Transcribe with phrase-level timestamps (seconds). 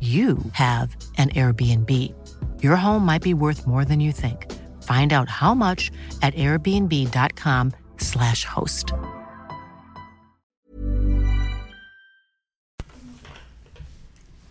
[0.00, 2.14] you have an Airbnb.
[2.62, 4.46] Your home might be worth more than you think.
[4.84, 5.90] Find out how much
[6.22, 8.92] at airbnb.com/slash host.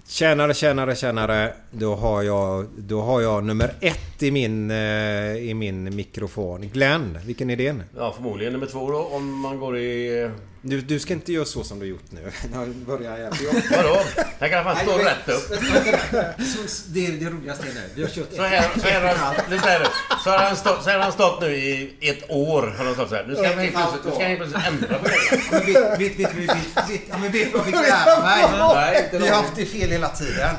[0.07, 1.53] Tjänare, tjänare, tjänare.
[1.71, 6.61] Då har jag, då har jag nummer ett i min, eh, i min mikrofon.
[6.61, 7.83] Glenn, vilken är din?
[7.97, 10.29] Ja, förmodligen nummer två då om man går i...
[10.69, 12.31] Du, du ska inte göra så som du gjort nu.
[12.87, 13.33] börjar jag.
[13.77, 13.99] Vadå?
[14.39, 15.49] Jag kan fan stå rätt upp.
[16.87, 17.81] Det är det roligaste nu.
[17.95, 19.85] Vi har kört Så här, så här, har- lyssna här nu.
[20.23, 22.73] Så har han stått, så här har han stått nu i ett år.
[22.77, 23.25] Har han stått så här.
[23.27, 24.05] Nu ska han helt plötsligt,
[24.49, 25.51] nu ändra på det.
[27.21, 28.75] Men vet, du vad vi fick lära mig?
[28.75, 30.55] Nej, inte Vi har haft det fel hela tiden.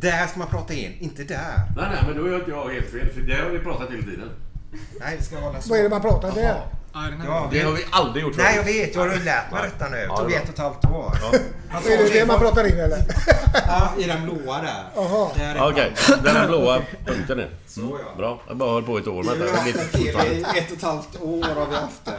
[0.00, 1.54] Där ska man prata in, inte där.
[1.76, 3.08] Nej, nej, men då är inte jag helt fel.
[3.14, 4.30] För det har vi pratat hela tiden.
[5.00, 5.70] Nej, vi ska hålla så.
[5.70, 6.60] Vad är det man pratar där?
[6.94, 8.76] Ja, Det har vi aldrig gjort Nej, jag förut.
[8.88, 8.94] vet.
[8.94, 9.96] Jag har lärt mig detta nu.
[9.96, 11.14] Det Ja, tog det ett och ett halvt år.
[11.70, 13.04] Han sa Är det det man pratar in eller?
[13.66, 14.84] Ja, i den blåa där.
[14.96, 15.30] Jaha.
[15.56, 17.50] Ja, Okej, den här blåa punkten är.
[17.66, 18.16] Så ja.
[18.16, 18.40] Bra.
[18.48, 19.62] Jag bara höll på ett år med detta.
[19.64, 22.18] det i ett och ett halvt år har vi haft det.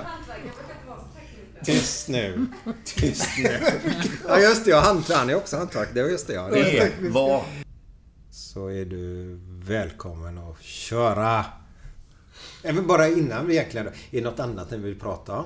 [1.66, 2.46] Tyst nu.
[2.85, 3.59] Tyst nu.
[4.28, 5.90] Ja just det, ja, han, han är också hantverk.
[5.94, 6.47] Det var just det ja.
[6.52, 7.44] Det var...
[8.31, 11.46] Så är du välkommen att köra.
[12.63, 13.88] Även bara innan vi egentligen...
[13.88, 15.46] Är det något annat ni vill prata om?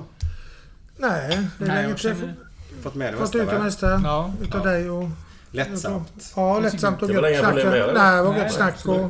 [0.97, 2.35] Nej, det är jag känner-
[2.81, 4.33] Fått med det Fått mesta ut det mesta Ja.
[4.41, 5.09] utav dig och...
[5.51, 6.33] Lättsamt.
[6.35, 7.53] Ja, lättsamt och Det var inga gött snack.
[7.53, 9.09] problem med det, Nej, det var gött snack och...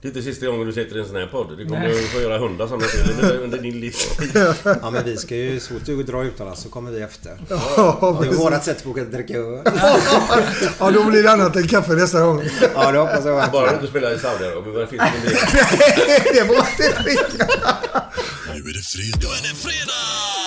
[0.00, 1.58] Det är inte sista gången du sitter i en sån här podd.
[1.58, 4.30] Du kommer att få göra hundra sådana till under- under din livstid.
[4.82, 5.60] Ja men vi ska ju...
[5.60, 7.32] Så fort du drar utomlands så kommer vi efter.
[7.48, 9.62] Ja, Det är vårat sätt att åka dricka öl.
[10.78, 12.42] ja, då blir det annat än kaffe nästa gång.
[12.74, 13.74] Ja det hoppas jag Bara du verkligen.
[13.74, 14.74] inte spelar i Saudiarabien.
[14.74, 15.36] Vad finns det med
[16.24, 16.32] det?
[16.34, 17.42] det var inte riktigt.
[18.54, 19.18] Nu är det fredag.
[19.20, 20.37] Nu är det fredag!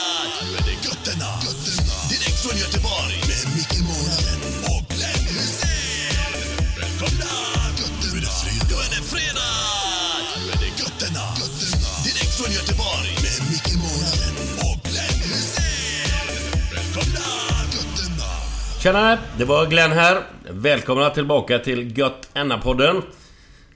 [18.84, 19.18] Tjena!
[19.38, 20.24] Det var Glenn här.
[20.50, 22.30] Välkomna tillbaka till Gött
[22.64, 23.02] podden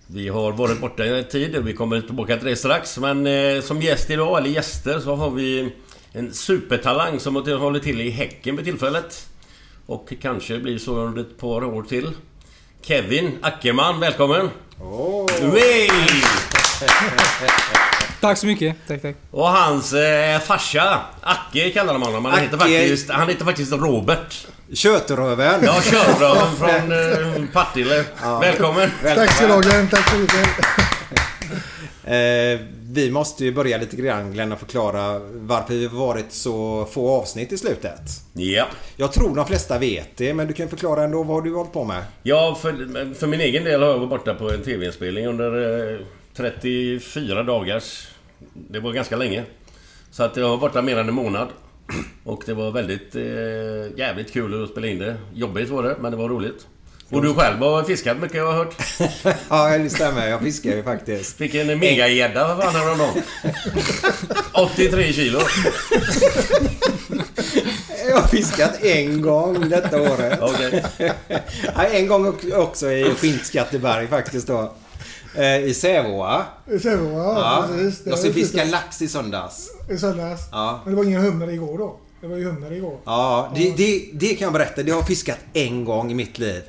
[0.07, 2.97] Vi har varit borta en tid och vi kommer tillbaka till det strax.
[2.97, 5.73] Men eh, som gäst idag, eller gäster, så har vi
[6.13, 9.27] en supertalang som håller till i Häcken vid tillfället.
[9.85, 12.11] Och kanske blir så under ett par år till.
[12.81, 14.49] Kevin Ackerman, välkommen!
[14.79, 15.25] Oh.
[18.22, 18.76] Tack så mycket.
[18.88, 19.16] Tack, tack.
[19.31, 22.26] Och hans eh, farsa, Acke kallar de honom.
[22.26, 24.48] Han heter faktiskt, han heter faktiskt Robert.
[24.74, 25.62] Kötröven.
[25.64, 28.03] Ja, körröven från eh, Partille.
[28.41, 28.91] Välkommen!
[29.03, 29.88] Tack ska du ha Glenn.
[29.90, 30.47] Tack så mycket.
[32.08, 32.59] Eh,
[32.91, 37.09] vi måste ju börja lite grann Glenn och förklara varför vi har varit så få
[37.22, 38.02] avsnitt i slutet.
[38.34, 38.68] Ja.
[38.96, 41.73] Jag tror de flesta vet det men du kan förklara ändå vad du har hållit
[41.73, 42.03] på med.
[42.23, 46.00] Ja, för, för min egen del har jag varit borta på en TV-inspelning under eh,
[46.37, 48.08] 34 dagars...
[48.53, 49.43] Det var ganska länge.
[50.11, 51.47] Så att jag var borta mer än en månad.
[52.23, 55.17] Och det var väldigt eh, jävligt kul att spela in det.
[55.34, 56.67] Jobbigt var det, men det var roligt.
[57.09, 58.76] Och du själv har fiskat mycket jag har hört.
[59.49, 60.28] ja, det stämmer.
[60.28, 61.37] Jag fiskar ju faktiskt.
[61.37, 63.23] Fick en megagädda, vad fan häromdagen.
[64.76, 65.40] 83 kilo.
[68.09, 70.40] jag har fiskat en gång detta året.
[71.76, 74.73] Ja, en gång också i Skinnskatteberg faktiskt då.
[75.37, 76.46] Eh, I Säveåa.
[76.72, 78.03] I Säveåa, ja, precis.
[78.03, 79.70] Det Jag ska fiska lax i söndags.
[79.90, 80.41] I söndags.
[80.52, 80.79] Ja.
[80.84, 81.99] Men det var ingen hummer igår då.
[82.22, 82.97] Det var ju hummer igår.
[83.05, 84.84] Ja, det, det, det kan jag berätta.
[84.84, 86.64] Det har jag fiskat en gång i mitt liv.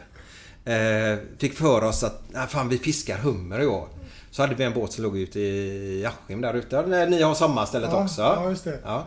[0.64, 3.88] Eh, fick för oss att nej, fan, vi fiskar hummer i år.
[4.30, 6.82] Så hade vi en båt som låg ute i Askim där ute.
[6.82, 8.22] Där ni har sommarstället Ja, också.
[8.22, 8.78] ja, just det.
[8.84, 9.06] Ja.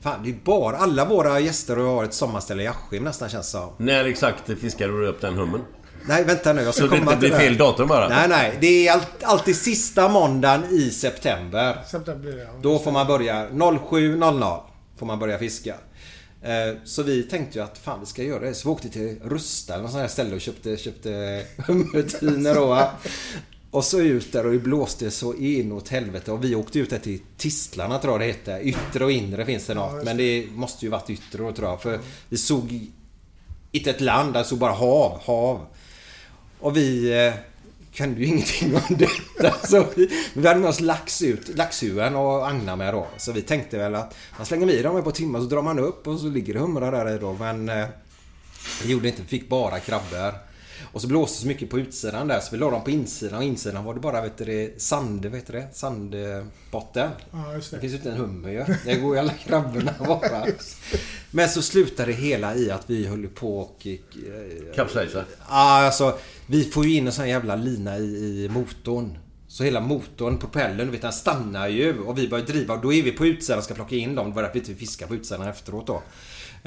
[0.00, 3.58] Fan, det är bara, alla våra gäster har ett sommarställe i Askim nästan känns det
[3.58, 3.68] som.
[3.78, 5.60] När exakt fiskade du upp den hummen?
[6.08, 6.62] Nej, vänta nu.
[6.62, 7.44] Jag ska Så det komma inte till blir det.
[7.48, 8.08] fel datum bara?
[8.08, 8.58] Nej, nej.
[8.60, 11.78] Det är all, alltid sista måndagen i september.
[11.90, 12.48] September det ja.
[12.62, 14.60] Då får man börja 07.00
[14.98, 15.74] får man börja fiska.
[16.42, 18.54] Eh, Så vi tänkte ju att fan vi ska göra det.
[18.54, 22.90] Så vi åkte till Rusta eller något sånt här ställe och köpte, köpte hummertiner då.
[23.70, 26.32] Och så ut där och det blåste så inåt helvete.
[26.32, 28.60] Och vi åkte ut där till Tistlarna tror jag det heter.
[28.60, 30.04] Yttre och inre finns det något.
[30.04, 31.82] Men det måste ju varit yttre då tror jag.
[31.82, 31.98] För
[32.28, 32.80] vi såg
[33.72, 35.60] inte ett land, där såg bara hav, hav.
[36.60, 37.32] Och vi eh,
[37.94, 39.66] kunde ju ingenting om detta.
[39.66, 43.06] Så vi, vi hade med oss lax ut, laxhuven och agnar med då.
[43.16, 45.78] Så vi tänkte väl att man slänger med dem ett par timmar så drar man
[45.78, 47.32] upp och så ligger det humrar där i då.
[47.32, 47.86] Men eh,
[48.82, 50.34] det gjorde inte, vi fick bara krabbor.
[50.92, 53.38] Och så blåste det så mycket på utsidan där så vi la dem på insidan
[53.38, 57.10] och insidan var det bara vet du, det, sand, vet du det, sandbotten.
[57.32, 57.80] Ja, just Det det.
[57.80, 58.64] finns ju inte en hummer ju.
[58.84, 60.46] Det går ju alla krabborna bara.
[61.30, 63.86] Men så slutade det hela i att vi höll på och...
[63.86, 65.24] eh, Kapsejsa?
[65.48, 65.54] Ja,
[65.86, 66.18] alltså.
[66.46, 69.18] Vi får ju in en sån här jävla lina i, i motorn.
[69.48, 73.02] Så hela motorn, propellern, vet den stannar ju och vi börjar driva och då är
[73.02, 74.28] vi på utsidan och ska plocka in dem.
[74.28, 76.02] Det var därför vi inte fiskar på utsidan efteråt då.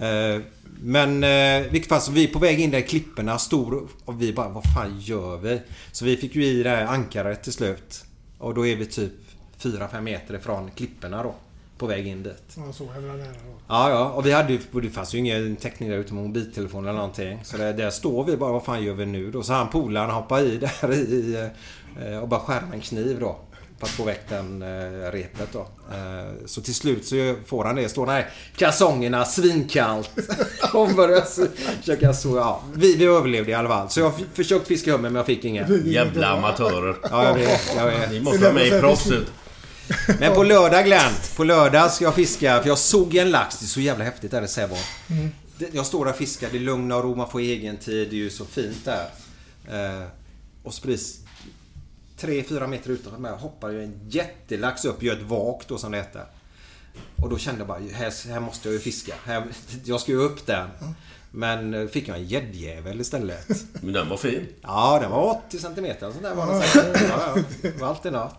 [0.06, 0.42] Eh,
[0.82, 1.30] men eh,
[1.66, 4.34] i vilket fall så vi är på väg in där i klipporna, stor och vi
[4.34, 5.62] bara vad fan gör vi?
[5.92, 8.06] Så vi fick ju i det här ankaret till slut.
[8.38, 9.14] Och då är vi typ
[9.60, 11.36] 4-5 meter ifrån klipporna då.
[11.80, 12.44] På väg in dit.
[12.58, 13.60] Ja, så jävla nära då.
[13.68, 14.10] Ja, ja.
[14.10, 17.40] Och vi hade ju, det fanns ju ingen täckning där ute med mobiltelefon eller någonting.
[17.44, 19.44] Så där, där står vi bara, vad fan gör vi nu då?
[19.44, 21.50] Så han polaren hoppar i där i
[22.06, 23.36] eh, och bara skär med en kniv då.
[23.80, 25.60] För att få väck den eh, repet då.
[25.60, 27.90] Eh, så till slut så får han det.
[27.90, 30.12] Står där kalsongerna svinkallt.
[30.74, 31.22] och börjar
[31.82, 32.62] försöka så, ja.
[32.74, 33.90] Vi, vi överlevde i alla fall.
[33.90, 35.82] Så jag f- försökte fiska hummer men jag fick ingen.
[35.92, 36.96] Jävla amatörer.
[37.12, 37.76] Ja, jag vet.
[37.76, 38.12] Jag vet.
[38.12, 39.24] Ni måste vara med i proffset.
[40.20, 42.62] Men på lördag Glenn, på lördag ska jag fiska.
[42.62, 43.60] För jag såg en lax.
[43.60, 44.78] Det är så jävla häftigt där i Säveån.
[45.58, 46.50] Det- Jag står där och fiskar.
[46.52, 47.16] Det är lugn och ro.
[47.16, 48.10] Man får egen tid.
[48.10, 49.10] Det är ju så fint där.
[49.72, 50.08] Eh,
[50.64, 51.20] och så precis
[52.20, 55.04] 3-4 meter utanför mig hoppar ju en jättelax upp.
[55.04, 56.26] Gör ett vak då som det heter.
[57.16, 59.14] Och då kände jag bara, här, här måste jag ju fiska.
[59.26, 59.44] Här,
[59.86, 60.70] jag ska ju upp där.
[61.32, 63.48] Men eh, fick jag en gäddjävel istället.
[63.82, 64.46] Men den var fin.
[64.62, 65.86] Ja, den var 80 cm.
[66.00, 67.02] Sånt där var den säkert.
[67.10, 67.42] Ja, ja.
[67.62, 68.36] Det var alltid något.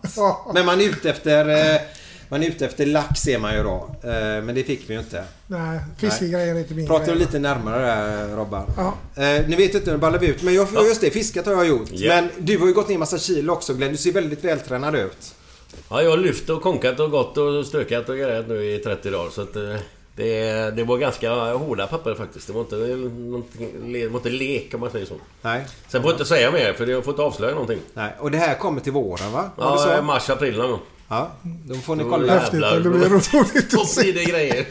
[0.53, 1.49] Men man är ute efter...
[1.75, 1.81] eh,
[2.29, 3.95] Man är ute efter lax ser man ju då.
[4.03, 4.09] Eh,
[4.43, 5.23] Men det fick vi ju inte.
[5.47, 8.65] Nej, fiskegrejer är inte min Pratar du lite närmare där Robban?
[8.77, 8.93] Ja.
[9.23, 10.41] Eh, Nu vet inte, nu ballar vi ut.
[10.43, 11.89] Men jag, just det, fiskat har jag gjort.
[11.91, 12.15] Ja.
[12.15, 13.91] Men du har ju gått ner massa kilo också Glenn.
[13.91, 15.35] Du ser väldigt vältränad ut.
[15.89, 19.09] Ja, jag har lyft och konkat och gått och stökat och grejat nu i 30
[19.09, 19.29] dagar.
[19.29, 19.75] Så att eh,
[20.15, 22.47] det, det var ganska hårda papper faktiskt.
[22.47, 25.15] Det var inte, det var inte lek om man säger så.
[25.41, 25.65] Nej.
[25.87, 27.79] Sen får jag inte säga mer för jag får inte avslöja någonting.
[27.93, 28.15] Nej.
[28.19, 29.49] Och det här kommer till våren va?
[29.55, 30.03] Var Ja, så?
[30.03, 30.79] mars, april någon gång.
[31.09, 31.31] Ja,
[31.65, 32.33] då får ni Då kolla.
[32.33, 34.11] Häftigt, det blir då- roligt Då att se.
[34.11, 34.65] det grejer.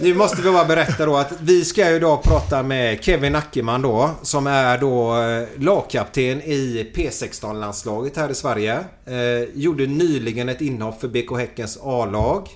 [0.00, 3.82] Nu måste vi bara berätta då att vi ska ju idag prata med Kevin Ackerman
[3.82, 8.78] då som är då eh, lagkapten i P16-landslaget här i Sverige.
[9.06, 12.48] Eh, gjorde nyligen ett inhopp för BK Häckens A-lag.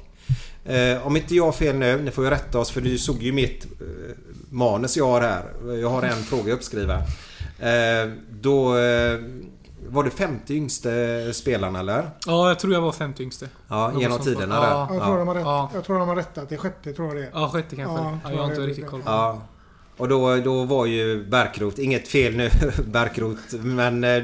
[0.65, 3.23] Eh, om inte jag har fel nu, ni får ju rätta oss för du såg
[3.23, 3.87] ju mitt eh,
[4.51, 5.45] manus jag har här.
[5.81, 7.01] Jag har en fråga uppskriven.
[7.59, 9.19] Eh, då eh,
[9.89, 12.11] var det 50 yngste spelarna eller?
[12.27, 13.49] Ja, jag tror jag var femte yngste.
[13.69, 14.87] Ja, genom tiderna Ja.
[14.91, 14.95] där.
[14.97, 15.71] Jag tror, de har rätt, Ja.
[15.75, 17.31] jag tror de har rättat till sjätte, tror jag det är.
[17.33, 17.97] Ja, sjätte kanske.
[18.05, 18.67] Ja, Ja, tror jag har jag inte det.
[18.67, 19.15] riktigt koll på det.
[19.17, 19.43] Ja.
[19.97, 22.51] Och då, då var ju Bärkrot, inget fel nu
[22.87, 24.23] Bärkrot, men eh,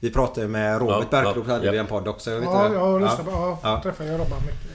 [0.00, 1.72] vi pratade med Robert Ja, Bärkrot ja, hade ja.
[1.72, 2.30] vi en podd också.
[2.30, 3.30] Jag vet Ja, jag lyssnar på...
[3.30, 3.80] Ja, Ja.
[3.82, 4.70] träffade jag Robban mycket.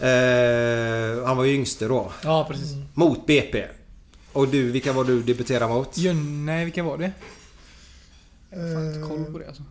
[0.00, 2.12] Eh, han var ju yngste då.
[2.24, 2.68] Ja, precis.
[2.94, 3.64] Mot BP.
[4.32, 5.98] Och du, vilka var du debuterade mot?
[5.98, 7.12] Jön, nej, vilka var det?
[8.50, 9.62] Jag har fan inte koll på det alltså.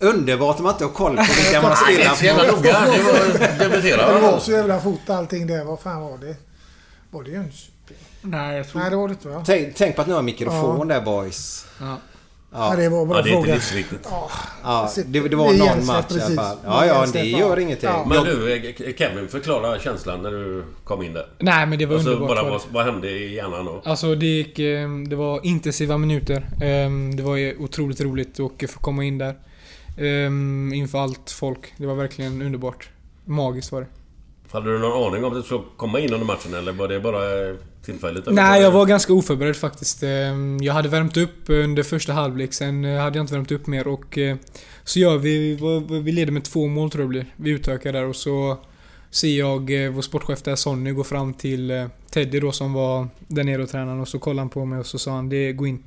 [0.00, 1.76] Underbart om man inte har koll på vilka man
[2.22, 2.56] jävla mot.
[2.56, 2.80] noga.
[2.80, 4.20] Det var Det debutera.
[4.20, 5.64] var så jävla fort allting där.
[5.64, 6.36] Vad fan var det?
[7.10, 7.68] Var det Jöns?
[8.20, 8.80] Nej, jag tror...
[8.80, 9.42] Nej, det var det inte va?
[9.46, 11.66] Tänk, tänk på att ni har en mikrofon där boys.
[11.80, 11.96] Ja.
[12.54, 13.54] Ja, det var en bra Ja, det är inte fråga.
[13.54, 14.08] livsviktigt.
[14.62, 16.36] Ja, det, det var Vi någon match i alla precis.
[16.36, 16.56] fall.
[16.64, 17.38] Ja, ja, det ja.
[17.38, 17.88] gör ingenting.
[17.88, 18.04] Ja.
[18.08, 21.26] Men du, eh, Kevin, förklara känslan när du kom in där.
[21.38, 22.36] Nej, men det var Alltså, underbart.
[22.36, 22.50] bara det.
[22.50, 23.82] vad, vad hände i hjärnan då?
[23.84, 24.58] Alltså det gick...
[24.58, 26.46] eh, Det var intensiva minuter.
[26.62, 29.34] Ehm, Det var otroligt roligt att få komma in där.
[29.98, 31.72] Ehm, Inför allt folk.
[31.76, 32.88] Det var verkligen underbart.
[33.24, 33.86] Magiskt var det.
[34.52, 37.00] Hade du någon aning om att du skulle komma in under matchen eller var det
[37.00, 37.54] bara eh,
[37.84, 38.24] tillfälligt?
[38.30, 40.02] Nej, jag var ganska oförberedd faktiskt.
[40.02, 43.66] Ehm, Jag hade värmt upp under första halvlek, sen eh, hade jag inte värmt upp
[43.66, 44.18] mer och...
[44.18, 44.36] eh,
[44.84, 45.54] Så gör vi...
[46.02, 47.26] Vi leder med två mål tror jag blir.
[47.36, 48.58] Vi utökar där och så
[49.10, 53.62] ser jag vår sportchef där, Sonny, gå fram till Teddy då som var där nere
[53.62, 55.82] och tränade och så kollade han på mig och så sa han det gå in.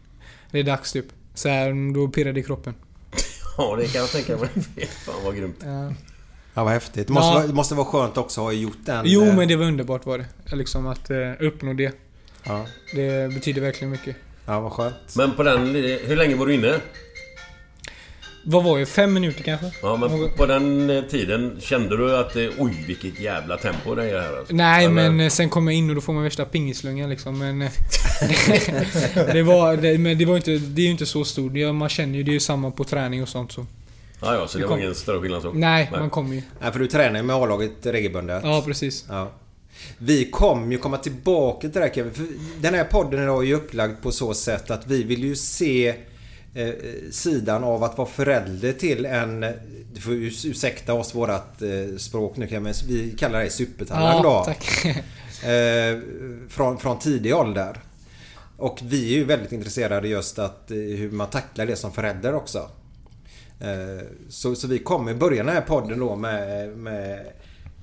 [0.52, 1.06] Det är dags typ.
[1.34, 2.74] Så här, då pirrade det i kroppen.
[3.58, 4.50] Ja, det kan jag tänka mig.
[5.06, 5.56] Fan vad grymt.
[5.64, 5.94] Ja.
[6.56, 7.08] Ja, vad häftigt.
[7.08, 7.42] Det måste, Ja.
[7.42, 9.04] vara, måste vara skönt också att ha gjort den.
[9.08, 10.56] Jo eh, men det var underbart var det.
[10.56, 11.92] Liksom att eh, uppnå det.
[12.44, 14.16] Ja, Det betyder verkligen mycket.
[14.46, 14.96] ja vad skönt.
[15.16, 15.76] Men på den...
[16.06, 16.76] Hur länge var du inne?
[18.48, 18.86] Vad var det?
[18.86, 19.72] Fem minuter kanske?
[19.82, 22.36] Ja, men på den eh, tiden kände du att...
[22.36, 24.56] Oj, vilket jävla tempo det är här alltså.
[24.56, 27.40] Nej, Eller- men sen kom jag in och då får man värsta pingislungan liksom.
[27.40, 27.60] Men...
[29.34, 29.78] det var...
[29.78, 30.52] Det, men det var inte...
[30.58, 31.52] Det är ju inte så stort.
[31.74, 33.66] Man känner ju, det är ju samma på träning och sånt så.
[34.26, 35.52] Ja, ja, så det Det var kom- ingen större skillnad så?
[35.54, 36.42] Nej, man kommer ju.
[36.62, 38.44] Nej, för du tränar ju med A-laget regelbundet.
[38.44, 39.06] Ja, precis.
[39.10, 39.32] Ja.
[39.98, 42.14] Vi kommer ju komma tillbaka till det här Kevin.
[42.14, 42.26] För
[42.62, 45.88] den här podden idag är ju upplagd på så sätt att vi vill ju se
[46.56, 46.70] eh,
[47.12, 49.40] sidan av att vara förälder till en...
[49.94, 52.74] Du får urs- ursäkta oss vårat eh, språk nu Kevin.
[52.88, 54.30] Vi kallar det supertalang då.
[54.30, 54.86] Ja, tack.
[55.44, 56.00] Eh,
[56.50, 57.80] från, från tidig ålder.
[58.58, 62.36] Och vi är ju väldigt intresserade just att eh, hur man tacklar det som förälder
[62.36, 62.70] också.
[63.60, 67.20] Eh, så, så vi kommer börja den här podden då med, med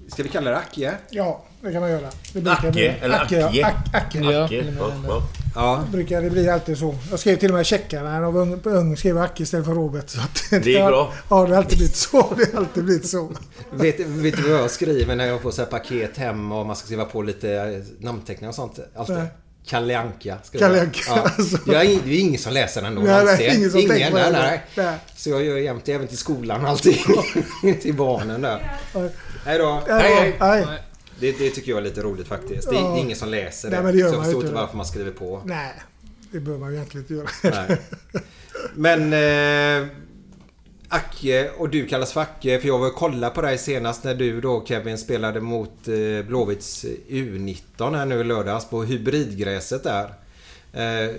[0.08, 0.94] Ska vi kalla det Acke?
[1.10, 2.08] Ja, det kan man göra.
[2.32, 3.66] Det brukar Acke, bli- eller Acke, Acke.
[3.92, 4.18] Acke.
[4.18, 4.44] Ja.
[4.44, 5.22] Okej, ja, ja.
[5.54, 5.84] Ja.
[5.92, 6.94] Brukar det bli alltid så.
[7.10, 9.74] Jag skrev till och med checkarna när jag var ung, ung skrev Acke istället för
[9.74, 10.08] Robert.
[10.10, 11.12] Så att Det gick bra.
[11.30, 12.34] Ja, det har alltid blivit så.
[12.36, 13.32] Det har alltid blivit så.
[13.70, 16.76] Vet, vet du vad jag skriver när jag får så här paket hem och man
[16.76, 18.78] ska skriva på lite eh, namnteckningar och sånt?
[18.96, 19.16] Alltid.
[19.16, 19.26] Nej.
[19.66, 20.38] Kalle Anka.
[20.58, 20.86] Kalle jag.
[20.86, 21.22] Anka, Ja.
[21.38, 21.58] alltså.
[21.66, 23.02] Jag är, det är ingen som läser den då.
[23.02, 24.62] Nej, nej, ingen som tänker på nej, nej.
[24.76, 24.98] Nej.
[25.16, 26.98] Så jag gör jämt även till skolan och allting.
[27.82, 28.72] till barnen där.
[29.44, 29.82] Hej då.
[29.88, 30.66] Ja, Hej, hej.
[30.66, 30.82] Nej.
[31.20, 32.70] Det, det tycker jag är lite roligt faktiskt.
[32.70, 32.98] Det är, Ja.
[32.98, 33.76] ingen som läser det.
[33.76, 35.42] Nej, men det gör så jag förstår inte varför man skriver på.
[35.44, 35.72] Nej,
[36.32, 37.64] det bör man ju egentligen inte göra.
[37.68, 37.78] Nej.
[38.74, 39.12] Men...
[39.82, 39.88] Eh,
[40.94, 44.14] Acke och du kallas för Acke för jag var och kollade på dig senast när
[44.14, 50.04] du då Kevin spelade mot eh, Blåvitts U19 här nu i lördags på hybridgräset där.
[50.72, 51.10] Eh,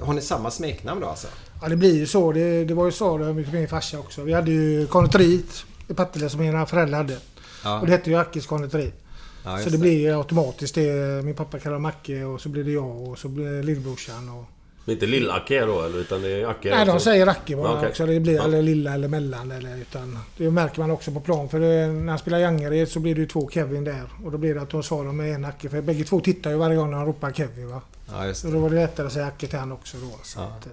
[0.00, 1.26] har ni samma smeknamn då alltså?
[1.62, 2.32] Ja, det blir ju så.
[2.32, 4.22] Det, det var ju så det med min farsa också.
[4.22, 7.18] Vi hade ju konditoriet i Partille som mina föräldrar hade.
[7.64, 8.92] Ja, Och det hette ju Ackes konditori.
[9.44, 11.24] ja, så det blir ju automatiskt det.
[11.24, 14.28] Min pappa kallar Macke och så blir det jag och så blir det lillbrorsan.
[14.28, 14.44] Och...
[14.86, 15.98] Inte Lill-Acke då eller?
[15.98, 16.70] Utan det är Acke?
[16.70, 17.04] Nej, de också.
[17.04, 17.88] säger Acke bara okej.
[17.88, 18.06] också.
[18.06, 18.44] Det blir Ja.
[18.44, 19.50] eller lilla eller mellan.
[19.50, 21.48] Eller, utan, det märker man också på plan.
[21.48, 24.02] För det, när han spelar i Angered så blir det ju två Kevin där.
[24.24, 25.68] Och då blir det att de svarar med en Acke.
[25.68, 27.68] För bägge två tittar ju varje gång när han ropar Kevin.
[27.70, 27.80] Va?
[28.12, 28.52] ja, just Så det.
[28.52, 30.18] då var det lättare att säga Acke till han också då.
[30.22, 30.44] Så Ja.
[30.44, 30.72] att, eh,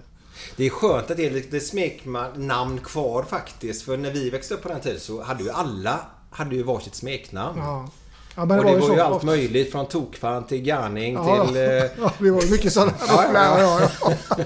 [0.56, 3.82] Det är skönt att det är lite smeknamn kvar faktiskt.
[3.82, 6.00] För när vi växte upp på den tiden så hade ju alla
[6.30, 7.58] hade ju varsitt smeknamn.
[7.58, 7.88] ja.
[8.36, 9.02] Ja, men och det var ju så.
[9.02, 11.56] allt möjligt från tokfan till garning Ja, till...
[11.56, 11.62] Eh,
[12.00, 12.92] ja, det var ju mycket sådana.
[13.08, 14.44] Ja, ja, ja, ja, ja.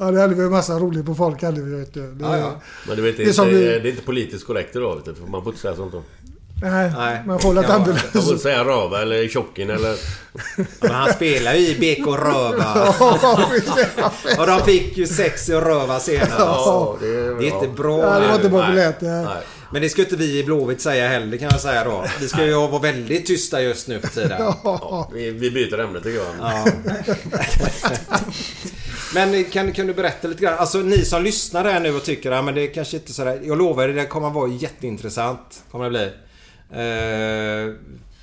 [0.00, 1.42] ja, det hade vi en massa roligt på folk.
[1.42, 2.12] Hade vi, vet du.
[2.12, 2.52] Det, ja, ja.
[2.86, 4.76] Men du vet, det, Det är är som inte, vi- det är inte politiskt korrekt
[4.76, 5.14] idag vet du.
[5.14, 6.02] för Man får inte säga sånt då.
[6.62, 7.22] Nej, Nej.
[7.26, 9.96] man får hålla Ja, Man får säga rava eller tjocken eller...
[10.80, 12.94] Men han spelar ju i BK Röva.
[13.00, 14.12] Ja.
[14.38, 16.32] Och de fick ju sex i Röva senast.
[16.38, 18.00] Ja, det är, Det är inte bra.
[18.00, 18.96] Ja, det var inte populärt.
[19.00, 19.22] ja.
[19.22, 19.42] Nej.
[19.72, 22.04] Men det ska inte vi i Blåvitt säga heller kan jag säga då.
[22.20, 24.40] Vi ska ju vara väldigt tysta just nu för tiden.
[24.64, 26.26] Ja, vi, vi byter ämne tycker jag.
[26.40, 26.66] Ja.
[29.14, 30.58] Men kan, kan du berätta lite grann?
[30.58, 33.40] Alltså ni som lyssnar här nu och tycker att men det är kanske inte sådär.
[33.44, 35.62] Jag lovar det kommer vara jätteintressant.
[35.70, 36.04] Kommer det bli.
[36.70, 37.74] Eh,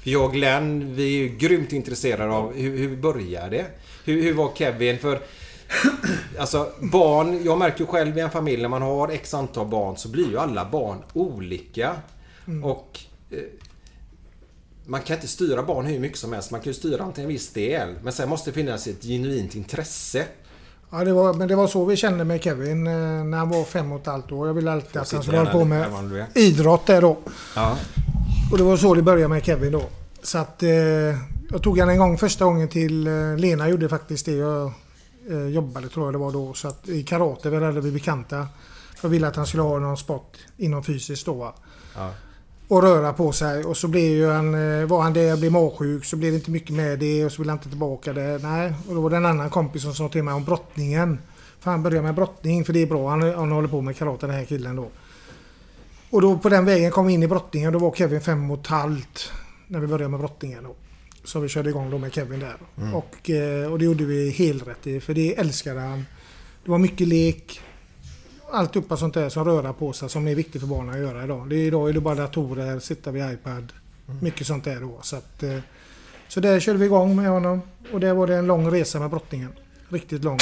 [0.03, 3.65] för jag och Glenn, vi är ju grymt intresserade av hur, hur börjar det?
[4.05, 4.99] Hur, hur var Kevin?
[4.99, 5.19] För
[6.39, 9.97] Alltså barn, jag märker ju själv i en familj när man har x antal barn
[9.97, 11.95] så blir ju alla barn olika.
[12.63, 12.99] Och
[13.31, 13.37] eh,
[14.85, 16.51] man kan inte styra barn hur mycket som helst.
[16.51, 17.95] Man kan ju styra dem till en viss del.
[18.03, 20.25] Men sen måste det finnas ett genuint intresse.
[20.91, 23.63] Ja, det var, men det var så vi kände med Kevin eh, när han var
[23.63, 24.47] fem och ett halvt år.
[24.47, 27.17] Jag ville alltid att han skulle hålla på med idrott där då.
[27.55, 27.77] Ja.
[28.51, 29.83] Och det var så det började med Kevin då.
[30.21, 30.69] Så att eh,
[31.49, 34.31] jag tog han en gång första gången till eh, Lena gjorde faktiskt det.
[34.31, 34.71] Jag
[35.29, 36.53] eh, jobbade tror jag det var då.
[36.53, 38.47] Så att i karate var hade vi bekanta.
[39.01, 41.53] Jag ville att han skulle ha någon sport inom fysiskt då.
[41.95, 42.11] Ja.
[42.67, 43.63] Och röra på sig.
[43.63, 46.51] Och så blev ju han, eh, var han där, blev magsjuk så blev det inte
[46.51, 48.39] mycket med det och så ville han inte tillbaka det.
[48.43, 48.73] Nej.
[48.87, 51.19] Och då var det en annan kompis som sa till mig om brottningen.
[51.59, 53.09] För han började med brottning för det är bra.
[53.09, 54.89] Han, han håller på med karate den här killen då.
[56.09, 57.73] Och då på den vägen kom vi in i brottningen.
[57.73, 59.31] Då var Kevin fem och ett halvt.
[59.67, 60.75] När vi började med brottningen då.
[61.23, 62.57] Så vi körde igång då med Kevin där.
[62.93, 64.99] Och, eh, och det gjorde vi helt rätt i.
[64.99, 66.05] För det älskade han.
[66.65, 67.61] Det var mycket lek.
[68.51, 71.49] Alltihopa sånt där som röra på sig som är viktigt för barnen att göra idag.
[71.49, 73.73] Det är, idag är det bara datorer, sitta vid iPad.
[74.21, 74.99] Mycket sånt där då.
[75.01, 75.57] Så, att, eh,
[76.27, 77.61] så där körde vi igång med honom.
[77.91, 79.49] Och det var det en lång resa med brottningen.
[79.89, 80.39] Riktigt lång.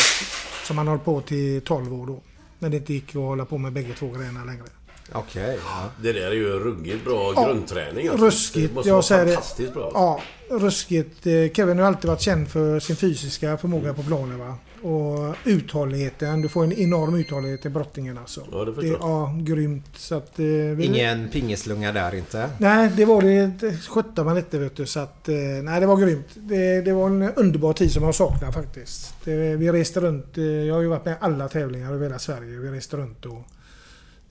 [0.67, 2.21] Som han höll på till 12 år då.
[2.59, 4.63] När det inte gick att hålla på med bägge två grejerna längre.
[5.13, 5.57] Okej.
[5.65, 5.89] ja.
[6.01, 8.07] Det där är ju ruggigt bra Ja, grundträning.
[8.07, 8.25] alltså.
[8.25, 8.69] Ruskigt.
[8.69, 9.31] Det måste Jag vara säger det.
[9.31, 9.91] fantastiskt bra.
[9.93, 11.27] Ja, ruskigt.
[11.27, 14.39] Eh, Kevin har alltid varit känd för sin fysiska förmåga på planen.
[14.39, 14.55] Va?
[14.83, 16.41] Och uthålligheten.
[16.41, 18.41] Du får en enorm uthållighet i brottningen alltså.
[18.51, 18.99] Ja, det förstår jag.
[19.01, 19.85] Ja, grymt.
[19.95, 20.83] Så att, eh, vi...
[20.85, 22.49] Ingen pingislunga där inte?
[22.57, 23.51] Nej, det var det.
[23.59, 24.85] det skötte man inte vet du.
[24.85, 26.27] Så att, eh, nej, det var grymt.
[26.35, 29.13] Det, det var en underbar tid som jag saknar faktiskt.
[29.23, 30.37] Det, vi reste runt.
[30.37, 32.57] eh, Jag har ju varit med alla tävlingar över hela Sverige.
[32.59, 33.41] Vi reste runt och...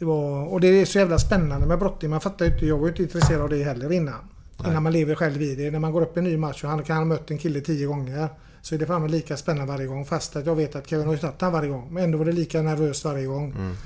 [0.00, 2.10] Det var, och det är så jävla spännande med brottning.
[2.10, 2.66] Man fattar ju inte.
[2.66, 4.20] Jag var ju inte intresserad av det heller innan.
[4.66, 5.70] Innan man lever själv i det.
[5.70, 7.60] När man går upp i en ny match och han kan ha mött en kille
[7.60, 8.28] tio gånger.
[8.62, 10.04] Så är det fan lika spännande varje gång.
[10.04, 11.88] Fast att jag vet att Kevin har ju tagit han varje gång.
[11.94, 13.50] Men ändå var det lika nervöst varje gång.
[13.50, 13.76] Mm.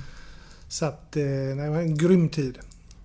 [0.69, 1.17] Så att...
[1.17, 2.59] eh, nej, Det var en grym tid.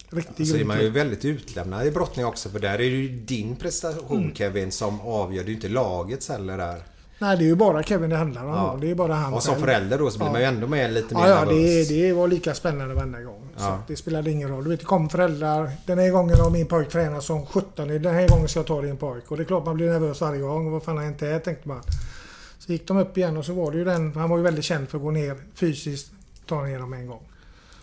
[0.10, 2.86] Riktigt Så är grym man ju väldigt utlämnad i brottning också för där är det
[2.86, 4.36] ju din prestation Mm.
[4.36, 5.44] Kevin som avgör.
[5.44, 6.84] Det är ju inte lagets heller där.
[7.20, 8.50] Nej, det är ju bara Kevin det handlar om.
[8.50, 8.78] Ja.
[8.82, 9.66] Det är bara han Och som själv.
[9.66, 10.32] förälder då så blir Ja.
[10.32, 13.50] man ju ändå med lite mer Ja, ja det, det var lika spännande varenda gång.
[13.58, 13.70] Så Ja.
[13.70, 14.64] att det spelade ingen roll.
[14.64, 15.72] Du vet, det kom föräldrar.
[15.86, 17.88] Den här gången har min pojk tränat som 17.
[17.88, 19.32] Den här gången ska jag ta din pojk.
[19.32, 20.72] Och det är klart man blir nervös varje gång.
[20.72, 21.40] Vad fan har hänt här?
[21.40, 21.82] Tänkte man.
[22.60, 24.14] Så gick de upp igen och så var det ju den.
[24.16, 26.12] Han var ju väldigt känd för att gå ner fysiskt.
[26.46, 27.22] Ta den igenom en gång.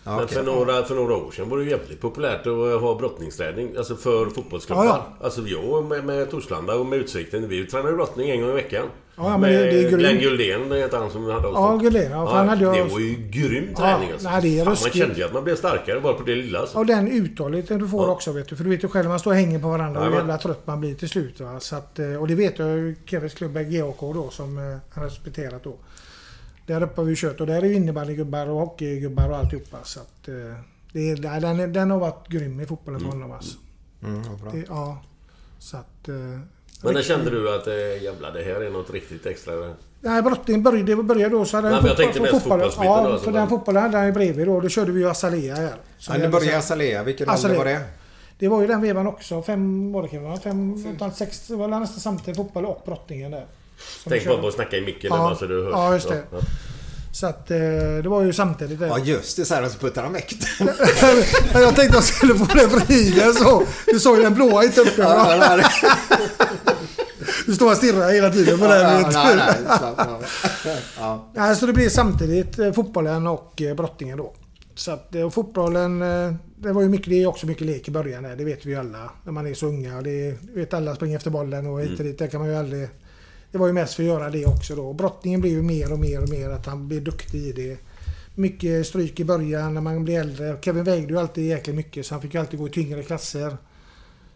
[0.07, 0.37] Ja, Men okej.
[0.37, 3.77] för några, för några år sedan var det jävligt populärt att ha brottningsträning.
[3.77, 4.85] Alltså för fotbollsklubbar.
[4.85, 5.25] Ja, ja.
[5.25, 7.47] Alltså jag med, med Torslanda och med Utsikten.
[7.49, 8.85] Vi tränar ju brottning en gång i veckan.
[9.15, 9.97] Ja, men med det- det är.
[9.97, 11.53] Glenn Guldén heter han som hade oss.
[11.55, 14.29] Ja, Guldén, ja, hade Det var ju grym Ja, träning alltså.
[14.29, 16.59] nej, det är Fan, man kände ju att man blev starkare bara på det lilla.
[16.59, 16.77] Alltså.
[16.77, 18.11] Och den uthålligheten du får Ja.
[18.11, 18.55] också vet du.
[18.55, 20.67] För du vet ju själv man står och hänger på varandra och hur jävla trött
[20.67, 21.39] man blir till slut.
[21.39, 21.59] Va?
[21.59, 25.03] Så att, eh, och det vet jag ju Kevins klubb GAK då som eh, han
[25.03, 25.73] respekterat då.
[26.67, 29.77] Där uppe har vi kört och där är ju innebandygubbar och hockeygubbar och alltihopa.
[29.83, 30.33] Så att, eh,
[30.93, 33.57] det är, den, den har varit grym i fotbollen för honom alltså.
[34.03, 34.21] Mm.
[34.51, 34.97] Det, ja.
[35.59, 36.07] Så att...
[36.07, 36.41] Eh, Men
[36.83, 39.53] när riktigt- kände du att eh, jävlar det här är något riktigt extra?
[40.01, 42.69] Nej, brottning började, det började då så hade Nej, men jag fotboll- tänkte mest fotbollen-
[42.69, 44.59] fotbollsbiten Ja, då, alltså, för den fotbollen hade han ju bredvid då.
[44.61, 45.75] Då körde vi ju Azalea här.
[45.97, 47.03] Så Ja, börjar så- Azalea.
[47.03, 47.81] Vilken ålder det- var det?
[48.39, 49.41] Det var ju den vevan också.
[49.43, 50.37] Fem var det kan vara.
[50.39, 51.47] Fem, fem, fem sex.
[51.47, 53.45] Det var nästan samtidigt fotboll och brottningen där.
[54.09, 55.35] Tänk bara på att snacka i micken Ja.
[55.39, 55.71] så du hörs.
[55.73, 56.23] Ja, just det.
[56.31, 56.37] Ja.
[57.11, 57.57] Så att eh,
[58.03, 58.81] det var ju samtidigt.
[58.81, 60.67] Ja just det, så här så puttar han väck den.
[61.61, 63.63] jag tänkte jag skulle få det vriden så.
[63.85, 65.01] Du såg ju den blåa inte uppe.
[65.01, 65.59] Ja.
[67.45, 69.01] Du står och stirrar hela tiden på Ja, den.
[69.01, 70.25] ja, nej, nej, av.
[70.97, 71.29] Ja.
[71.35, 74.33] Nej, så det blir samtidigt eh, fotbollen och eh, brottningen då.
[74.75, 75.99] Så att eh, fotbollen,
[76.57, 78.79] det var ju mycket, det är också mycket lek i början det vet vi ju
[78.79, 79.11] alla.
[79.23, 79.97] När man är så unga.
[79.97, 82.19] och Det är, vet alla springer efter bollen och hit och dit.
[82.19, 82.89] Där kan man ju aldrig...
[83.51, 84.93] Det var ju mest för att göra det också då.
[84.93, 87.77] Brottningen blir ju mer och mer och mer att han blir duktig i det.
[88.35, 90.57] Mycket stryk i början när man blir äldre.
[90.61, 93.57] Kevin vägde ju alltid jäkligt mycket så han fick ju alltid gå i tyngre klasser.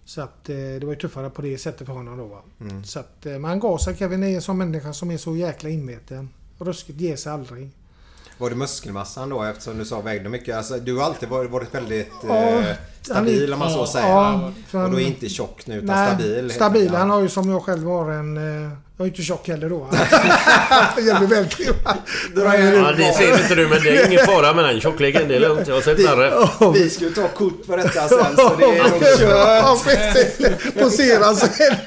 [0.06, 2.26] Så att eh, det var ju tuffare på det sättet för honom då.
[2.26, 2.42] Va?
[2.84, 3.96] Så att eh, man gav sig.
[3.96, 6.30] Kevin är en sån människa som är så jäkla inmeten.
[6.58, 7.70] Ruskigt ger sig aldrig.
[8.42, 10.58] Var det muskelmassan då eftersom du sa vägde mycket?
[10.58, 12.64] Alltså, du har alltid varit, väldigt Ja, eh,
[13.02, 14.08] stabil är- om man så säger.
[14.08, 16.52] ja, för och då är inte tjock nu utan Nej, stabil.
[16.52, 16.90] Stabil.
[16.96, 18.38] Han har ju som jag själv har en...
[18.66, 19.88] eh, Jag är inte tjock heller då.
[21.02, 21.98] Jävligt vältrimad.
[22.36, 25.28] Ja, det ser inte du men det är ingen fara med den tjockleken.
[25.28, 25.68] Det är lugnt.
[25.68, 26.48] Jag har sett värre.
[26.74, 30.74] Vi ska ju ta kort på detta sen så det är nog kört.
[30.84, 31.78] Posera sig.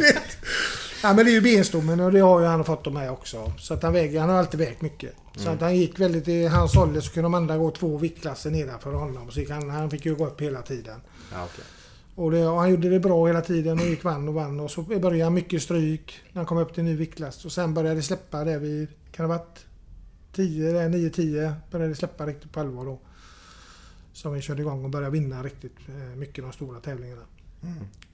[1.04, 3.52] Ja, men det är ju benstommen och det har ju han fått de här också.
[3.58, 5.14] Så att han väger, han har alltid vägt mycket.
[5.36, 8.50] Så att han gick väldigt i hans ålder så kunde de andra gå två viktklasser
[8.50, 9.30] nedanför honom.
[9.30, 11.00] Så han, han fick ju gå upp hela tiden.
[11.32, 11.64] Ja, okej.
[12.14, 14.60] Och, det, och han gjorde det bra hela tiden och gick vann och vann.
[14.60, 17.44] Och så började han mycket stryk när han kom upp till ny viktklass.
[17.44, 19.66] Och sen började det släppa där vid, kan det ha varit
[20.32, 22.98] 10, där, 9-10 började det släppa riktigt på allvar då.
[24.12, 27.22] Som vi körde igång och började vinna riktigt eh, mycket de stora tävlingarna.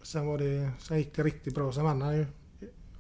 [0.03, 1.73] Sen, var det, sen gick det riktigt bra.
[1.73, 2.27] Sen vann han ju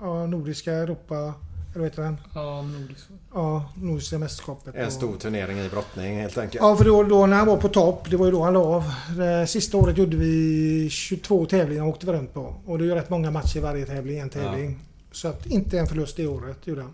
[0.00, 1.34] ja, Nordiska Europa, eller
[1.80, 2.16] vad heter den?
[2.34, 3.06] Ja, nordisk.
[3.34, 4.74] Ja, Nordiska mästerskapet.
[4.74, 6.62] En Och- stor turnering i brottning helt enkelt.
[6.62, 8.60] Ja, för då, då när han var på topp, det var ju då han la
[8.60, 8.84] av.
[9.16, 12.54] Det sista året gjorde vi 22 tävlingar och åkte vi runt på.
[12.66, 14.78] Och det är ju rätt många matcher i varje tävling, en tävling.
[15.12, 16.90] Så att inte en förlust det året gjorde han.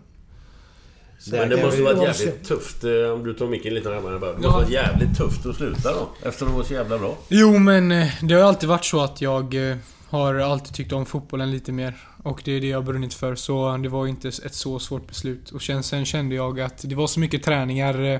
[1.19, 3.47] Så Men det det måste var- varit det var jävligt tufft eh, om du tar
[3.47, 4.31] micken lite närmare bara.
[4.31, 6.09] Det måste varit jävligt tufft att sluta då.
[6.23, 7.17] Efter att det var så jävla bra.
[7.29, 9.77] Jo, men eh, det har alltid varit så att jag eh,
[10.09, 11.97] har alltid tyckt om fotbollen lite mer.
[12.23, 13.35] Och det är det jag brunnit för.
[13.35, 15.51] Så det var inte ett så svårt beslut.
[15.51, 18.19] Och sen, sen kände jag att det var så mycket träningar eh,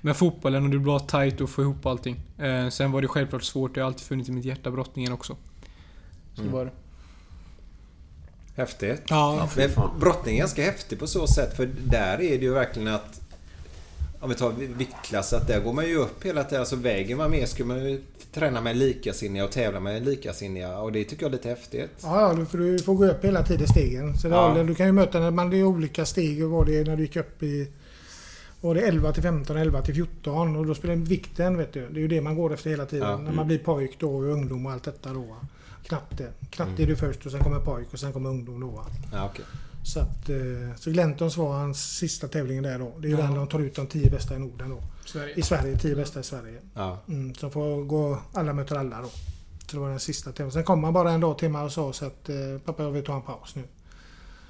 [0.00, 2.20] med fotbollen och det blev tight att få ihop allting.
[2.38, 3.74] Eh, Sen var det självklart svårt.
[3.74, 5.36] Det har alltid funnits i mitt hjärta, brottningen också.
[6.34, 6.70] Så var det.
[8.56, 9.02] Häftigt.
[9.08, 9.70] Ja, Men
[10.00, 13.20] brottning är ganska häftig på så sätt för där är det ju verkligen att
[14.20, 16.60] om vi tar viktklass, att där går man ju upp hela tiden.
[16.60, 18.02] Alltså väger man mer ska man ju
[18.32, 20.78] träna med likasinniga och tävla med likasinniga.
[20.78, 21.90] Och det tycker jag är lite häftigt.
[22.02, 24.16] Ja, ja, för du får gå upp hela tiden stegen.
[24.18, 24.62] Så Ja.
[24.66, 26.44] du kan ju möta när man det är olika steg.
[26.44, 27.68] Var det när du gick upp i...
[28.60, 31.80] Var det 11 till 15, 11 till 14 och då spelar vikten vet du.
[31.88, 33.08] Det är ju det man går efter hela tiden.
[33.08, 33.16] Ja.
[33.18, 35.36] När man blir pojk då och ungdom och allt detta då.
[35.86, 36.26] Knatte.
[36.50, 38.84] Knatte är du först och sen kommer pojk och sen kommer ungdom då.
[39.12, 39.44] Ja, okej.
[39.94, 40.28] Så att...
[40.28, 40.36] eh,
[40.76, 42.92] Så Glentons var hans sista tävling där då.
[42.98, 43.22] Det är ju Ja.
[43.24, 44.82] den de tar ut de 10 bästa i Norden då.
[45.04, 45.34] Sverige.
[45.34, 46.58] I Sverige, 10 bästa i Sverige.
[46.74, 46.98] Ja.
[47.08, 49.08] Mm, som får gå alla möter alla då.
[49.66, 50.52] Så det var den sista tävlingen.
[50.52, 52.90] Sen kom han bara en dag till mig och sa så att eh, pappa jag
[52.90, 53.62] vill ta en paus nu.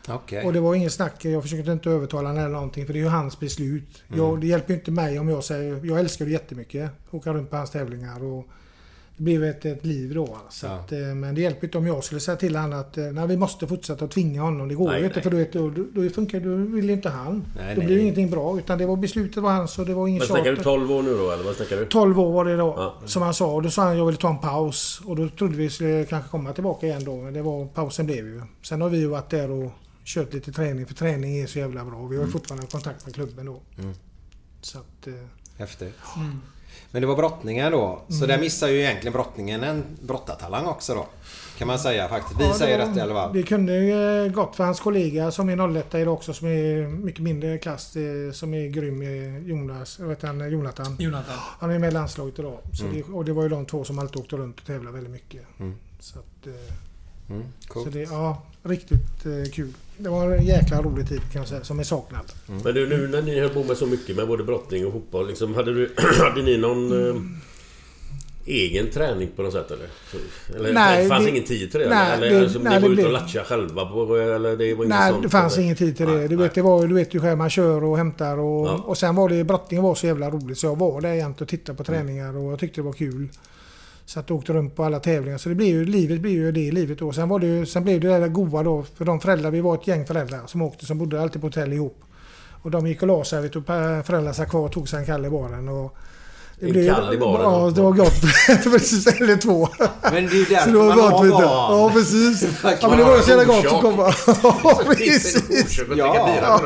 [0.09, 0.47] Okej.
[0.47, 1.25] Och det var ingen snack.
[1.25, 4.03] Jag försökte inte övertala honom eller någonting för det är ju hans beslut.
[4.09, 4.21] Mm.
[4.21, 5.87] Jag, det hjälper ju inte mig om jag säger...
[5.87, 6.91] Jag älskar det jättemycket.
[7.11, 8.47] Åka runt på hans tävlingar och...
[9.19, 10.39] Det blir ett, ett liv då.
[10.51, 10.73] Så Ja.
[10.73, 13.27] att, eh, men det hjälper inte om jag skulle säga till honom att eh, nej,
[13.27, 14.69] vi måste fortsätta att tvinga honom.
[14.69, 17.45] Det går Nej, ju inte för då, då, då funkar då vill inte han.
[17.57, 18.59] Nej, då blir det ingenting bra.
[18.59, 20.65] Utan det var beslutet var hans och det var ingen Men snackar du tjat.
[20.65, 21.85] 12 år nu då eller vad snackar du?
[21.87, 22.95] 12 år var det då, Ja.
[23.07, 23.55] som han sa.
[23.55, 25.01] Och då sa han att jag ville ta en paus.
[25.05, 27.17] Och då trodde vi skulle kanske komma tillbaka igen då.
[27.17, 28.43] Men det var, pausen blev ju.
[28.63, 29.71] Sen har vi ju varit där och
[30.05, 30.87] kört lite träning.
[30.87, 32.07] För träning är så jävla bra.
[32.07, 33.61] Vi har ju fortfarande kontakt med klubben då.
[33.79, 33.95] Mm.
[34.61, 35.07] Så att...
[35.07, 35.13] eh,
[35.57, 35.95] Häftigt.
[36.17, 36.41] Mm.
[36.91, 38.03] Men det var brottningar då.
[38.09, 38.29] Så Mm.
[38.29, 41.07] där missar ju egentligen brottningen en brottartalang också då.
[41.59, 42.41] Kan man säga faktiskt.
[42.41, 43.33] Vi ja, det säger rätt i alla fall.
[43.33, 46.35] Det kunde ju gått för hans kollega som är 01 idag också.
[46.35, 47.97] Som är mycket mindre klass.
[47.97, 49.03] eh, Som är grym.
[49.03, 50.51] eh, Jonas, heter han?
[50.53, 50.97] Jonathan.
[50.99, 51.37] Jonathan.
[51.61, 52.59] Han är med i landslaget idag.
[52.73, 52.97] Så Mm.
[52.97, 55.43] det, och det var ju de två som alltid åkte runt och tävlade väldigt mycket.
[55.61, 55.75] Mm.
[56.01, 56.47] Så att...
[57.31, 57.93] Mm, Så coolt.
[57.93, 59.73] det, ja, riktigt eh, kul.
[59.99, 62.33] Det var en jäkla rolig tid kan jag säga, som är saknad.
[62.65, 65.29] Men du, nu när ni höll på med så mycket med både brottning och fotboll.
[65.29, 67.15] Liksom, hade, du, hade ni någon eh,
[68.47, 69.87] egen träning på något sätt eller?
[70.13, 71.89] Så- Eller Nej, det fanns det- ingen tid till det?
[71.89, 74.85] nej, eller det- alltså, nej, ni var ute och latchade själva på, eller det var
[74.85, 75.23] Nej, sånt?
[75.23, 75.65] det fanns eller?
[75.65, 76.13] ingen tid till det.
[76.13, 76.43] Nej, Du nej.
[76.45, 78.83] vet, det var, du vet ju själv, man kör och hämtar och, Ja.
[78.87, 81.49] och sen var det brottningen var så jävla roligt så jag var där jämt och
[81.49, 83.29] tittade på träningar och jag tyckte det var kul.
[84.09, 85.39] Så att jag åkte runt på alla tävlingar.
[85.39, 87.13] Så det blir ju, livet blir ju det livet då.
[87.13, 88.83] Sen, var det ju, sen blev det där goa då.
[88.83, 91.73] För de föräldrar, vi var ett gäng föräldrar som åkte som bodde alltid på hotell
[91.73, 92.05] ihop.
[92.63, 95.27] Och de gick och la sig och föräldrarna satt kvar och tog sig en kall
[95.27, 95.69] i baren.
[95.69, 95.97] Och
[96.61, 97.43] en blev- kall i baren?
[97.53, 98.21] Ja, det var gott.
[98.65, 99.69] Precis, eller två.
[100.03, 101.43] Men det är ju Så därför det var man gott har barn.
[101.79, 102.43] Ja precis.
[102.81, 104.13] Ja men det var ju så jävla gott att komma.
[104.65, 105.81] Ja precis.
[105.97, 106.61] Ja.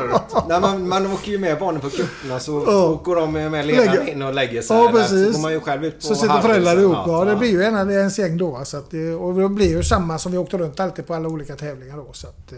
[0.49, 2.85] Nej, man, man åker ju med barnen på cuperna så Ja.
[2.89, 4.77] åker de med ledaren in och lägger sig.
[4.77, 4.91] Ja, där.
[4.91, 5.25] precis.
[5.27, 6.97] Så går man ju själv ut på Så sitter föräldrar ihop.
[7.07, 8.61] Ja, det blir ju en, det ens gäng då.
[8.65, 11.27] Så att det, och det blir ju samma som vi åkte runt alltid på alla
[11.29, 12.07] olika tävlingar då.
[12.13, 12.57] Så, att, eh,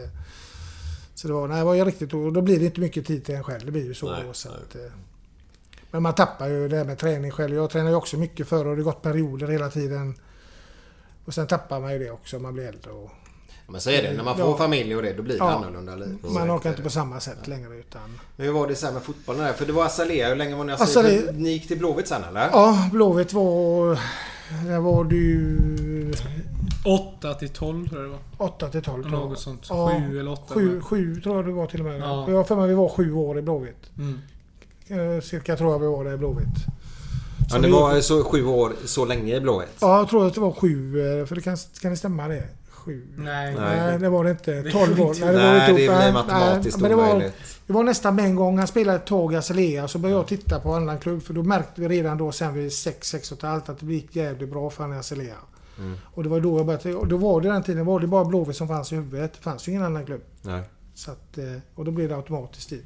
[1.15, 3.26] så det var, nej, det var ju riktigt och då blir det inte mycket tid
[3.26, 3.65] till en själv.
[3.65, 4.12] Det blir ju så.
[4.12, 4.82] Nej, då, så att, eh,
[5.95, 7.55] men man tappar ju det här med träning själv.
[7.55, 10.15] Jag tränar ju också mycket förr och det har gått perioder hela tiden.
[11.25, 12.91] Och sen tappar man ju det också om man blir äldre.
[12.91, 13.12] Och
[13.67, 14.13] Men så är det.
[14.13, 14.58] När man får Ja.
[14.58, 15.51] familj och det, då blir det Ja.
[15.51, 16.17] annorlunda liv.
[16.23, 16.84] man orkar inte det.
[16.84, 17.75] på samma sätt längre.
[17.75, 19.53] Utan, Men hur var det sen med fotbollen där?
[19.53, 20.29] För det var Azalea.
[20.29, 21.21] Hur länge var ni i Azalea?
[21.21, 22.49] Azalea- Ni gick till Blåvitt sen eller?
[22.51, 23.99] ja, Blåvitt var...
[24.67, 26.13] Där var du...
[26.86, 28.45] 8 till 12 tror jag det var.
[28.47, 29.29] 8 till 12 tror jag.
[29.29, 29.65] Något sånt.
[29.69, 30.53] Ja, 7 eller 8.
[30.53, 31.99] Sju, sju tror jag det var till och med.
[32.01, 32.25] Ja.
[32.29, 33.89] Jag har för mig vi var sju år i Blåvitt.
[33.97, 34.19] Mm.
[34.88, 36.48] Eh, Cirka tror jag vi var där i Blåvitt.
[37.50, 39.78] Ja, det var så sju år så länge i Blåvitt.
[39.82, 41.00] Ja, jag tror att det var sju.
[41.19, 42.43] eh, För det kan, kan det stämma det?
[42.69, 43.08] Sju?
[43.17, 43.56] Nej.
[43.60, 44.63] Nej, det var det inte.
[44.71, 45.06] 12 år.
[45.06, 47.36] Nej, det var Nej, inte det blir matematiskt nej, men det var, omöjligt.
[47.67, 48.58] det var nästan med en gång.
[48.58, 49.88] Han spelade ett tag i Azalea.
[49.88, 51.24] Så började jag titta på annan klubb.
[51.24, 53.93] För då märkte vi redan då sen vid 6, 6 och ett halvt att det
[53.93, 55.36] gick jävligt bra för han i Azalea.
[55.80, 55.98] Mm.
[56.13, 56.95] Och det var då jag började...
[56.95, 59.34] Och då var det den tiden var det bara Blåvitt som fanns i huvudet.
[59.34, 60.21] Det fanns ju ingen annan klubb.
[60.41, 60.62] Nej.
[60.95, 61.45] Så att, eh,
[61.76, 62.86] och då blev det automatiskt dit.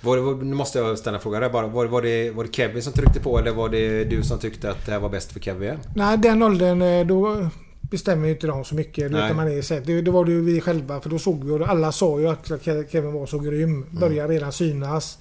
[0.00, 1.66] Var det, var, nu måste jag ställa en fråga där bara.
[1.66, 4.70] Var, var, det, var det Kevin som tryckte på eller var det du som tyckte
[4.70, 5.78] att det här var bäst för Kevin?
[5.94, 7.50] Nej, den åldern eh, då
[7.90, 9.12] bestämmer ju inte de så mycket.
[9.12, 9.34] Nej.
[9.34, 11.00] man är det, det var det ju vi själva.
[11.00, 13.86] För då såg vi och alla sa ju att Ke- Kevin var så grym.
[13.90, 15.18] Började redan synas.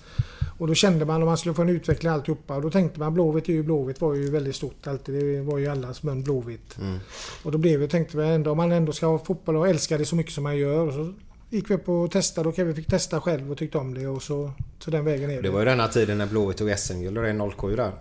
[0.58, 2.56] Och då kände man om man skulle få en utveckling alltihopa.
[2.56, 5.16] Och då tänkte man Blåvitt är ju Blåvitt var ju väldigt stort alltid.
[5.16, 6.78] Det var ju allas mun Blåvitt.
[6.78, 7.00] Mm.
[7.44, 9.98] Och då blev vi, tänkte vi ändå om man ändå ska ha fotboll och älska
[9.98, 10.92] det så mycket som man gör.
[10.92, 11.14] Så
[11.50, 14.08] gick vi upp och testade och Kevin fick testa själv och tyckte om det.
[14.08, 15.50] Och så, så den vägen är Det det.
[15.50, 17.92] var ju denna tiden när Blåvitt tog SM-guld och det är 07 där.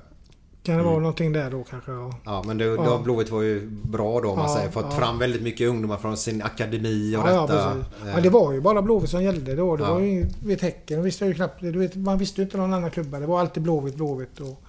[0.63, 1.91] Kan det vara någonting där då kanske?
[1.93, 2.11] Ja.
[2.25, 3.01] Ja men det, då, Ja.
[3.05, 4.71] Blåvitt var ju bra då om man Ja, säger.
[4.71, 4.97] Fått ja.
[4.99, 7.75] fram väldigt mycket ungdomar från sin akademi och Ja, ja, detta.
[7.75, 7.93] precis.
[8.09, 9.77] Eh, Men det var ju bara Blåvitt som gällde då.
[9.77, 9.93] Det Ja.
[9.95, 11.61] var ju, vet Häcken visste ju knappt.
[11.61, 13.19] Du vet, man visste ju inte någon annan klubba.
[13.21, 14.41] Det var alltid Blåvitt, Blåvitt.
[14.41, 14.63] Och,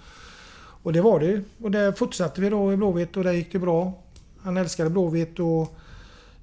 [0.84, 1.44] och det var det ju.
[1.64, 3.94] Och där fortsatte vi då i Blåvitt och där gick det bra.
[4.42, 5.76] Han älskade Blåvitt och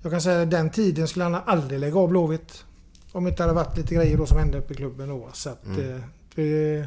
[0.02, 2.64] jag kan säga att den tiden skulle han aldrig lägga av Blåvitt.
[3.12, 5.28] Om det inte hade varit lite grejer då som hände uppe i klubben då.
[5.32, 6.78] Så att, Mm.
[6.80, 6.86] eh,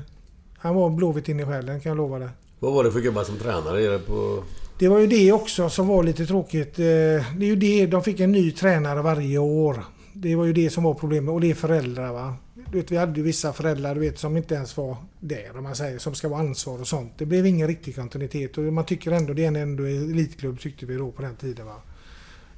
[0.58, 2.30] han var Blåvitt in i själen kan jag lova det.
[2.60, 4.44] Vad var det för gubbar som tränade på...
[4.80, 6.80] Det var ju det också som var lite tråkigt.
[6.80, 9.84] Eh, Det är ju det, de fick en ny tränare varje år.
[10.14, 12.36] Det var ju det som var problemet och det är föräldrar va.
[12.72, 15.64] du vet, vi hade ju vissa föräldrar du vet, som inte ens var där, om
[15.64, 17.12] man säger, som ska vara ansvar och sånt.
[17.18, 20.86] Det blev ingen riktig kontinuitet och man tycker ändå det är en ändå elitklubb tyckte
[20.86, 21.66] vi då på den tiden.
[21.66, 21.76] Va?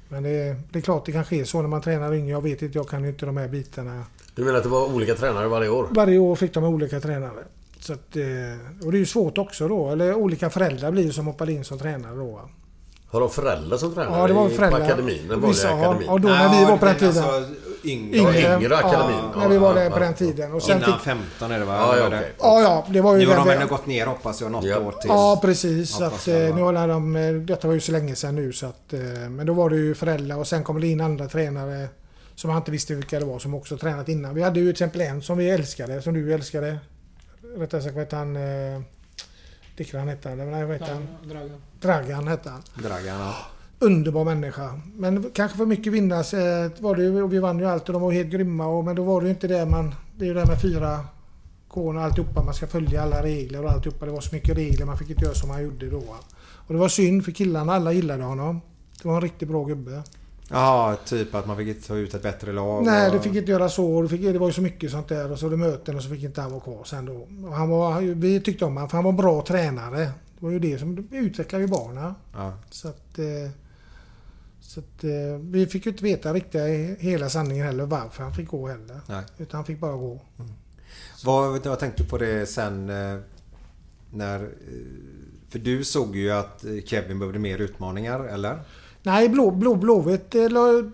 [0.08, 2.30] Men det, det är klart det kan ske så när man tränar yngre.
[2.30, 4.04] Jag vet inte, jag kan ju inte de här bitarna.
[4.34, 5.88] Du menar att det var olika tränare varje år?
[5.90, 7.44] Varje år fick de olika tränare.
[7.80, 9.90] Så att, eh, och det är ju svårt också då.
[9.90, 12.40] Eller olika föräldrar blir ju som hoppade in som tränare då.
[13.10, 14.78] Har de föräldrar som tränar Ja, det var föräldrar.
[14.78, 15.18] på akademin?
[15.18, 15.74] Den vanliga Vissa, ja.
[15.74, 16.08] akademin?
[16.08, 17.24] Och då när vi var på den tiden.
[17.24, 18.18] Alltså, yngre.
[18.18, 19.16] Yngre, akademin.
[19.34, 20.52] Ja, när vi var där på den tiden.
[20.52, 21.74] Och sen Innan fick, 15 är det va?
[21.76, 22.32] Ja, ja, okej.
[22.38, 24.78] ja, ja, det var ju Nu har de ändå gått ner hoppas jag något Ja.
[24.78, 25.08] år till.
[25.10, 25.90] Ja, precis.
[25.90, 28.66] Så att, eh, nu håller de, eh, detta var ju så länge sedan nu så
[28.66, 31.88] att, eh, Men då var det ju föräldrar och sen kom det in andra tränare
[32.34, 34.34] som jag inte visste vilka det var som också tränat innan.
[34.34, 36.78] Vi hade ju till exempel en som vi älskade, som du älskade.
[37.56, 38.38] Rättare sagt vad hette han?
[39.76, 40.50] Dickran hette han.
[40.50, 41.08] Nej, vad hette han?
[41.80, 42.62] Dragan hette han.
[42.74, 43.34] Dragan, ja.
[43.80, 44.80] Underbar människa.
[44.96, 47.22] Men kanske för mycket vinnas eh, var det ju.
[47.22, 48.66] och Vi vann ju allt och de var helt grymma.
[48.66, 49.94] Och, men då var det ju inte det man...
[50.16, 51.00] Det är ju det här med fyra
[51.68, 52.44] K och alltihopa.
[52.44, 54.06] Man ska följa alla regler och alltihopa.
[54.06, 54.86] Det var så mycket regler.
[54.86, 56.02] Man fick inte göra som man gjorde då.
[56.66, 57.74] Och det var synd för killarna.
[57.74, 58.60] Alla gillade honom.
[59.02, 60.02] Det var en riktigt bra gubbe.
[60.50, 62.84] Jaha, typ att man fick inte ta ut ett bättre lag.
[62.84, 63.96] Nej, och- du fick inte göra så.
[63.96, 65.32] och Du fick, det var ju så mycket sånt där.
[65.32, 67.28] Och så var det möten och så fick inte han vara kvar sen då.
[67.48, 69.98] Och han var, vi tyckte om honom för han var en bra tränare.
[69.98, 72.14] Det var ju det som utvecklade ju barnen.
[72.34, 72.52] Ja.
[72.70, 73.18] Så att...
[73.18, 73.50] eh,
[74.68, 76.60] Så att eh, vi fick ju inte veta riktigt
[76.98, 79.00] hela sanningen heller varför han fick gå heller.
[79.06, 79.24] Nej.
[79.38, 80.20] Utan han fick bara gå.
[81.24, 83.18] Vad, jag tänkte på det sen eh,
[84.10, 84.40] när...
[84.42, 84.48] eh,
[85.48, 88.58] För du såg ju att eh, Kevin behövde mer utmaningar, eller?
[89.02, 90.48] Nej, Blå, blå, Blåvitt, du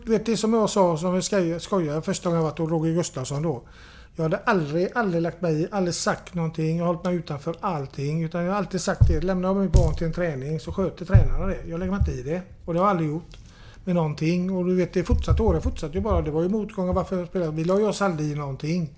[0.06, 2.94] vet det som jag sa som vi skoj- skojade första gången jag varit hos Roger
[2.94, 3.62] Gustafsson då.
[4.16, 6.76] Jag hade aldrig, aldrig lagt mig i, aldrig sagt någonting.
[6.76, 8.24] Jag har hållit mig utanför allting.
[8.24, 9.20] Utan jag har alltid sagt det.
[9.20, 11.58] Lämnar jag mitt barn till en träning så sköter tränarna det.
[11.66, 12.42] Jag lägger mig inte i det.
[12.64, 13.36] Och det har jag aldrig gjort.
[13.84, 14.50] Med någonting.
[14.50, 16.22] Och du vet det fortsatte året fortsatte ju bara.
[16.22, 17.52] Det var ju motgångar varför spelade.
[17.52, 18.90] Vi la ju oss aldrig i någonting.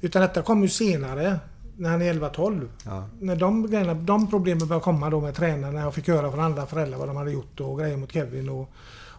[0.00, 1.38] Utan detta kom ju senare.
[1.76, 2.68] När han är 11-12.
[2.84, 3.08] Ja.
[3.20, 5.70] När de, grejerna, de problemen började komma då med tränarna.
[5.70, 8.48] När jag fick höra från andra föräldrar vad de hade gjort och grejer mot Kevin.
[8.48, 8.70] Och,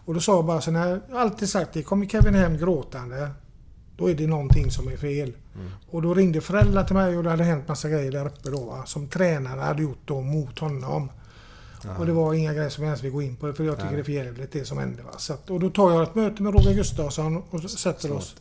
[0.04, 1.82] och då sa jag bara så när jag alltid sagt det.
[1.82, 3.30] Kommer Kevin hem gråtande.
[3.96, 5.32] Då är det någonting som är fel.
[5.90, 8.64] Och då ringde föräldrar till mig och det hade hänt massa grejer där uppe då.
[8.64, 11.10] Va, som tränarna hade gjort då mot honom.
[11.98, 13.92] Och det var inga grejer som jag ens vill gå in på för jag tycker
[13.92, 15.02] det är för jävligt det som hände.
[15.02, 15.10] Va.
[15.18, 18.36] Så att, och då tar jag ett möte med Roger Gustafsson och sätter oss.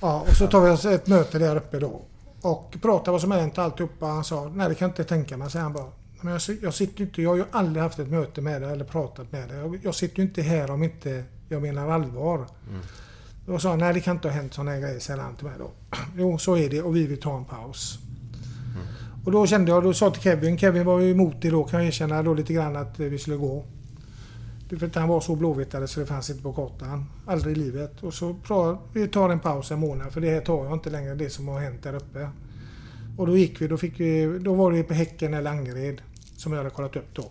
[0.00, 2.02] Ja, och så tar vi ett möte där uppe då.
[2.40, 4.06] Och pratar vad som har hänt alltihopa.
[4.06, 5.90] Han sa, nej det kan jag inte tänka mig, säger han bara.
[6.20, 8.84] Men jag, jag sitter inte, jag har ju aldrig haft ett möte med dig eller
[8.84, 9.58] pratat med dig.
[9.58, 12.46] Jag, jag sitter ju inte här om inte jag menar allvar.
[13.46, 15.46] Då sa han, nej det kan inte ha hänt sådana här grejer, säger han till
[15.46, 15.70] mig då.
[16.16, 17.98] Jo, så är det och vi vill ta en paus.
[19.24, 21.80] Och då kände jag, då sa till Kevin, Kevin var ju emot det då kan
[21.80, 23.64] jag erkänna då lite grann att vi skulle gå.
[24.68, 27.04] Du vet, han var så blåvittare så det fanns inte på kartan.
[27.26, 28.02] Aldrig i livet.
[28.02, 28.36] Och så
[28.92, 31.48] vi tar en paus en månad för det här tar jag inte längre det som
[31.48, 32.28] har hänt där uppe.
[33.18, 36.02] Och då gick vi, då, fick vi, då var det på Häcken eller Angered
[36.36, 37.30] som jag hade kollat upp då.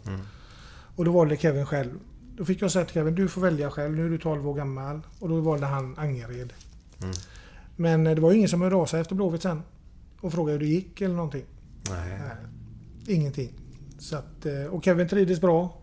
[0.95, 1.99] Och då valde Kevin själv.
[2.37, 3.95] Då fick jag säga till Kevin, du får välja själv.
[3.95, 5.01] Nu är du 12 år gammal.
[5.19, 6.53] Och då valde han Angered.
[7.75, 9.61] Men eh, det var ju ingen som hörde av sig efter Blåvitt sen.
[10.21, 11.43] Och frågade hur det gick eller någonting.
[11.89, 12.19] Nej.
[12.19, 12.35] Nej,
[13.17, 13.53] ingenting.
[13.99, 15.77] Så att, eh, och Kevin trivdes bra.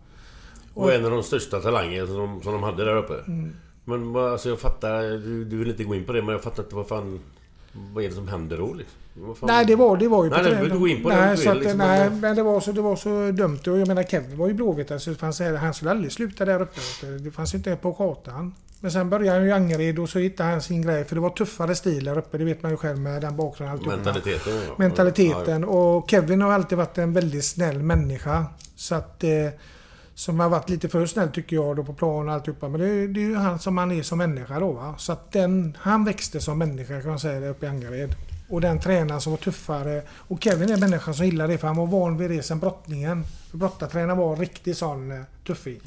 [0.73, 3.13] Och en av de största talangerna som, de- som de hade där uppe.
[3.27, 3.51] Mm.
[3.85, 5.01] Men alltså jag fattar...
[5.01, 7.19] Du, du vill inte gå in på det men jag fattar inte vad fan...
[7.93, 8.97] Vad är det som händer då liksom?
[9.41, 10.69] Nej, det var, det var ju Nej, nej, träning.
[10.69, 12.59] du gå in på det nej, du så att, liksom, nej, men- men det var,
[12.59, 13.59] så, det var så dumt.
[13.67, 14.91] Och jag menar Kevin var ju blåvit.
[14.91, 16.79] Alltså, det fanns, han skulle aldrig sluta där uppe.
[17.23, 18.55] Det fanns inte på kartan.
[18.79, 21.05] Men sen började han ju i Angered och så hittade han sin grej.
[21.05, 22.37] För det var tuffare stil där uppe.
[22.37, 23.73] Det vet man ju själv med den bakgrunden.
[23.77, 23.95] alltihopa.
[23.97, 24.53] Mentaliteten.
[24.67, 24.73] ja.
[24.77, 25.63] Mentaliteten.
[25.63, 28.45] Och Kevin har alltid varit en väldigt snäll människa.
[28.75, 29.23] Så att...
[29.23, 29.29] Eh,
[30.21, 32.69] som har varit lite för snäll tycker jag då på plan och alltihopa.
[32.69, 34.95] Men det, är- det är ju han som han är som människa då va.
[34.97, 38.15] Så att den, han växte som människa kan man säga där uppe i Angered.
[38.49, 40.01] Och den tränaren som var tuffare.
[40.11, 42.59] Och Kevin är en människa som gillar det för han var van vid det sen
[42.59, 43.23] brottningen.
[43.51, 45.79] För Brottartränaren var en riktig sån eh, tuffing.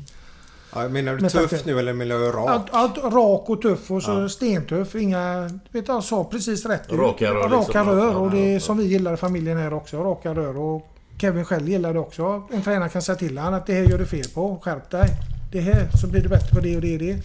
[0.75, 2.49] Ja, menar du Men tuff nu eller menar du rak?
[2.49, 4.95] Allt, allt rak och tuff och så stentuff.
[4.95, 5.43] Inga...
[5.71, 6.93] Vet du, jag sa precis rätt.
[6.93, 7.89] Raka rör Raka liksom.
[7.89, 8.13] rör.
[8.13, 8.61] Ja, Och det ja, är ja.
[8.61, 10.05] som vi gillar i familjen här också.
[10.05, 10.57] Raka rör.
[10.59, 12.43] Och Kevin själv gillar det också.
[12.53, 14.61] En tränare kan säga till honom att det här gör du fel på.
[14.63, 15.09] Skärp dig.
[15.53, 17.19] Det här så blir du bättre på det och det och det.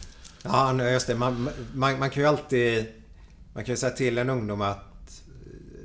[0.44, 1.16] Ja, just det.
[1.16, 2.86] Man, man, man kan ju alltid...
[3.54, 4.89] Man kan ju säga till en ungdom att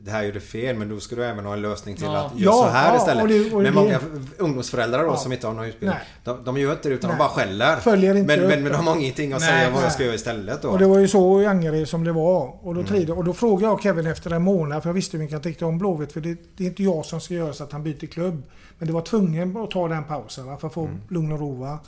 [0.04, 2.16] det här gjorde fel men då ska du även ha en lösning till Ja.
[2.26, 3.22] att göra Ja, så här ja, istället.
[3.22, 4.00] och det- och men det- många
[4.38, 5.16] ungdomsföräldrar då Ja.
[5.16, 5.98] som inte har någon utbildning.
[6.24, 7.16] De, de gör inte det utan Nej.
[7.18, 7.76] de bara skäller.
[7.76, 8.76] Följer inte men, men, men det.
[8.78, 10.68] de har ingenting att Nej, säga vad jag ska göra istället då.
[10.68, 12.54] Och det var ju så i Angered som det var.
[12.66, 15.24] Och då, trivde, och då frågade jag Kevin efter en månad, för jag visste hur
[15.24, 16.12] mycket han tyckte om Blåvitt.
[16.12, 18.42] För det, det är inte jag som ska göra så att han byter klubb.
[18.78, 21.54] Men det var tvungen att ta den pausen va, för att få lugn och ro.
[21.54, 21.78] Va?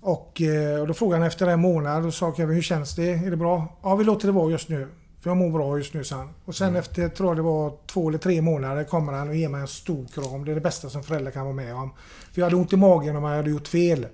[0.00, 3.10] Och, eh, och då frågade han efter en månad och sa Kevin, hur känns det?
[3.10, 3.78] Är det bra?
[3.82, 4.88] Ja, vi låter det vara just nu.
[5.26, 6.28] För jag mår bra just nu, han.
[6.44, 9.48] Och sen efter, tror jag det var två eller tre månader, kommer han och ger
[9.48, 10.44] mig en stor kram.
[10.44, 11.90] Det är det bästa som föräldrar kan vara med om.
[12.32, 14.06] För jag hade ont i magen om jag hade gjort fel.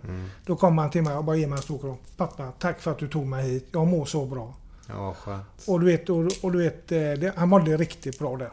[0.46, 1.96] Då kommer han till mig och bara ger mig en stor kram.
[2.16, 3.68] Pappa, tack för att du tog mig hit.
[3.72, 4.55] Jag mår så bra.
[4.88, 5.44] Ja, skönt.
[5.66, 8.53] Och du vet, och, och du vet eh, det, han mådde riktigt bra där.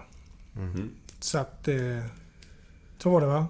[0.53, 0.89] Mhm.
[1.19, 1.67] Så att...
[1.67, 1.75] Eh,
[2.97, 3.47] så var det va?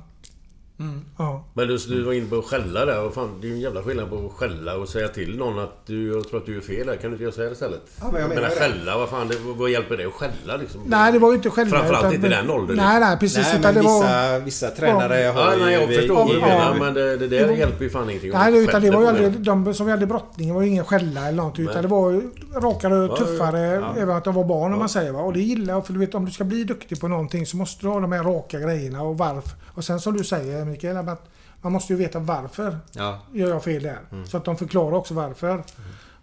[0.80, 1.02] Mm.
[1.18, 1.44] Ja.
[1.54, 3.04] Men du, du var inne på att skälla där.
[3.06, 5.60] Och fan, det är ju en jävla skillnad på att skälla och säga till någon
[5.60, 6.96] att du, jag tror att du är fel där.
[6.96, 7.82] Kan du inte göra så här istället?
[8.02, 8.50] Ja, men jag menar det.
[8.50, 10.82] skälla, vad fan, det, vad hjälper det att skälla liksom?
[10.86, 11.78] Nej, det var ju inte själva.
[11.78, 12.78] Framförallt utan- inte i den åldern.
[12.78, 13.38] Nej, nej, precis.
[13.38, 14.40] Nej, utan men det vissa, var...
[14.40, 16.76] vissa tränare har Ja, nej, jag förstår vad du Ja, menar.
[16.78, 16.84] ja.
[16.84, 18.32] Men det, det där hjälper ju fan ingenting.
[18.34, 20.86] Nej, det, utan det var ju aldrig, de som vi hade brottningen var ju ingen
[20.86, 21.66] skälla eller någonting.
[21.66, 21.72] Nej.
[21.72, 22.22] Utan det var ju
[22.56, 23.94] rakare och Ja, tuffare ja.
[23.98, 24.80] även att de var barn om Ja.
[24.80, 25.12] man säger.
[25.12, 25.20] Va?
[25.22, 25.86] Och det gillar jag.
[25.86, 28.12] För du vet om du ska bli duktig på någonting så måste du ha de
[28.12, 29.52] här raka grejerna och varför.
[29.74, 31.30] Och sen som du säger Mikael, att
[31.62, 33.20] man måste ju veta varför Ja.
[33.34, 34.00] gör jag fel där.
[34.26, 35.64] Så att de förklarar också varför.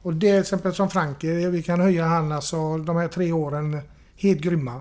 [0.02, 3.80] Och det till exempel som Frankie, vi kan höja han alltså de här tre åren
[4.16, 4.80] helt grymma.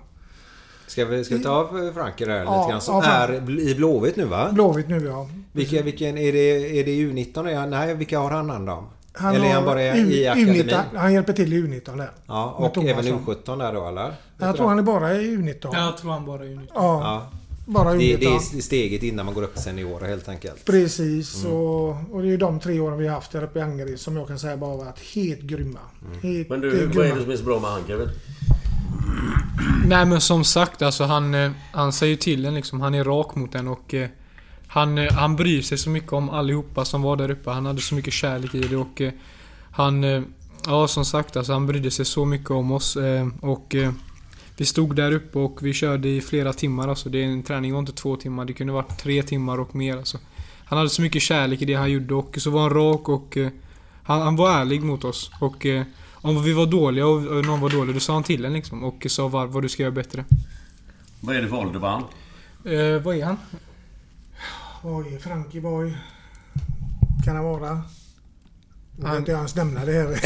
[0.87, 2.81] Ska vi, ska vi ta av Franke där Ja, lite grann?
[2.81, 4.49] Som är i Blåvitt nu va?
[4.51, 5.27] Blåvitt nu ja.
[5.51, 7.49] Vilka, vilken, är det, är det U19?
[7.49, 8.87] Är han- Nej, vilka har han hand om?
[9.13, 10.53] Han eller är han bara i, U- i akademin?
[10.69, 12.11] U19, han hjälper till i U19 där.
[12.25, 14.13] Ja, och även U17 där då eller?
[14.37, 15.69] Jag tror han är bara i U19.
[15.73, 16.69] Ja, jag tror han bara är unik.
[16.75, 17.29] Ja, Ja.
[17.65, 18.19] Bara Det, U19.
[18.19, 20.65] det är steget innan man går upp till seniorer helt enkelt.
[20.65, 21.43] Precis.
[21.43, 21.57] Mm.
[21.57, 23.99] Och, och det är ju de tre åren vi har haft där uppe i Angered
[23.99, 25.79] som jag kan säga bara varit helt grymma.
[26.05, 26.21] Mm.
[26.21, 27.21] Helt Men du, eh, vad är det grymma.
[27.21, 28.09] som är så bra med Kevin?
[29.87, 32.81] Nej men som sagt, alltså han, eh, han säger till en liksom.
[32.81, 34.09] Han är rak mot en och eh,
[34.67, 37.49] han, eh, han bryr sig så mycket om allihopa som var där uppe.
[37.49, 39.01] Han hade så mycket kärlek i det och
[39.71, 40.25] han...
[40.67, 42.97] Ja som sagt alltså han brydde sig så mycket om oss
[43.41, 43.75] och
[44.57, 47.09] vi stod där uppe och vi körde i flera timmar alltså.
[47.09, 48.45] Det är en träning var inte två timmar.
[48.45, 50.17] Det kunde varit tre timmar och mer alltså.
[50.65, 53.37] Han hade så mycket kärlek i det han gjorde och så var han rak och
[53.37, 53.49] eh,
[54.03, 55.31] han, han var ärlig mot oss.
[55.39, 58.45] Och eh, om vi var dåliga och och någon var dålig, då sa han till
[58.45, 58.83] en liksom.
[58.83, 60.25] Och sa var, vad du ska göra bättre.
[61.19, 62.03] Vad är det för ålder på han?
[62.65, 63.37] Eh, vad är han?
[64.83, 65.93] Oj, Frankie Boy.
[67.25, 67.81] Kan han vara?
[69.01, 70.05] Jag vill inte ens nämna det här.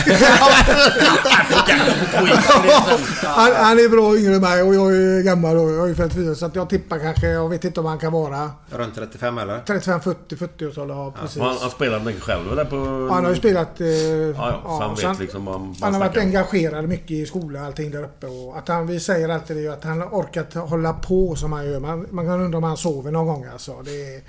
[3.25, 6.35] han, han är bra yngre än mig och jag är gammal och jag är 54
[6.35, 9.59] så att jag tippar kanske, jag vet inte om han kan vara Runt 35 eller?
[9.67, 10.97] 35, 40, 40-årsåldern.
[10.97, 11.41] Ja, precis.
[11.41, 12.75] Han, han spelar mycket själv där på...
[13.13, 13.81] Han har ju spelat...
[13.81, 16.21] Eh, Ja, ja, så han vet liksom vad vad Han har varit om.
[16.23, 18.27] engagerad mycket i skolan och allting där uppe.
[18.27, 21.65] Och att han, vi säger alltid det, att han har orkat hålla på som han
[21.71, 21.79] gör.
[21.79, 23.81] Man, man kan undra om han sover någon gång alltså.
[23.85, 24.21] Det är,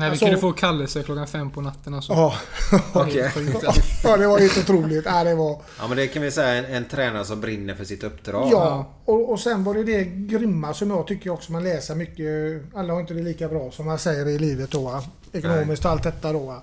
[0.00, 2.12] Nej, vi Alltså- kunde få kallelse klockan fem på natten alltså.
[2.12, 2.34] ja.
[2.92, 3.32] Okej.
[4.04, 5.04] ja, det var helt otroligt.
[5.04, 5.62] Ja, det var...
[5.78, 8.48] Ja men det kan vi säga en, en tränare som brinner för sitt uppdrag.
[8.52, 12.62] Ja, och, och sen var det det grymma som jag tycker också man läser mycket.
[12.74, 14.80] Alla har inte det lika bra som man säger i livet då.
[14.80, 15.02] va.
[15.32, 16.38] Ekonomiskt och allt detta då.
[16.38, 16.62] va.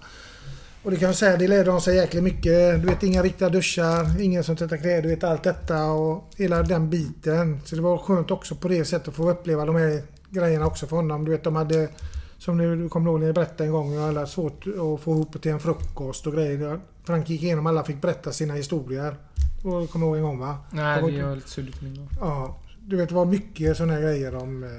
[0.83, 2.81] Och det kan jag säga, det lärde de sig jäkligt mycket.
[2.81, 6.63] Du vet inga riktiga duschar, ingen som tvättar kläder, du vet allt detta och hela
[6.63, 7.61] den biten.
[7.65, 10.87] Så det var skönt också på det sättet att få uppleva de här grejerna också
[10.87, 11.25] för honom.
[11.25, 11.89] Du vet de hade,
[12.37, 15.41] som ni du kommer ihåg när ni berättade en gång, alla svårt att få ihop
[15.41, 16.79] till en frukost och grejer.
[17.03, 19.15] Frank gick igenom, alla fick berätta sina historier.
[19.63, 20.57] Och kommer ihåg en gång va?
[20.71, 22.07] Nej, var- det är lite suddigt minne.
[22.19, 24.63] Ja, du vet det var mycket sådana grejer om...
[24.63, 24.69] eh,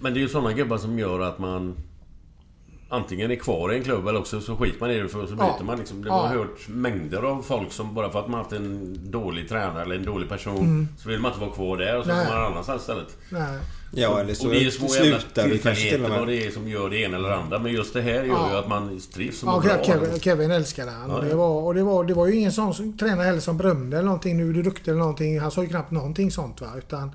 [0.00, 1.74] Men det är ju sådana gubbar som gör att man
[2.90, 5.34] Antingen är kvar i en klubb eller också så skiter man i det för så
[5.34, 5.64] byter Ja.
[5.64, 6.02] man liksom.
[6.02, 6.14] Det Ja.
[6.14, 9.94] har hört mängder av folk som bara för att man haft en dålig tränare eller
[9.96, 10.88] en dålig person Mm.
[10.98, 13.16] Så vill man inte vara kvar där och så går man annanstans istället.
[13.30, 13.58] Nej.
[13.90, 16.68] Ja eller så och det är små jävla slutar tillfälligheter och vad det är som
[16.68, 17.58] gör det ena eller andra.
[17.58, 18.50] Men just det här gör Ja.
[18.52, 19.84] ju att man trivs som Ja, bra.
[19.84, 21.10] Kevin, Kevin älskade han.
[21.10, 23.40] Ja, och, det var, och det var, det var ju ingen sån som, tränare heller
[23.40, 24.36] som berömde eller någonting.
[24.36, 25.40] Nu är du duktig eller någonting.
[25.40, 26.60] Han sa ju knappt någonting sånt.
[26.60, 26.68] Va?
[26.78, 27.10] Utan,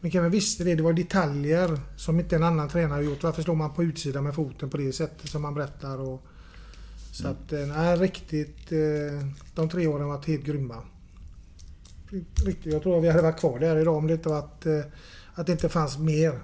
[0.00, 0.74] men Kevin visste det.
[0.74, 3.22] Det var detaljer som inte en annan tränare har gjort.
[3.22, 5.98] Varför slår man på utsidan med foten på det sättet som man berättar?
[5.98, 6.22] Och,
[7.12, 7.36] så Mm.
[7.36, 8.72] att, eh, nej, riktigt.
[8.72, 10.76] Eh, de tre åren har varit helt grymma.
[12.44, 14.80] Riktigt, jag tror vi hade varit kvar där idag om det inte varit eh,
[15.34, 16.40] att det inte fanns mer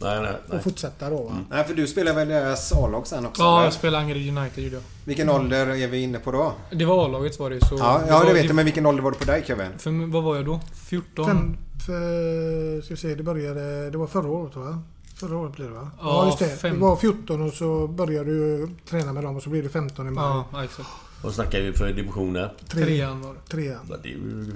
[0.00, 0.56] Nej, nej, nej.
[0.58, 1.22] att fortsätta då.
[1.22, 1.38] Va?
[1.50, 3.42] Nej för du spelar väl deras A-lag sen också?
[3.42, 3.64] Ja, eller?
[3.64, 4.82] jag spelade Angered United gjorde jag.
[5.04, 6.52] Vilken ålder är vi inne på då?
[6.70, 7.76] Det var A-laget var det så...
[7.78, 9.66] Ja, ja var, det vet jag men vilken ålder var det på dig Kevin?
[9.78, 10.60] För, vad var jag då?
[10.88, 11.26] 14?
[11.26, 13.90] Fem, för, ska vi se, det började...
[13.90, 14.82] Det var förra året va?
[15.16, 15.90] Förra året blev det va?
[16.00, 16.48] Ja, just det.
[16.48, 16.74] fem.
[16.74, 20.08] Du var 14 och så började du träna med dem och så blev du 15
[20.08, 20.24] i maj.
[20.24, 20.88] Ja, ja, exakt.
[21.22, 22.52] Vad snackar vi för divisioner?
[22.68, 23.50] Tre, Trean var det.
[23.50, 23.78] trean.
[23.90, 24.52] Ja, Det är ju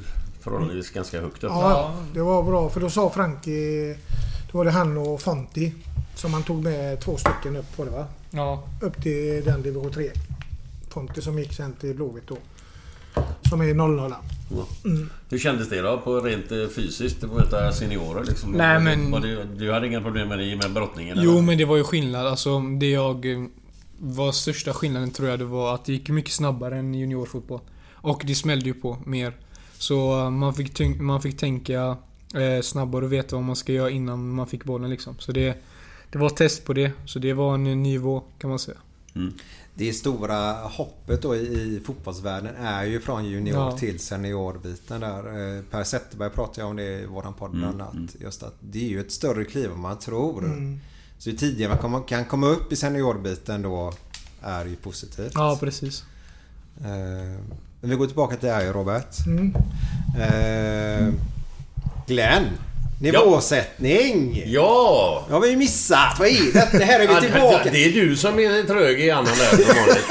[0.49, 1.51] förhållandevis ganska högt upp.
[1.51, 3.97] Ja, det var bra för då sa Frankie...
[4.53, 5.73] Då var det han och Fonti
[6.15, 8.07] som han tog med två stycken upp på det va?
[8.31, 8.63] Ja.
[8.83, 10.11] Upp till den division 3.
[10.91, 12.37] Fonti som gick sen till Blåvitt då.
[13.49, 14.15] Som är 00
[14.51, 14.67] Ja.
[15.31, 18.53] Hur kändes det då på rent eh, fysiskt att möta seniorer liksom?
[18.53, 21.19] Nej, men- Var det, du hade inga problem med det med brottningen?
[21.21, 21.43] Jo eller?
[21.43, 22.27] men det var ju skillnad.
[22.27, 23.33] Alltså det jag...
[23.33, 23.45] eh,
[23.99, 27.61] Var största skillnaden tror jag det var att det gick mycket snabbare än juniorfotboll.
[27.95, 29.33] Och det smällde ju på mer.
[29.79, 31.97] Så eh, man fick, man fick tänka
[32.35, 35.19] eh, snabbare och veta vad man ska göra innan man fick bollen liksom.
[35.19, 35.57] Så det,
[36.11, 36.93] det var ett test på det.
[37.07, 38.79] Så det var en ny nivå kan man säga.
[39.75, 43.73] Det stora hoppet då i, fotbollsvärlden är ju från junior Ja.
[43.79, 45.57] till seniorbiten där.
[45.57, 48.17] Eh, Per Zetterberg pratade ju om det i våran podd bland annat.
[48.21, 50.45] Just att det är ju ett större kliv än man tror.
[51.19, 53.93] Så ju tidigare man kan komma upp i seniorbiten då
[54.43, 55.33] är ju positivt.
[55.35, 56.05] Ja, precis.
[57.81, 59.07] Men vi går tillbaka till dig Robert.
[60.21, 61.09] Eh,
[62.07, 62.45] Glenn.
[63.01, 64.43] Nivåsättning.
[64.47, 65.25] Ja!
[65.29, 66.17] Det har vi ju missat.
[66.19, 66.79] Vad är det?
[66.79, 69.57] Det här är vi tillbaka det, det är du som är trög i annan där
[69.57, 70.07] som vanligt.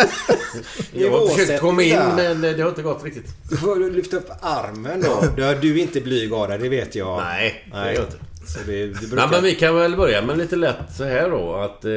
[0.94, 3.50] Jag har försökt komma in men det har inte gått riktigt.
[3.50, 5.24] Du får lyfta upp armen då.
[5.36, 7.22] Du, du är inte blyg av dig, det vet jag.
[7.24, 8.18] Nej, det är jag inte.
[8.48, 9.16] Så det, du brukar...
[9.16, 11.86] Nej men vi kan väl börja med lite lätt så här då att...
[11.86, 11.92] Eh,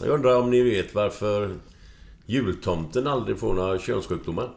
[0.00, 1.54] jag undrar om ni vet varför
[2.26, 4.48] jultomten aldrig får några könssjukdomar?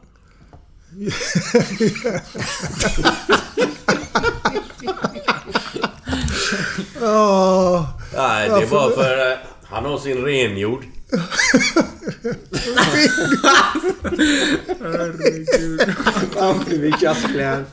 [7.01, 7.87] Ja,
[8.17, 9.31] Nej, det var för...
[9.31, 10.83] Eh, han har sin renjord.
[16.35, 17.65] Ja, nu är Kasplen.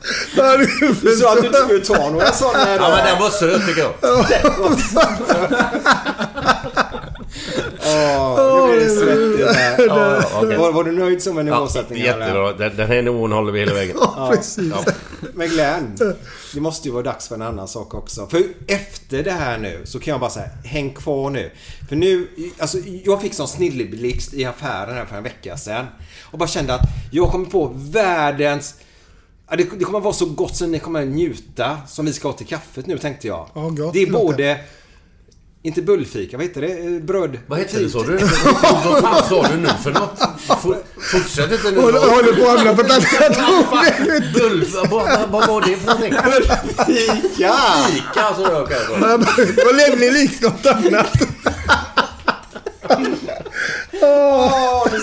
[1.03, 3.05] Du sa att du inte skulle ta några sådana här Ja men då.
[3.11, 3.95] den var söt tycker jag.
[7.87, 9.87] Åh, nu blir det svettigt här.
[9.87, 10.57] Ja, okej.
[10.59, 12.01] Var, var du nöjd som en Ja, nivåsättning?
[12.03, 12.21] eller?
[12.21, 12.53] jättebra.
[12.53, 13.97] Den, den här nivån håller vi hela vägen.
[14.01, 14.73] ja, precis.
[14.87, 14.93] Ja.
[15.35, 15.97] Men Glenn,
[16.55, 18.27] det måste ju vara dags för en annan sak också.
[18.27, 21.51] För efter det här nu så kan jag bara säga, häng kvar nu.
[21.89, 22.29] För nu,
[22.59, 25.87] alltså jag fick sån snilleblixt i affären här för en vecka sedan.
[26.31, 26.81] Och bara kände att
[27.13, 28.75] jag kommer på världens...
[29.51, 32.33] Ja, det, det kommer vara så gott så ni kommer njuta som vi ska ha
[32.33, 33.49] till kaffet nu tänkte jag.
[33.55, 34.59] Ja, gott det är både...
[35.67, 36.69] Inte bullfika, vad heter det?
[36.69, 37.39] Eh, Bröd...
[37.47, 38.17] Vad hette det sa du?
[38.85, 40.19] Vad fan sa du nu för något?
[40.63, 41.81] For, fortsätt inte nu.
[41.81, 44.75] Håller på att hamna på ett annat Bulf,
[45.31, 46.13] vad, var det för någonting?
[46.87, 47.55] Fika!
[47.89, 48.99] Fika sa jag kanske.
[49.65, 51.13] Vad lämnar likt något annat.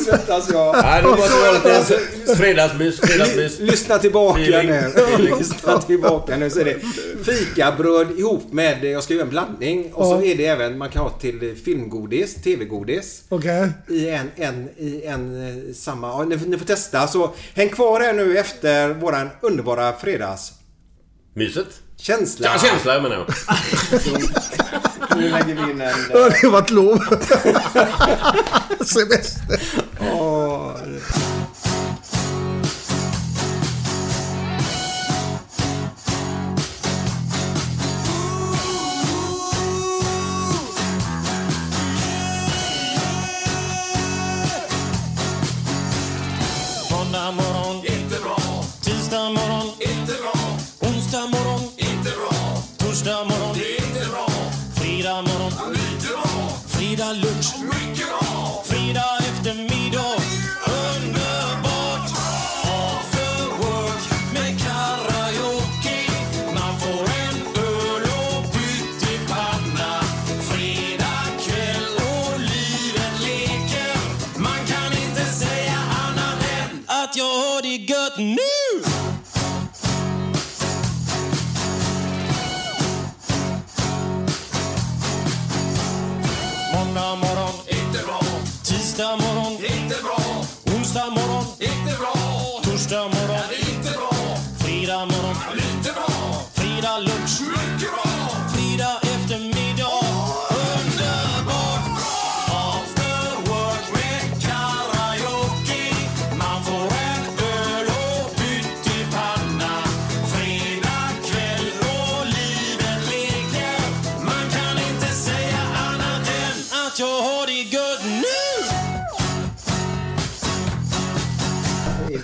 [0.05, 0.75] Svettas jag.
[0.83, 3.59] Nej, det måste vara lite fredagsmys, fredagsmys.
[3.59, 4.69] Lyssna tillbaka Feeling.
[5.17, 5.37] nu.
[5.39, 6.49] Lyssna tillbaka nu.
[6.49, 6.79] Så är det
[7.23, 9.93] fikabröd ihop med, jag ska göra en blandning.
[9.93, 13.23] Och så är det även, man kan ha till filmgodis, tv-godis.
[13.29, 13.69] Okej.
[13.89, 17.07] I en, en, i en eh, samma, ja, ni, ni får testa.
[17.07, 20.57] Så häng kvar här nu efter våran underbara fredagskänsla.
[21.35, 21.67] Myset?
[22.45, 23.25] Ja, känsla jag menar jag.
[25.17, 25.87] Nu lägger vi in en...
[25.87, 26.99] eh, Ja, det var ett lov.
[28.85, 29.59] Semester.
[30.01, 30.71] åh.
[57.13, 57.92] Lunch,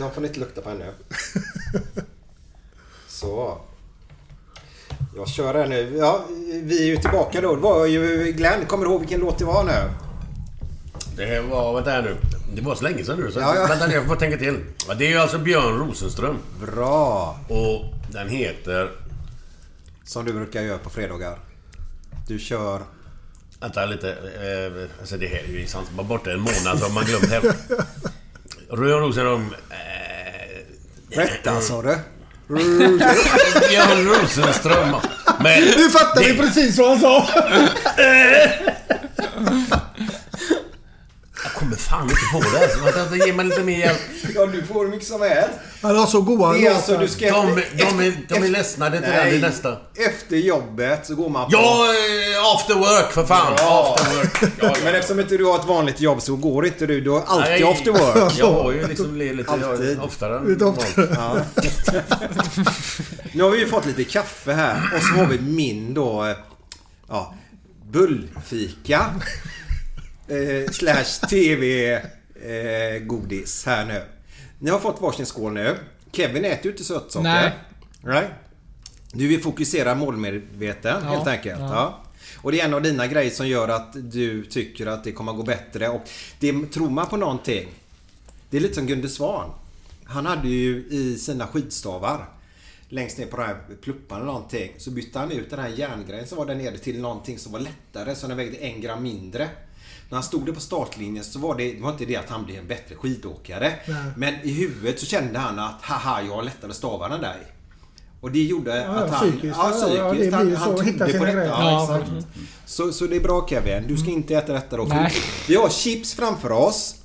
[0.10, 0.86] De får inte lukta på ännu.
[3.08, 3.62] Så.
[5.16, 5.98] Jag kör här nu.
[5.98, 6.26] Ja,
[6.64, 7.56] vi är ju tillbaka då.
[7.56, 8.66] Det var ju Glenn.
[8.66, 9.94] Kommer du ihåg vilken låt det var nu?
[11.16, 11.74] Det var...
[11.74, 12.16] Vänta här nu.
[12.56, 13.40] Det var så länge sedan nu så...
[13.40, 13.68] Ja, ja.
[13.68, 14.60] Vänta jag får tänka till.
[14.98, 16.38] Det är ju alltså Björn Rosenström.
[16.62, 17.40] Bra!
[17.50, 18.92] Och den heter...
[20.04, 21.40] Som du brukar göra på fredagar.
[22.28, 22.82] Du kör...
[23.60, 24.12] Vänta lite.
[24.12, 25.92] Eh, alltså det här är ju sant.
[25.92, 27.42] Bara borta en månad så har man glömt här.
[28.78, 29.54] Björn Rosenström...
[31.12, 31.98] Rätta sa du.
[33.70, 34.96] Björn Rosenström.
[35.40, 35.64] Men...
[35.64, 37.28] Nu fattar vi det- precis vad han sa.
[41.90, 42.48] Fan inte på det.
[42.58, 42.94] här.
[43.10, 44.00] Vänta, Ge mig lite mer hjälp.
[44.36, 45.50] Ja, du får hur mycket som helst.
[45.82, 47.04] Han har så goda Det är alltså, låtar.
[47.04, 47.26] du ska...
[47.26, 48.90] De, de, är, de är ledsna.
[48.90, 49.78] Det är inte den, det är nästa.
[49.96, 51.50] Efter jobbet så går man på...
[51.52, 53.56] Ja, eh, after work för fan.
[53.56, 53.96] Bra.
[54.00, 54.42] After work.
[54.62, 57.02] Ja, ja, Men eftersom inte du har ett vanligt jobb så går inte du.
[57.02, 58.34] Du har alltid Nej, after work.
[58.38, 60.00] Jag har ju liksom le- lite Alltid.
[60.00, 60.38] oftare.
[60.38, 61.08] än Lite oftare.
[61.16, 61.36] Ja.
[63.34, 66.26] nu har vi ju fått lite kaffe här och så har vi min då...
[66.26, 66.36] eh,
[67.10, 67.34] Ja,
[67.92, 69.06] bullfika.
[70.30, 74.02] Eh, slash TV eh, godis här nu.
[74.60, 75.78] Ni har fått varsin skål nu.
[76.12, 77.24] Kevin äter ju inte sötsaker.
[77.24, 77.52] Nej.
[78.04, 78.30] Nej.
[79.12, 81.60] Du vill fokusera målmedveten Ja, helt enkelt.
[81.60, 81.74] ja.
[81.74, 82.04] Ja.
[82.42, 85.32] Och det är en av dina grejer som gör att du tycker att det kommer
[85.32, 85.90] att gå bättre.
[85.90, 86.02] Och
[86.40, 87.68] det, tror man på någonting.
[88.50, 89.50] Det är lite som Gunde Svan.
[90.06, 92.26] Han hade ju i sina skidstavar
[92.90, 96.28] längst ner på den här pluppan eller någonting så bytte han ut den här järngrejen
[96.28, 99.50] som var där nere till någonting som var lättare så den vägde en gram mindre.
[100.10, 102.46] När han stod där på startlinjen så var det, det var inte det att han
[102.46, 103.74] blev en bättre skidåkare.
[103.88, 103.98] Nej.
[104.18, 107.38] Men i huvudet så kände han att haha jag har lättare stavar än dig.
[108.22, 109.32] Och det gjorde Ja, att han...
[109.32, 109.58] psykiskt.
[109.58, 110.30] Ja, Ja, ja, det psykiskt.
[110.30, 111.46] blir han, han trodde på detta.
[111.46, 112.28] Ja, Ja, exakt.
[112.66, 113.88] Så, så det är bra Kevin.
[113.88, 114.84] Du ska inte äta detta då.
[114.84, 115.12] Nej.
[115.48, 116.96] Vi har chips framför oss.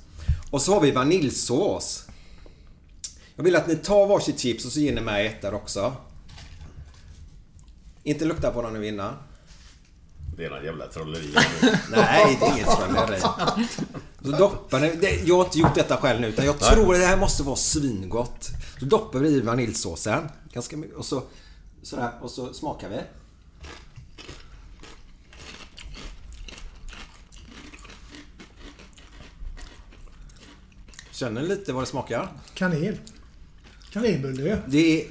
[0.51, 2.05] Och så har vi vaniljsås.
[3.35, 5.93] Jag vill att ni tar varsitt chips och så ger ni mig ett där också.
[8.03, 9.13] Inte lukta på dem nu innan.
[10.37, 11.33] Det är någon jävla trolleri.
[11.91, 13.21] Nej, det är inget trolleri.
[14.21, 17.01] Så doppar ni, det, jag har inte gjort detta själv nu utan jag tror att
[17.01, 18.49] det här måste vara svingott.
[18.79, 20.29] Så doppar vi i vaniljsåsen.
[20.53, 20.95] Ganska mycket.
[20.95, 21.23] Och så
[21.83, 22.11] sådär.
[22.21, 22.99] Och så smakar vi.
[31.11, 32.29] Känner ni lite vad det smakar?
[32.53, 32.97] Kanel.
[33.91, 34.61] Kanelbulle.
[34.67, 35.07] Det är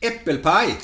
[0.00, 0.78] äppelpaj.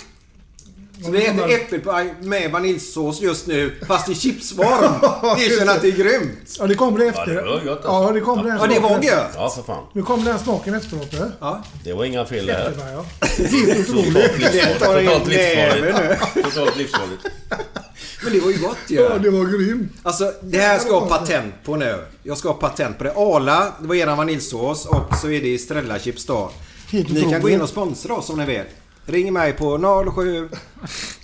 [1.05, 4.93] Så vi äter äppelpaj med vaniljsås just nu fast i chipsform.
[5.39, 6.57] Erkänn att det är grymt.
[6.59, 7.35] Ja, det kommer det Ja, efter.
[7.35, 7.89] det var gott alltså.
[7.89, 9.31] Ja, det den Ja, det var gött.
[9.35, 9.85] Ja, för fan.
[9.93, 11.11] Nu kommer den smaken efteråt.
[11.11, 11.31] du.
[11.41, 11.63] Ja.
[11.85, 12.65] Det var inga fel det här.
[12.65, 13.05] Jättebra, ja.
[13.67, 14.53] Helt otroligt.
[14.53, 16.45] Det tar en Totalt livsfarligt.
[16.45, 17.23] Totalt livsfarligt.
[18.25, 18.97] Men det var ju gott ju.
[18.97, 19.93] Ja, det var grymt.
[20.03, 22.05] Alltså det här ska jag ha patent på nu.
[22.23, 23.11] Jag ska ha patent på det.
[23.17, 26.51] Arla, det var eran vaniljsås och så är det Estrella chips då.
[26.91, 28.63] Helt Ni kan gå in och sponsra oss om ni vill.
[29.07, 29.79] Ring mig på
[30.15, 30.49] 07...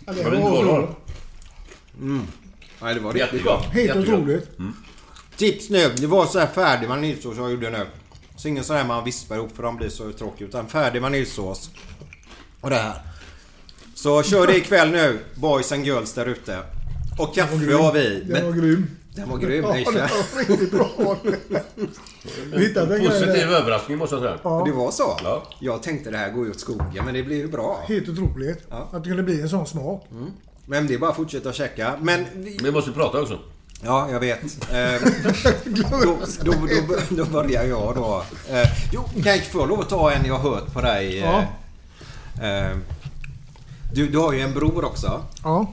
[0.07, 0.67] Ja, det Var det var inte otroligt.
[0.71, 0.89] våra?
[2.83, 3.65] Nej det var riktigt Jättegott.
[3.65, 3.73] gott.
[3.73, 4.09] Helt Jättegott.
[4.21, 4.51] otroligt.
[5.37, 5.89] Tips nu.
[5.97, 7.87] Det var så här färdig vaniljsås jag gjorde nu.
[8.37, 10.49] Så ingen sån här man vispar ihop för de blir så tråkiga.
[10.49, 11.71] Utan färdig vaniljsås.
[12.61, 12.95] Och det här.
[13.95, 16.59] Så kör det ikväll nu boys and girls där ute.
[17.19, 18.21] Och kaffe har vi.
[18.21, 18.87] Den var Men grym.
[19.15, 19.65] Den var grym.
[19.69, 21.17] Ja, den var riktigt bra.
[22.53, 22.75] Grej
[23.09, 24.39] Positiv överraskning måste jag säga.
[24.45, 25.17] Ja, Det var så?
[25.25, 25.43] Ja.
[25.61, 27.81] Jag tänkte det här går ju åt skogen men det blir ju bra.
[27.89, 28.59] helt otroligt.
[28.71, 28.89] Ja.
[28.93, 30.05] Att det kunde bli en sån smak.
[30.67, 31.93] Men det är bara att fortsätta käka.
[32.01, 33.39] Men vi, Vi måste prata också.
[33.85, 34.43] Ja, jag vet.
[34.73, 35.09] Eh,
[35.65, 38.25] då, då, då, då börjar jag då.
[38.51, 41.19] Eh, jo, kan jag få lov att ta en jag hört på dig?
[41.23, 41.25] eh,
[42.41, 42.47] Ja.
[42.49, 42.77] eh,
[43.95, 45.23] du, du har ju en bror också.
[45.43, 45.73] Ja,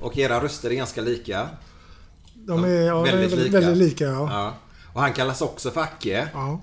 [0.00, 1.48] Och era röster är ganska lika.
[2.46, 3.60] De är ja, Väldigt väldigt, lika.
[3.60, 4.04] väldigt lika.
[4.04, 4.28] ja.
[4.32, 4.54] Ja.
[4.92, 6.28] Och han kallas också för Acke.
[6.32, 6.60] ja.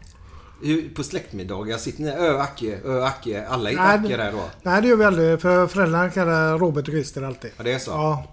[0.96, 3.46] På släktmiddagar sitter ni Ö, Acke, Ö, Acke.
[3.50, 4.44] Alla heter Acke där då?
[4.64, 5.42] Nej, det gör vi aldrig.
[5.42, 7.52] För föräldrarna kallar Robert och Christer alltid.
[7.58, 7.92] Ja, det är så?
[7.92, 8.28] Ja.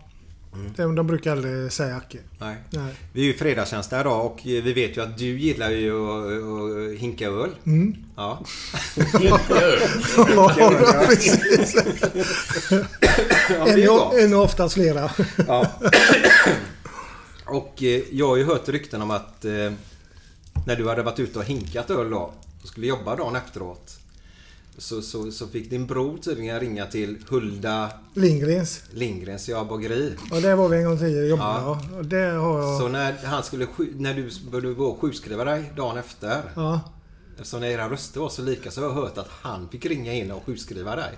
[0.76, 2.18] De, de brukar aldrig säga Acke.
[2.38, 2.56] Nej.
[2.70, 2.94] Nej.
[3.12, 6.92] Vi är ju fredagstjänst där då och vi vet ju att du gillar ju att,
[6.94, 7.50] att hinka öl.
[7.66, 7.94] Mm.
[8.16, 8.38] Ja.
[10.34, 11.76] Ja, precis.
[13.48, 15.10] ja är En, en och oftast flera.
[15.48, 15.66] Ja.
[17.54, 19.72] Och eh, jag har ju hört rykten om att eh,
[20.66, 22.32] när du hade varit ute och hinkat öl då
[22.62, 23.98] och skulle jobba dagen efteråt.
[24.78, 28.82] Så, så, så fick din bror tydligen ringa till Hulda Lindgrens.
[28.90, 30.16] Lindgrens ja, bageri.
[30.30, 31.60] Och där var vi en gång tidigare jobbade.
[31.60, 31.80] Ja.
[32.10, 32.38] Ja.
[32.38, 32.80] Och har jag...
[32.80, 36.42] Så när, han skulle, när du började sjukskriva dig dagen efter.
[36.54, 36.80] Ja.
[37.36, 40.12] Eftersom när era röster var så lika så har jag hört att han fick ringa
[40.12, 41.12] in och sjukskriva dig.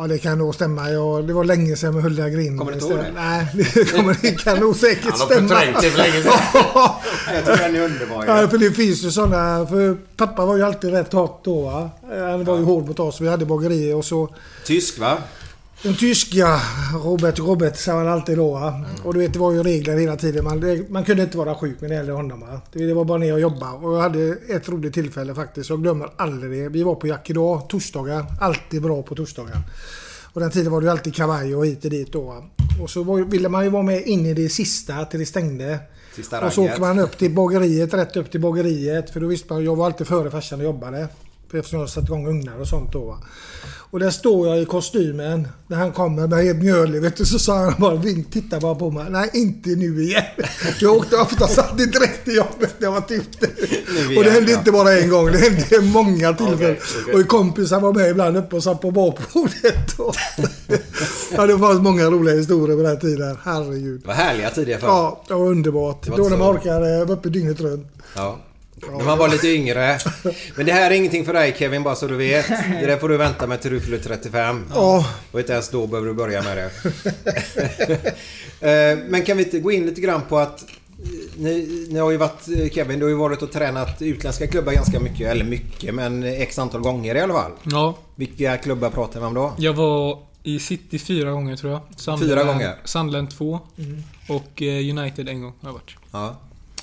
[0.00, 0.90] Ja, det kan nog stämma.
[0.90, 2.58] Jag, det var länge sedan med Hulda Grind.
[2.58, 3.12] Kommer du inte ihåg det?
[3.14, 5.48] Nej, det, kommer, det kan nog säkert Han har stämma.
[5.48, 6.32] förträngt det för länge sedan.
[7.34, 8.24] Jag tycker den är underbar.
[8.26, 9.66] Ja, för det finns ju sådana...
[9.66, 11.90] För pappa var ju alltid rätt hårt då va.
[12.10, 13.20] Han var ju hård mot oss.
[13.20, 14.28] Vi hade bagerier och så...
[14.64, 15.18] Tysk va?
[15.82, 16.60] Den tyska
[17.04, 18.50] Robert Robert sa han alltid då.
[18.50, 18.84] Va?
[19.04, 20.44] Och du vet, det var ju regler hela tiden.
[20.44, 22.40] Man, man kunde inte vara sjuk med det gällde honom.
[22.40, 22.60] Va?
[22.72, 23.72] Det, var bara ner och jobba.
[23.72, 25.70] Och jag hade ett roligt tillfälle faktiskt.
[25.70, 26.68] Jag glömmer aldrig det.
[26.68, 28.26] Vi var på Jack idag, torsdagar.
[28.40, 29.58] Alltid bra på torsdagar.
[30.32, 32.20] Och den tiden var det ju alltid kavaj och hit och dit då.
[32.20, 32.44] va.
[32.82, 35.78] Och så var, ville man ju vara med in i det sista till det stängde.
[36.16, 39.10] Sista Och så åker man upp till bageriet, rätt upp till bageriet.
[39.10, 41.08] För då visste man, jag var alltid före farsan och jobbade.
[41.54, 43.04] Eftersom jag har satt igång ugnar och sånt då.
[43.04, 43.18] Va?
[43.90, 47.02] Och där står jag i kostymen när han kommer med mjölig.
[47.02, 49.10] Vet du, så sa han bara, vink, titta bara på mig.
[49.10, 50.24] Nej, inte nu igen.
[50.80, 53.46] Jag åkte oftast alltid direkt till jobbet när jag var ute.
[54.18, 56.56] Och det hände inte bara en gång, det hände många tillfällen.
[56.58, 57.14] Okej, okej.
[57.14, 59.98] Och kompisar var med ibland uppe och satt på bakbordet.
[59.98, 60.14] Och
[61.32, 63.36] ja, det fanns många roliga historier på den här tiden.
[63.44, 64.00] Herregud.
[64.00, 64.86] Det var härliga tider förr.
[64.88, 66.02] Ja, det var underbart.
[66.04, 67.86] Det var Då när man orkade vara uppe dygnet runt.
[68.16, 68.38] Ja.
[68.88, 69.98] När man var lite yngre.
[70.56, 72.48] Men det här är ingenting för dig Kevin, bara så du vet.
[72.48, 74.64] Det där får du vänta med till du fyller 35.
[74.74, 75.06] Ja.
[75.32, 76.70] Och inte ens då behöver du börja med det.
[78.62, 80.66] Eh, Men kan vi inte gå in lite grann på att eh,
[81.36, 84.72] ni, ni har ju varit, eh, Kevin, du har ju varit och tränat utländska klubbar
[84.72, 85.20] ganska mycket.
[85.26, 87.52] Eller mycket, men x antal gånger i alla fall.
[87.64, 89.52] Ja, Vilka klubbar pratar vi om då?
[89.58, 91.80] jag var i City fyra gånger tror jag.
[91.96, 92.76] Sunderland, Fyra gånger?
[92.84, 93.60] Sunderland två.
[94.28, 95.96] Och eh, United en gång har jag varit.
[96.12, 96.36] Ja.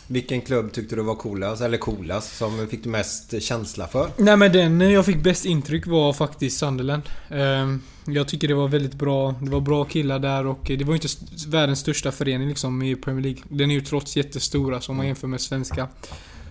[0.07, 4.09] Vilken klubb tyckte du var coolast, eller coolast, som fick du mest känsla för?
[4.17, 7.03] Nej men den jag fick bäst intryck var faktiskt Sunderland.
[7.29, 9.35] Ehm, Jag tycker det var väldigt bra.
[9.41, 11.07] Det var bra killar där och det var inte
[11.47, 13.41] världens största förening liksom i Premier League.
[13.49, 15.87] Den är ju trots jättestora som man jämför med svenska.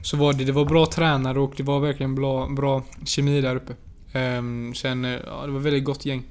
[0.02, 3.56] Så var det, det var bra tränare och det var verkligen bra, bra kemi där
[3.56, 3.74] uppe.
[4.12, 6.22] Ehm, Sen, ja det var ett väldigt gott gäng.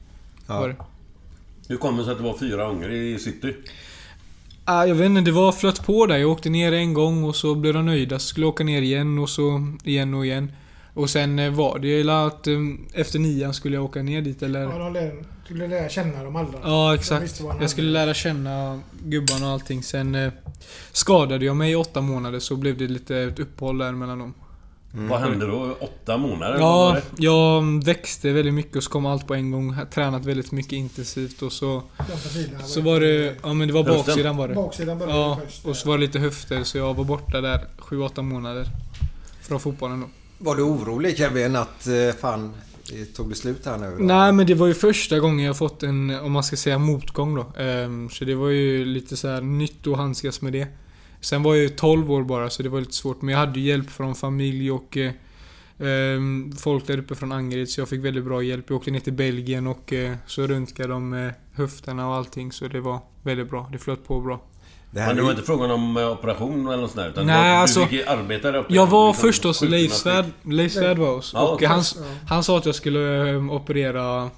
[0.47, 0.75] Var det.
[1.67, 3.55] Hur kommer det sig att det var fyra gånger i city?
[4.67, 6.17] Ah, jag vet inte, det var flöt på där.
[6.17, 8.19] Jag åkte ner en gång och så blev de nöjda.
[8.19, 10.51] Så skulle jag åka ner igen och så igen och igen.
[10.93, 12.59] Och sen eh, var det ju att eh,
[12.93, 14.61] efter nian skulle jag åka ner dit eller...
[14.61, 16.59] Ja, de lär, skulle lära känna de andra.
[16.63, 17.41] Ja, exakt.
[17.59, 19.83] Jag skulle lära känna gubbarna och allting.
[19.83, 20.31] Sen eh,
[20.91, 24.33] skadade jag mig i åtta månader så blev det lite ett uppehåll där mellan dem.
[24.97, 25.75] Vad hände då?
[25.79, 26.57] Åtta månader?
[26.59, 29.75] Ja, jag växte väldigt mycket och så kom allt på en gång.
[29.93, 31.83] Tränat väldigt mycket intensivt och så...
[32.33, 33.35] Sidan Så var det...
[33.43, 34.05] Ja men det var Höften?
[34.05, 34.53] baksidan var det.
[34.55, 35.65] Baksidan började Ja, först.
[35.65, 38.65] och så var det lite höfter så jag var borta där 7-8 månader.
[39.41, 40.07] Från fotbollen då.
[40.37, 42.53] Var du orolig Kevin att eh, fan,
[43.15, 43.95] tog det slut här nu?
[43.99, 44.03] då?
[44.03, 47.35] Nej men det var ju första gången jag fått en, om man ska säga motgång
[47.35, 47.61] då.
[47.61, 50.67] Ehm, så det var ju lite så här nytt att handskas med det.
[51.25, 53.21] Sen var jag ju 12 år bara så det var lite svårt.
[53.21, 55.11] Men jag hade hjälp från familj och eh,
[55.79, 58.65] ehm, folk där uppe från Angered så jag fick väldigt bra hjälp.
[58.67, 62.67] Jag åkte ner till Belgien och eh, så röntgade de eh, höfterna och allting så
[62.67, 63.69] det var väldigt bra.
[63.71, 64.41] Det flöt på bra.
[64.91, 67.09] Det här Men det var inte frågan om eh, operation eller något sånt där?
[67.09, 68.73] Utan Nej, du, alltså, fick arbeta där uppe?
[68.73, 69.91] Jag var Liksom först hos Leif.
[69.91, 70.25] Svärd.
[70.43, 71.33] Leif Svärd var hos.
[71.33, 71.83] Ja, och han,
[72.27, 74.29] han sa att jag skulle eh, operera...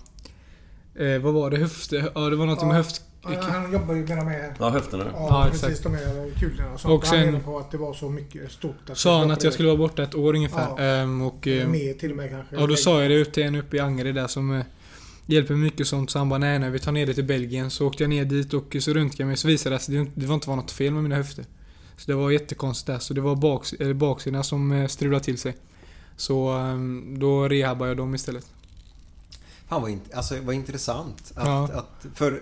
[0.96, 1.58] Eh, vad var det?
[1.58, 1.92] Höft...
[1.92, 3.02] Ja, det var något med höft...
[3.34, 4.54] Ja, han jobbar ju med de här...
[4.60, 5.06] Ja, höfterna.
[5.14, 5.64] Ja, Ja, precis.
[5.64, 5.84] exakt.
[5.84, 6.94] De här kulorna och sånt.
[6.94, 7.18] Och sen...
[7.18, 8.90] Han menade på att det var så mycket stort.
[8.90, 10.68] Att Sa han att jag skulle vara borta ett år ungefär.
[10.78, 10.80] Ja.
[10.80, 11.48] Ehm, och...
[11.48, 12.56] eh, Mer till och med kanske.
[12.56, 14.66] Ja, då sa jag det till en uppe i Angered där som eh,
[15.26, 16.10] hjälper mycket sånt.
[16.12, 17.70] Så han bara nej, nej, vi tar ner det till Belgien.
[17.72, 19.38] Så åkte jag ner dit och så röntgade jag mig.
[19.38, 21.46] Så visade det sig att det, var inte var något fel med mina höfter.
[21.98, 23.00] Så det var jättekonstigt där.
[23.00, 25.56] Så det var baks, eller baksidan som eh, strulade till sig.
[26.18, 28.48] Så ehm, då rehabbade jag dem istället.
[29.70, 31.32] Fan vad, int- alltså, vad intressant.
[31.36, 31.64] Att, Ja.
[31.74, 32.42] att, för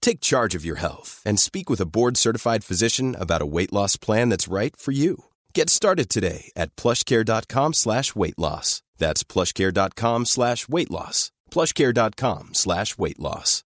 [0.00, 3.96] Take charge of your health and speak with a board-certified physician about a weight loss
[3.98, 5.16] plan that's right for you.
[5.54, 8.82] Get started today at plushcare.com slash weight loss.
[8.98, 11.30] That's plushcare.com slash weight loss.
[11.54, 13.64] plushcare.com slash weight loss.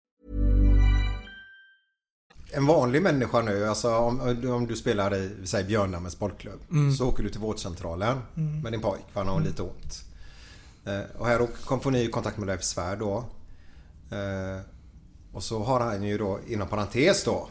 [2.53, 4.21] en vanlig människa nu, alltså om,
[4.53, 6.61] om du spelar i säg Björnhamns sportklubb.
[6.71, 6.93] Mm.
[6.93, 8.61] Så åker du till vårdcentralen Mm.
[8.61, 10.05] med din pojk för han har lite ont.
[10.85, 13.17] Eh, och här kom- får ni i kontakt med Leif Svärd då.
[14.11, 14.61] Eh,
[15.33, 17.49] och så har han ju då inom parentes då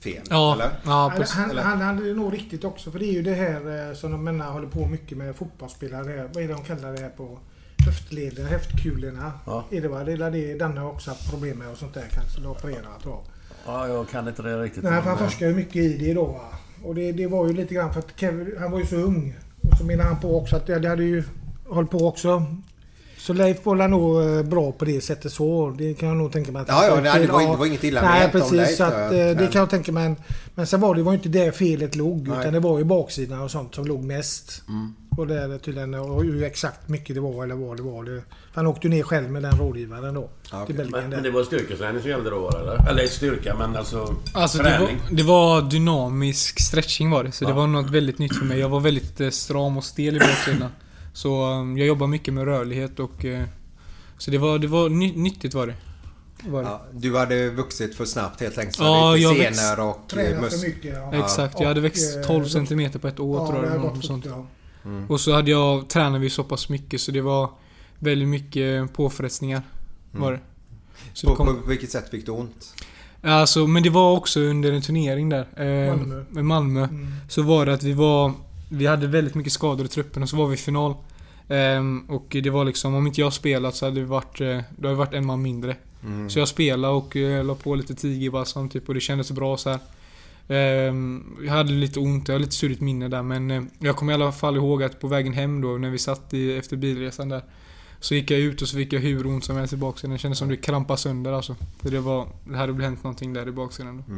[0.00, 0.22] fel?
[0.30, 0.70] Ja, eller?
[0.84, 1.34] ja Han, precis.
[1.34, 1.62] han, Eller?
[1.62, 2.90] han hade det nog riktigt också.
[2.90, 6.30] För det är ju det här eh, som de menar håller på mycket med fotbollsspelare.
[6.34, 7.38] Vad är det de kallar det här på
[7.86, 8.46] höftleden?
[8.46, 9.32] Höftkulorna.
[9.46, 9.64] Ja.
[9.70, 10.04] Är det va?
[10.04, 12.38] Det är det den har också haft problem med och sånt där kanske.
[12.38, 13.24] Eller opererat av.
[13.66, 14.82] Ja, jag kan inte det riktigt.
[14.84, 16.48] Nej, för han forskar ju mycket i det då va.
[16.84, 19.34] Och det, det var ju lite grann för att Kevin, han var ju så ung.
[19.70, 21.24] Och så menar han på också att det hade ju
[21.68, 22.46] hållit på också.
[23.26, 25.74] Så Leif var nog eh, bra på det sättet så.
[25.78, 26.62] Det kan jag nog tänka mig.
[26.62, 28.52] Att Ja, ja, nej, det var inte- det var inget illa Nej, om precis.
[28.52, 30.14] Leif, så att, då, eh, det men- kan jag tänka mig.
[30.54, 32.28] Men sen var det, var ju inte där felet låg.
[32.28, 32.40] Nej.
[32.40, 34.62] Utan det var ju baksidan och sånt som låg mest.
[34.68, 34.94] Mm.
[35.16, 38.04] Och det är det tydligen och hur exakt mycket det var eller vad det var.
[38.04, 38.22] Det,
[38.54, 40.28] han åkte ju ner själv med den rådgivaren då.
[40.52, 40.74] Ja, Till.
[40.74, 41.16] Belgien men, där.
[41.16, 42.88] men det var styrketräning som gällde då eller?
[42.90, 44.98] Eller styrka men alltså, Alltså det var, träning.
[45.10, 47.32] det var dynamisk stretching var det.
[47.32, 47.56] Så det Ja.
[47.56, 48.58] var något väldigt nytt för mig.
[48.58, 50.68] Jag var väldigt eh, stram och stel i baksidan.
[51.14, 53.24] Så um, jag jobbar mycket med rörlighet och...
[53.24, 53.44] eh,
[54.18, 55.74] Så det var, det var ny, nyttigt var det.
[56.48, 56.68] Var det.
[56.68, 58.76] Ja, du hade vuxit för snabbt helt enkelt.
[58.76, 60.94] Så Ja, jag senor växt- och eh, Tränat mus- för mycket.
[61.12, 61.24] Ja.
[61.24, 63.80] Exakt, jag hade växt eh, 12 då- cm på ett år Ja, tror det jag.
[63.82, 64.26] gått sånt.
[64.84, 65.10] Mm.
[65.10, 67.50] Och så hade jag, tränade vi så pass mycket så det var
[67.98, 69.62] väldigt mycket påfrestningar.
[70.12, 70.40] Var det.
[71.12, 72.74] Så det På, kom, på vilket sätt fick du ont?
[73.22, 75.46] Alltså, men det var också under en turnering där.
[75.56, 76.24] Eh, Malmö.
[76.30, 76.84] Med Malmö.
[76.84, 77.06] Mm.
[77.28, 78.32] Så var det att vi var...
[78.68, 80.94] Vi hade väldigt mycket skador i truppen och så var vi i final.
[81.48, 84.40] Ehm, och det var liksom, om inte jag spelat så hade det varit...
[84.40, 84.46] Eh,
[84.76, 85.76] det hade varit en man mindre.
[86.04, 86.30] Mm.
[86.30, 89.78] Så jag spelade och eh, la på lite tigerbalsam typ och det kändes bra så.
[90.48, 94.12] Ehm, jag hade lite ont, jag har lite suddigt minne där men eh, jag kommer
[94.12, 97.28] i alla fall ihåg att på vägen hem då när vi satt i, efter bilresan
[97.28, 97.42] där.
[98.00, 100.12] Så gick jag ut och så fick jag hur ont som helst i baksidan.
[100.12, 101.56] Det kändes som det krampade sönder alltså.
[101.80, 102.28] Det var...
[102.44, 104.14] Det hade hänt någonting där i baksidan då.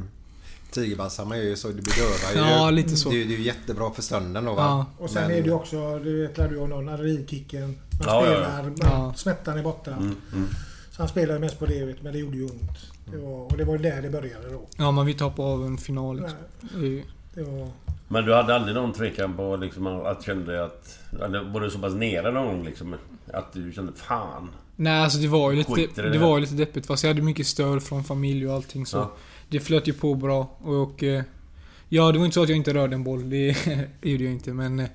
[0.81, 2.55] Tigerbalsam är ju så, det bedövar ju.
[2.55, 3.09] Ja, lite så.
[3.11, 4.63] Det, är ju- det är ju jättebra för stunden då va?
[4.63, 5.05] Ja.
[5.05, 7.63] Och sen Men- är det ju också, du vet lär du har någon adrenalinkicken.
[7.67, 9.13] Man Ja, spelar, Man, Ja.
[9.17, 9.91] smärtan är borta.
[9.91, 10.49] Mm, mm.
[10.91, 12.71] Så han spelade mest på det men det gjorde ju ont.
[13.13, 14.67] Det var, och det var ju där det började då.
[14.77, 16.39] Ja, man vill inte hoppa av en final liksom.
[16.61, 17.05] Nej,
[17.35, 17.69] Det- det var...
[18.09, 20.99] Men du hade aldrig någon tvekan på liksom att kände att...
[21.23, 22.95] Eller var du så pass nere någon gång liksom?
[23.33, 24.51] Att du kände fan.
[24.77, 26.87] Nej, alltså det var ju lite, det det, var ju lite deppigt.
[26.87, 28.97] Fast jag hade mycket stöd från familj och allting så.
[28.97, 29.13] Ja.
[29.49, 30.51] Det flöt ju på bra.
[30.63, 31.03] Och...
[31.03, 31.23] eh,
[31.89, 33.31] Ja, det var inte så att jag inte rörde en boll.
[33.31, 33.47] Det
[34.03, 34.53] gjorde jag inte.
[34.53, 34.87] Men eh,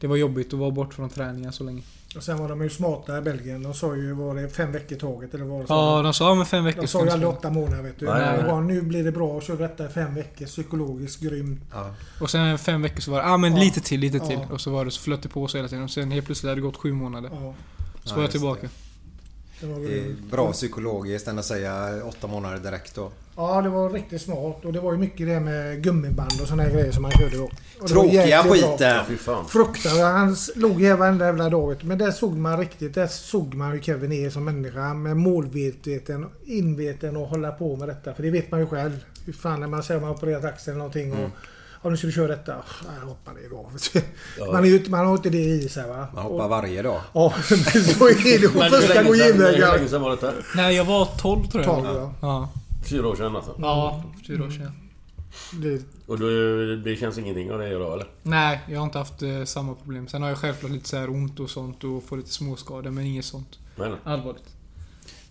[0.00, 1.82] det var jobbigt att vara bort från träningen så länge.
[2.16, 3.62] Och sen var de ju smarta i Belgien.
[3.62, 6.48] De sa ju, var det fem veckor taget eller vad det Ja, de sa med
[6.48, 8.06] fem veckor De sa ju aldrig åtta månader vet du.
[8.06, 8.50] Nej, nej, nej.
[8.52, 9.40] var, nu blir det bra.
[9.40, 10.46] Kör detta i fem veckor.
[10.46, 11.60] Psykologiskt grymt.
[11.72, 11.94] Ja.
[12.20, 13.58] Och sen fem veckor så var det, ah men Ja.
[13.62, 14.38] lite till, lite till.
[14.48, 14.54] Ja.
[14.54, 15.84] Och så var det, så flöt det på sig hela tiden.
[15.84, 17.30] Och sen helt plötsligt hade det gått sju månader.
[17.32, 17.54] Ja,
[18.04, 18.60] Så Ja, var jag tillbaka.
[18.62, 18.68] det
[19.68, 20.18] grymt.
[20.30, 23.10] bra psykologiskt än att säga åtta månader direkt då.
[23.36, 24.64] Ja, det var riktigt smart.
[24.64, 27.36] Och det var ju mycket det med gummiband och såna här grejer som han körde
[27.36, 27.50] då.
[27.80, 29.04] Och Tråkiga skiten!
[29.48, 30.12] Fruktansvärt.
[30.12, 31.76] Han låg här varenda jävla dag.
[31.84, 32.94] Men där såg man riktigt.
[32.94, 34.94] Där såg man hur Kevin är som människa.
[34.94, 38.14] Med målmedveten, inveten och hålla på med detta.
[38.14, 39.04] För det vet man ju själv.
[39.26, 41.12] Hur fan när man säger att man har opererat axeln eller någonting.
[41.12, 41.30] Och,
[41.84, 42.54] om du skulle köra detta.
[42.56, 42.62] "Ah,
[43.00, 43.70] Jag hoppar det då.
[44.52, 46.06] Man, är ju, man har inte det i sig va.
[46.14, 47.00] Man hoppar varje dag.
[47.12, 48.46] Ja, men så är det.
[48.46, 49.76] Och Men första går sedan- Hur genvägar.
[49.76, 50.32] länge sedan var detta?
[50.56, 51.74] Nej, jag var 12 tror jag.
[51.74, 52.12] Tolv, ja.
[52.20, 52.48] Ja.
[52.90, 53.54] Fyra år sedan alltså?
[53.58, 54.72] Ja, fyra år sedan.
[55.52, 58.06] Det, Och du, det känns ingenting av det idag eller?
[58.22, 60.08] Nej, jag har inte haft eh, samma problem.
[60.08, 63.04] Sen har jag självklart lite så här ont och sånt och får lite småskador, men
[63.06, 63.58] inget sånt.
[63.76, 63.92] Nej.
[64.04, 64.53] Allvarligt.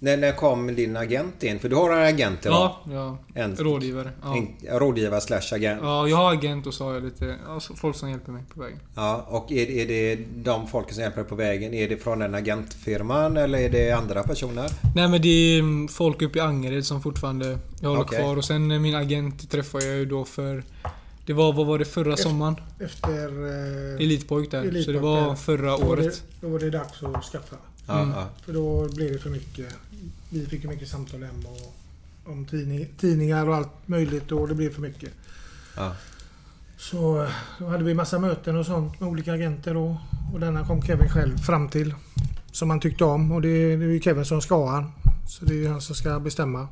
[0.04, 1.60] När, när kom din agent in?
[1.60, 2.76] För du har en agent idag?
[2.86, 3.18] Ja, ja.
[3.42, 4.12] En, Rådgivare.
[4.24, 4.38] Ja.
[4.38, 5.80] en, rådgivare slash agent.
[5.84, 8.44] ja, jag har agent och så har jag lite ja, så- folk som hjälper mig
[8.54, 8.80] på vägen.
[8.96, 12.20] Ja, och är, är det de folken som hjälper dig på vägen, är det från
[12.20, 14.70] den agentfirman eller är det andra personer?
[14.96, 18.20] Nej men det är folk uppe i Angered som fortfarande jag håller Okej.
[18.20, 18.38] kvar.
[18.38, 20.64] Och sen eh, min agent träffade jag ju då för...
[21.26, 22.56] Det var, vad var det, förra sommaren?
[22.80, 23.46] efter...
[23.96, 24.62] Eh, Elitpojk där.
[24.62, 25.36] så det Elitpojk var där.
[25.36, 26.24] förra då var året.
[26.42, 27.56] Det, då var det dags att skaffa.
[27.88, 28.10] Ja, Mm.
[28.16, 28.30] ja.
[28.46, 29.76] För då blev det för mycket.
[30.30, 31.76] Vi fick ju mycket samtal hem och
[32.32, 35.12] om tidning, tidningar och allt möjligt och det blev för mycket.
[35.76, 35.96] Ja.
[36.78, 37.28] Så
[37.60, 39.98] då hade vi massa möten och sånt med olika agenter då.
[40.34, 41.94] Och denna kom Kevin själv fram till.
[42.52, 44.92] Som han tyckte om och det, det är ju Kevin som ska ha han.
[45.28, 46.68] Så det är ju han som ska bestämma.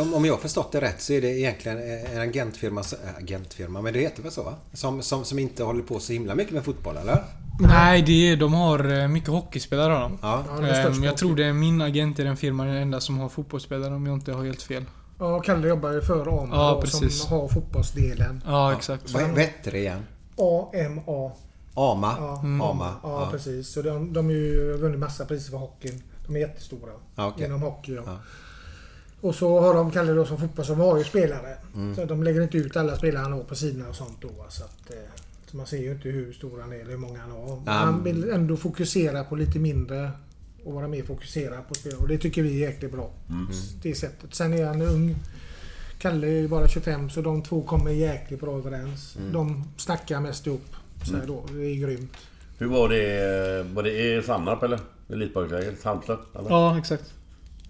[0.00, 1.78] Om om jag har förstått det rätt så är det egentligen
[2.14, 4.54] en agentfirma, äh, agentfirma men det heter väl så va?
[4.72, 7.24] Som, som, som inte håller på så himla mycket med fotboll eller?
[7.60, 10.18] Nej, det är, de har eh, mycket hockeyspelare har de.
[10.22, 10.44] Ja.
[10.48, 10.64] Ja, Ehm,
[11.04, 11.18] jag hockey.
[11.18, 14.14] tror det är min agent i den firman, den enda som har fotbollsspelare om jag
[14.14, 14.84] inte har helt fel.
[15.18, 17.20] Ja, Kalle jobbar ju för AMA Ja, precis.
[17.22, 18.42] som har fotbollsdelen.
[18.46, 19.10] Ja, exakt.
[19.14, 20.02] Vad hette det igen?
[20.36, 21.30] AMA.
[21.74, 22.14] AMA?
[22.18, 22.94] Ja, AMA?
[23.02, 23.68] Ja, precis.
[23.68, 26.02] Så de, de har ju vunnit massa priser för hockeyn.
[26.26, 27.46] De är jättestora Ja, okej.
[27.46, 27.92] inom hockey.
[27.94, 28.02] Ja.
[29.26, 31.56] Och så har de Kalle då som fotboll som har ju spelare.
[31.74, 31.94] Mm.
[31.96, 34.28] Så de lägger inte ut alla spelare han har på sidorna och sånt då.
[34.48, 34.96] Så, att, eh,
[35.50, 37.56] så man ser ju inte hur stor han är eller hur många han har.
[37.64, 40.10] Men han vill ändå fokusera på lite mindre
[40.64, 41.92] och vara mer fokuserad på spel.
[42.00, 43.10] Och det tycker vi är jäkligt bra.
[43.28, 43.46] Mm.
[43.82, 44.34] Det sättet.
[44.34, 45.16] Sen är han ung
[45.98, 49.16] Kalle är ju bara 25 så de två kommer jäkligt bra överens.
[49.16, 49.32] Mm.
[49.32, 50.66] De snackar mest ihop.
[51.04, 51.26] Så här Mm.
[51.26, 51.44] då.
[51.52, 52.12] Det är grymt.
[52.58, 53.62] Hur var det?
[53.74, 54.80] Var det i Sannarp eller?
[55.12, 55.74] Elitpojksläger?
[55.84, 56.18] Halmstad?
[56.48, 57.14] Ja, exakt.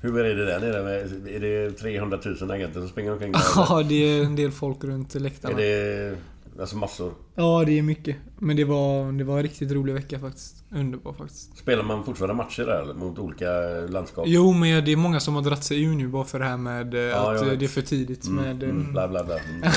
[0.00, 1.00] Hur är det där nere?
[1.36, 3.32] Är det 300 000 agenter som springer omkring?
[3.56, 5.56] Ja, det är en del folk runt Är läktarna.
[5.56, 6.16] det...
[6.60, 7.12] Alltså massor?
[7.34, 8.16] Ja, det är mycket.
[8.38, 10.54] Men det var, det var en riktigt rolig vecka faktiskt.
[10.74, 11.58] Underbar faktiskt.
[11.58, 12.94] Spelar man fortfarande matcher där?
[12.94, 13.50] Mot olika
[13.88, 14.24] landskap?
[14.28, 16.56] Jo, men det är många som har dratt sig ur nu bara för det här
[16.56, 18.62] med eh, Ja, att eh, det är för tidigt Mm, med...
[18.62, 19.34] eh, mm, bla, bla, bla.
[19.38, 19.62] Mm.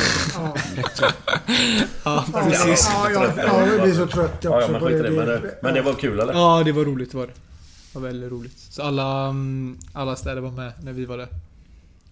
[2.05, 2.89] ja, precis.
[2.93, 5.11] Ja, ja, ja, jag blir så trött också Ja, ja, men på det.
[5.11, 6.33] Men, det, men det var kul eller?
[6.33, 7.33] Ja, det var roligt var det.
[7.99, 8.57] Var väldigt roligt.
[8.57, 11.27] Så alla, mm, alla städer var med när vi var där.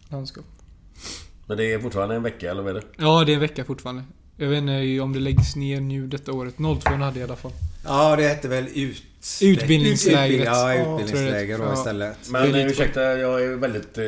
[0.09, 0.45] Landskap.
[1.45, 2.87] Men det är fortfarande en vecka eller vad är det?
[2.97, 4.03] Ja, det är en vecka fortfarande.
[4.37, 6.55] Jag vet inte om det läggs ner nu detta året.
[6.57, 7.51] 02 hade jag i alla fall.
[7.85, 9.03] Ja, det hette väl ut...
[9.41, 10.45] Utbildningslägret.
[10.45, 12.17] Ja, Ja, utbildningsläger då istället.
[12.29, 14.03] Men eh, ursäkta, jag är väldigt eh,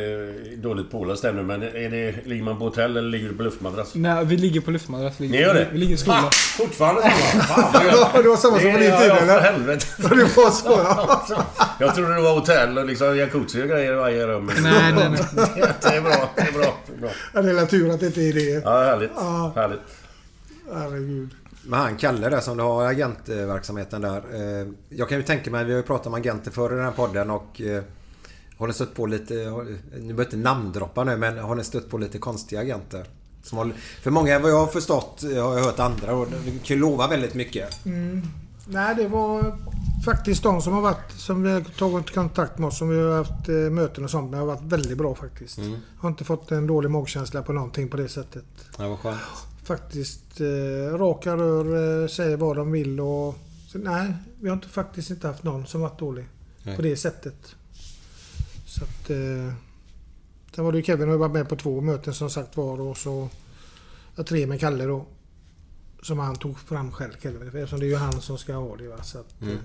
[0.58, 3.92] dåligt påläst ännu men är det, ligger man på hotell eller ligger du på luftmadrass?
[3.96, 5.20] Nej, vi ligger på luftmadrass.
[5.20, 5.68] Ni gör det?
[5.72, 6.24] Vi ligger i skolan.
[6.26, 7.44] Ah, fortfarande samma?
[7.44, 7.86] Fan.
[8.14, 9.40] Ja, det var samma som på din Ja, tid ja, för eller?
[9.42, 9.86] helvete.
[10.02, 11.46] För det var så ja.
[11.80, 14.52] Jag trodde det var hotell och liksom jacuzzi och grejer i varje rum.
[14.62, 15.20] Nej, nej, nej.
[15.82, 16.78] Det är bra, det är bra.
[16.88, 17.10] Det är bra.
[17.34, 18.62] Ja, Det är tur att det inte är det.
[18.66, 19.12] Ja, härligt.
[19.16, 19.52] Ja.
[19.56, 19.80] Härligt.
[20.74, 21.30] Herregud.
[21.70, 24.24] Men han Kalle där som du har agentverksamheten där.
[24.62, 26.86] eh, Jag kan ju tänka mig, vi har ju pratat om agenter förr i den
[26.86, 27.84] här podden och eh,
[28.58, 31.98] har ni stött på lite, ni behöver inte namndroppa nu men har ni stött på
[31.98, 33.06] lite konstiga agenter?
[33.44, 36.78] Som har, för många vad jag har förstått, jag har hört andra och de kan
[36.78, 37.86] ju lova väldigt mycket.
[37.86, 38.22] Mm.
[38.68, 39.58] Nej, det var
[40.06, 43.18] faktiskt de som har varit som vi har tagit kontakt med oss, som vi har
[43.18, 45.58] haft eh, möten och sånt med, har varit väldigt bra faktiskt.
[45.58, 45.76] Mm.
[46.00, 48.46] Har inte fått en dålig magkänsla på någonting på det sättet.
[48.78, 49.20] Ja, vad skönt.
[49.70, 53.36] Faktiskt eh, raka rör, eh, säger vad de vill och...
[53.68, 56.26] Så, nej, vi har inte, faktiskt inte haft någon som varit dålig.
[56.64, 56.76] Nej.
[56.76, 57.56] På det sättet.
[58.66, 59.10] Så att...
[59.10, 59.54] Eh,
[60.56, 62.82] sen var det ju Kevin har ju varit med på två möten som sagt var
[62.82, 63.30] och så...
[64.16, 65.06] Ja, tre med Kalle då.
[66.02, 67.48] Som han tog fram själv Kevin.
[67.48, 69.04] Eftersom det är ju han som ska ha det va.
[69.04, 69.54] Så att, Mm.
[69.54, 69.60] eh,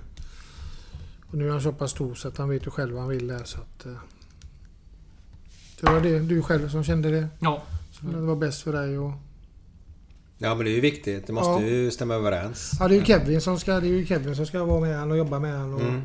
[1.30, 3.10] och nu är han så pass stor så att han vet ju själv vad han
[3.10, 3.86] vill där så att...
[3.86, 3.92] Eh,
[5.80, 7.28] det var det du själv som kände det?
[7.40, 7.62] Ja.
[7.92, 9.12] Så det var bäst för dig och...
[10.44, 11.26] Ja men det är ju viktigt.
[11.26, 11.60] Det måste Ja.
[11.70, 12.70] ju stämma överens.
[12.80, 14.98] Ja, det är ju Kevin som ska, det är ju Kevin som ska vara med
[14.98, 15.74] han och jobba med han.
[15.74, 16.00] Och, Mm.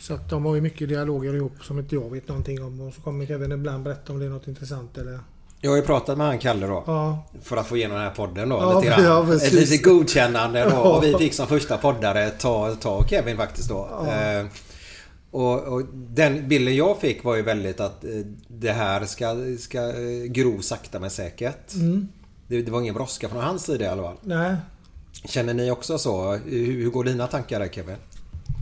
[0.00, 2.80] Så att de har ju mycket dialoger ihop som inte jag vet någonting om.
[2.80, 5.20] Och så kommer Kevin ibland berätta om det är något intressant eller...
[5.60, 6.84] Jag har ju pratat med han Kalle då.
[6.86, 7.26] Ja.
[7.42, 8.56] För att få igenom den här podden då.
[8.56, 9.32] Ja, lite grann.
[9.36, 10.76] Ett litet godkännande då.
[10.76, 14.06] Och vi fick som första poddare ta, ta Kevin faktiskt då.
[14.08, 14.46] Eh,
[15.30, 18.10] och, och den bilden jag fick var ju väldigt att eh,
[18.48, 21.74] det här ska, ska eh, gro sakta men säkert.
[21.74, 22.08] Mm.
[22.50, 24.16] Det, det var ingen brådska från hans sida i alla fall.
[24.22, 24.56] Nej.
[25.24, 26.32] Känner ni också så?
[26.32, 27.96] Hur, hur går dina tankar där Kevin?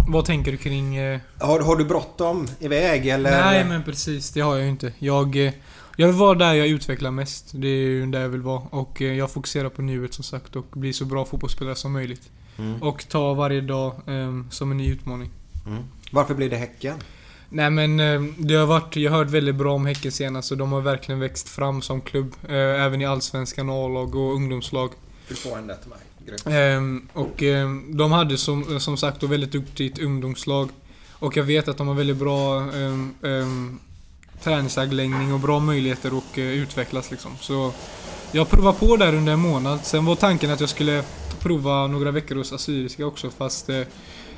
[0.08, 0.96] Vad tänker du kring...
[0.96, 1.20] Eh...
[1.40, 3.30] Har, har du bråttom iväg eller?
[3.30, 4.30] Nej, men precis.
[4.30, 4.92] Det har jag ju inte.
[4.98, 5.52] Jag, eh,
[5.96, 7.50] jag vill vara där jag utvecklar mest.
[7.52, 8.62] Det är ju där jag vill vara.
[8.70, 12.30] Och eh, jag fokuserar på nuet som sagt och bli så bra fotbollsspelare som möjligt.
[12.58, 12.82] Mm.
[12.82, 15.30] Och ta varje dag eh, som en ny utmaning.
[15.66, 15.82] Mm.
[16.12, 16.98] Varför blir det Häcken?
[17.50, 20.58] Nej men eh, det har varit, jag har hört väldigt bra om Häcken senast och
[20.58, 22.34] de har verkligen växt fram som klubb.
[22.48, 24.90] Eh, även i Allsvenskan, A-lag och ungdomslag.
[25.28, 25.98] Du får en där till mig.
[26.46, 30.70] Ehm, och ehm, de hade som, som sagt då väldigt duktigt ungdomslag.
[31.12, 33.80] Och jag vet att de har väldigt bra um, um,
[34.42, 37.30] träningsanläggning och bra möjligheter att uh, utvecklas liksom.
[37.40, 37.72] Så
[38.32, 39.80] jag provade på där under en månad.
[39.82, 41.04] Sen var tanken att jag skulle
[41.40, 43.82] prova några veckor hos Assyriska också fast eh,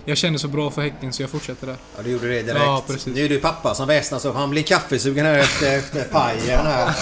[0.04, 1.76] jag kände så bra för Häcken så jag fortsätter där.
[1.96, 2.60] Ja, du gjorde det direkt.
[2.64, 3.14] Ja, precis.
[3.14, 6.94] Det är du pappa som väsnar så han blir kaffesugen här efter, efter pajen här.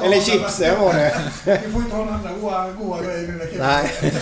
[0.04, 1.20] Eller chipsen var det.
[1.66, 3.48] Vi får inte ha några andra goa, goa grejer nu.
[3.58, 4.12] Nej.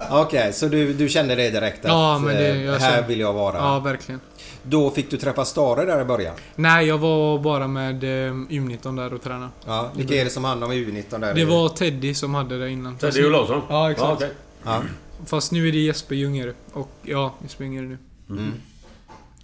[0.10, 3.08] Okej, så du, du kände det direkt att Ja, men det- eh, jag här känner-
[3.08, 3.56] vill jag vara?
[3.56, 4.20] Ja, verkligen.
[4.62, 6.34] Då fick du träffa Stare där i början?
[6.56, 9.50] Nej, jag var bara med eh, U19 där och tränade.
[9.66, 11.34] Ja, vilka är det som hand om U19 där?
[11.34, 12.96] Det var Teddy som hade det innan.
[12.98, 13.62] Teddy nu- Olausson?
[13.68, 14.08] Ja, exakt.
[14.08, 14.30] Ja, okej.
[14.64, 14.82] Ja.
[15.26, 16.54] Fast nu är det Jesper Ljungare.
[16.72, 17.98] Och ja, Jesper Ljungare nu.
[18.30, 18.52] Mm.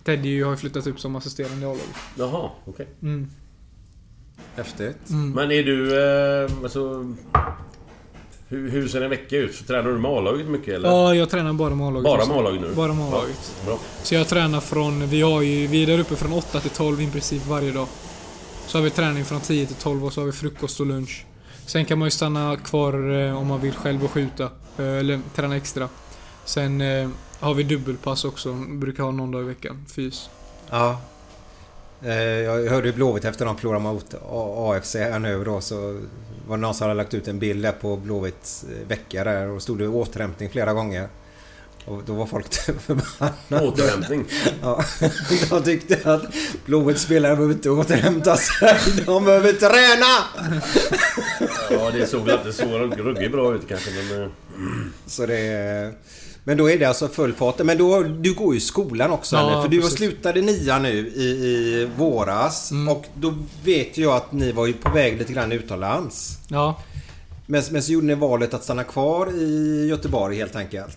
[0.05, 1.97] Teddy har ju flyttat upp som assisterande i A-laget.
[2.19, 2.87] Jaha, okej.
[3.03, 3.31] Mm.
[4.57, 5.11] Häftigt.
[5.11, 5.31] Mm.
[5.31, 6.01] Men är du...
[6.45, 7.15] Eh, alltså,
[8.49, 9.67] hur, hur ser en vecka ut?
[9.67, 10.89] Tränar du med A-laget mycket eller?
[10.89, 12.05] Ja, jag tränar bara med A-laget.
[12.05, 12.75] Bara med A-laget nu?
[12.75, 13.55] Bara med A-laget.
[13.67, 13.79] Ja.
[14.03, 15.07] Så jag tränar från...
[15.07, 17.87] Vi, har ju, vi är där uppe från 8 till 12 i princip varje dag.
[18.67, 21.25] Så har vi träning från 10 till 12 och så har vi frukost och lunch.
[21.67, 24.51] Sen kan man ju stanna kvar eh, om man vill själv och skjuta.
[24.79, 25.89] Eh, eller träna extra.
[26.45, 27.09] Sen eh,
[27.41, 28.53] har vi dubbelpass också.
[28.55, 29.85] Brukar ha någon dag i veckan.
[29.89, 30.31] Fys.
[30.71, 31.01] Ja.
[32.03, 35.77] Eh, Jag hörde ju Blåvitt efter de förlorade mot A- AFC här nu då så
[36.49, 39.49] var det någon som hade lagt ut en bild där på Blåvitts eh, vecka där
[39.49, 41.09] och stod det återhämtning flera gånger.
[41.87, 42.53] Och då var folk
[42.87, 43.69] förbannade.
[43.69, 44.25] Återhämtning.
[44.63, 44.85] Ja,
[45.51, 46.23] de tyckte att
[46.67, 48.79] Blåvitts spelare behöver inte återhämta sig.
[49.07, 50.25] De behöver träna!
[51.71, 54.23] Ja, det såg inte så ruggigt bra ut kanske men...
[54.23, 54.29] eh,
[55.07, 55.93] Så det.
[56.45, 57.59] Men då är det alltså full fart.
[57.59, 59.63] Men då, du går ju i skolan också Ja, eller?
[59.63, 59.99] För du har precis.
[59.99, 62.71] slutade nia nu i, i våras.
[62.71, 62.89] Mm.
[62.89, 63.35] Och då
[63.65, 66.39] vet jag att ni var ju på väg lite grann utomlands.
[66.49, 66.81] Ja.
[67.47, 70.97] Men, men så gjorde ni valet att stanna kvar i Göteborg helt enkelt.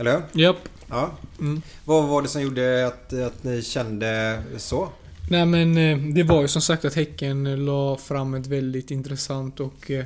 [0.00, 0.42] Eller hur?
[0.42, 0.56] Japp.
[0.88, 1.10] Ja.
[1.40, 1.62] Mm.
[1.84, 4.88] Vad var det som gjorde att, att ni kände så?
[5.30, 9.60] Nej men eh, det var ju som sagt att Häcken la fram ett väldigt intressant
[9.60, 10.04] och eh,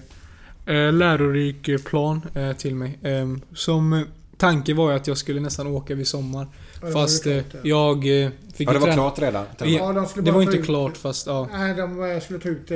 [0.76, 2.98] eh, lärorik eh, plan eh, till mig.
[3.02, 4.00] Eh, som eh,
[4.36, 6.46] tanke var ju att jag skulle nästan åka vid sommar.
[6.80, 7.68] Ja, det var ju Fast eh, klart det.
[7.68, 9.44] jag eh, fick Ja, det var träna- klart redan?
[9.58, 11.48] Ja, de det var inte ut- klart fast ja.
[11.52, 12.70] Nej, de eh, skulle ta ut.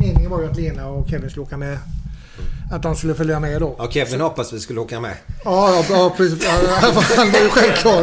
[0.00, 1.78] Meningen var ju att Lena och Kevin skulle åka med.
[2.72, 3.74] Att de skulle följa med då.
[3.78, 5.16] Ja, Kevin hoppas vi skulle åka med.
[5.44, 6.46] Ja, ja, precis.
[7.16, 8.02] Han var ju självklar.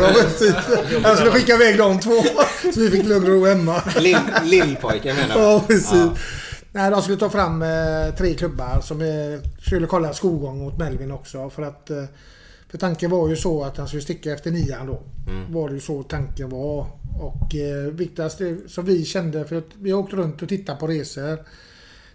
[1.04, 2.24] Han skulle skicka iväg de två.
[2.74, 3.82] Så vi fick lugn och ro hemma.
[3.98, 5.42] Lill, lillpojken menar du?
[5.42, 5.94] Ja, precis.
[5.94, 6.14] Ja.
[6.72, 11.12] Nej, de skulle ta fram eh, tre klubbar som eh, skulle kolla skolgång mot Melvin
[11.12, 11.50] också.
[11.50, 12.04] För att eh,
[12.70, 15.04] för tanken var ju så att han skulle sticka efter nian då.
[15.28, 15.54] Mm.
[15.54, 16.88] Var det ju så tanken var.
[17.20, 20.80] Och eh, viktigast det som vi kände, för att vi har åkt runt och tittat
[20.80, 21.40] på resor.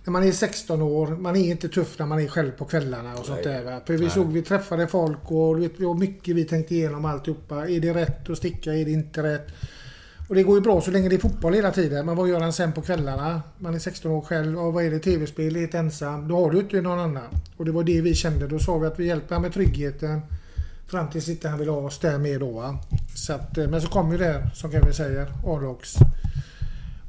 [0.05, 3.15] När man är 16 år, man är inte tuff när man är själv på kvällarna
[3.15, 3.65] och sånt där.
[3.65, 3.81] Va?
[3.87, 4.11] För vi Nej.
[4.11, 7.69] såg, vi träffade folk och vet, vi mycket vi tänkte igenom alltihopa.
[7.69, 8.75] Är det rätt att sticka?
[8.75, 9.49] Är det inte rätt?
[10.29, 12.07] Och det går ju bra så länge det är fotboll hela tiden.
[12.07, 13.43] Men vad gör han sen på kvällarna?
[13.59, 14.59] Man är 16 år själv.
[14.59, 14.99] Och vad är det?
[14.99, 15.57] TV-spel?
[15.57, 16.29] Helt ensam.
[16.29, 17.29] Då har du inte någon annan.
[17.57, 18.47] Och det var det vi kände.
[18.47, 20.21] Då sa vi att vi hjälper han med tryggheten.
[20.87, 22.51] Fram tills inte han vill ha oss där med då.
[22.51, 22.79] Va?
[23.15, 25.97] Så att, eh, men så kom ju det, som Kevin säger, A-lags.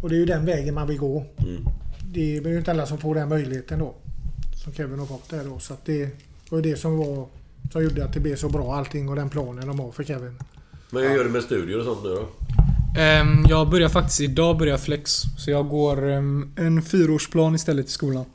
[0.02, 1.26] Och det är ju den vägen man vill gå.
[2.14, 3.94] Det är ju inte alla som får den möjligheten då.
[4.64, 5.60] Som Kevin har fått där då.
[5.60, 6.10] Så att det
[6.50, 7.28] var ju det som var
[7.72, 10.40] som gjorde att det blev så bra allting och den planen de har för Kevin.
[10.90, 12.28] Men hur gör du med studier och sånt nu då?
[13.00, 15.12] Ehm, jag börjar faktiskt, idag börjar flex.
[15.38, 18.26] Så jag går ehm, en fyraårsplan istället i skolan.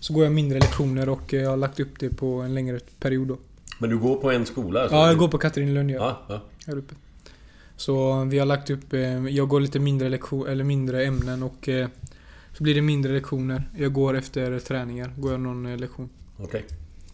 [0.00, 3.28] Så går jag mindre lektioner och jag har lagt upp det på en längre period
[3.28, 3.38] då.
[3.78, 4.80] Men du går på en skola?
[4.80, 4.96] alltså?
[4.96, 5.96] Ja, jag går på Katrinlund ja.
[5.96, 6.40] Ja, ja.
[6.66, 6.94] Här uppe.
[7.76, 11.68] Så vi har lagt upp, eh, jag går lite mindre lektion, eller mindre ämnen och
[11.68, 11.88] eh,
[12.56, 13.70] så blir det mindre lektioner.
[13.76, 16.08] Jag går efter träningar, går jag någon eh, lektion.
[16.38, 16.64] Okej.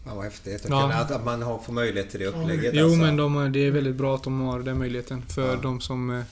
[0.05, 0.65] Ja, vad häftigt.
[0.69, 0.93] Ja.
[0.93, 2.71] Att, att man har, får möjlighet till det upplägget.
[2.75, 2.99] Jo alltså.
[2.99, 5.59] men de, det är väldigt bra att de har den möjligheten för Ja.
[5.61, 6.23] de som eh,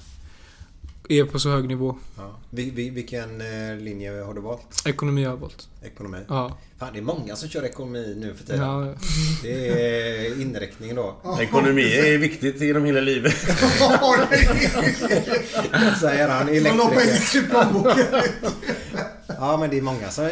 [1.19, 1.95] är på så hög nivå.
[2.17, 2.39] Ja.
[2.49, 4.87] Vi- vi- Vilken eh, linje har du valt?
[4.87, 5.67] Ekonomi har jag valt.
[5.83, 6.17] Ekonomi?
[6.27, 6.57] Ja.
[6.79, 8.61] Fan, det är många som kör ekonomi nu för tiden.
[8.61, 8.93] Ja.
[9.43, 11.15] Det är inriktningen då.
[11.41, 13.33] Ekonomi är viktigt genom hela livet.
[15.99, 17.45] Säger han, Man har pengar elektriker.
[17.47, 18.05] i plånboken.
[19.27, 20.23] Ja, men det är många som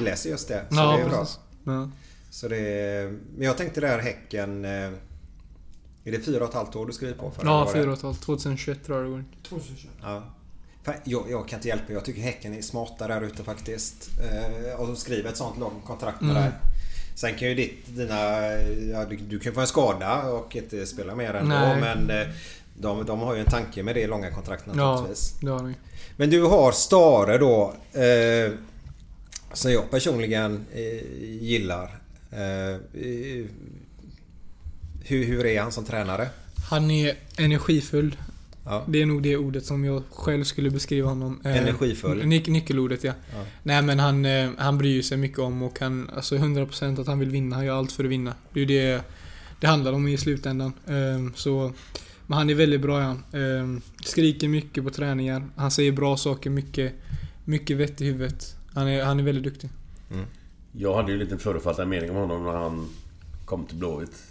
[0.00, 0.64] läser just det.
[0.70, 1.26] Så Ja, det är bra.
[1.64, 1.90] Ja.
[2.30, 3.04] Så det är,
[3.36, 4.64] men jag tänkte det här Häcken...
[6.08, 7.44] Är det fyra och ett halvt år du skriver på för?
[7.46, 8.20] Ja, fyra och ett halvt.
[8.22, 9.24] 2021 tror jag det går.
[9.48, 9.92] 2021.
[10.02, 10.22] Ja.
[11.04, 14.10] Jag, jag kan inte hjälpa Jag tycker Häcken är smarta där ute faktiskt.
[14.20, 16.42] Eh, och skriver ett sånt långt kontrakt med Mm.
[16.42, 16.52] dig.
[17.14, 18.20] Sen kan ju ditt, dina...
[18.92, 21.54] Ja, du, du kan få en skada och inte spela mer ändå.
[21.54, 21.80] Nej.
[21.80, 22.26] Men eh,
[22.78, 25.34] de, de har ju en tanke med det långa kontraktet Ja, naturligtvis.
[25.40, 25.74] det har ni.
[26.16, 27.74] Men du har Stare då.
[28.00, 28.52] Eh,
[29.52, 31.04] som jag personligen eh,
[31.42, 31.98] gillar.
[32.32, 32.76] Eh,
[35.08, 36.28] hur, hur är han som tränare?
[36.70, 38.16] Han är energifull.
[38.64, 38.84] Ja.
[38.88, 41.40] Det är nog det ordet som jag själv skulle beskriva honom.
[41.44, 42.22] Eh, Energifull.
[42.22, 43.12] Nyc- nyckelordet ja.
[43.34, 43.44] Ja.
[43.62, 47.18] Nej men han, eh, han bryr sig mycket om och han, alltså 100% att han
[47.18, 47.56] vill vinna.
[47.56, 48.34] Han gör allt för att vinna.
[48.52, 49.02] Det är ju det
[49.60, 50.72] det handlar om i slutändan.
[50.86, 51.72] Eh, så,
[52.26, 53.38] men han är väldigt bra ja.
[53.38, 53.66] eh,
[54.04, 55.46] Skriker mycket på träningar.
[55.56, 56.92] Han säger bra saker, mycket,
[57.44, 58.56] mycket vett i huvudet.
[58.74, 59.70] Han är, han är väldigt duktig.
[60.72, 62.88] Jag hade ju lite förutfattad mening om honom när han
[63.44, 64.22] kom till Blåvitt.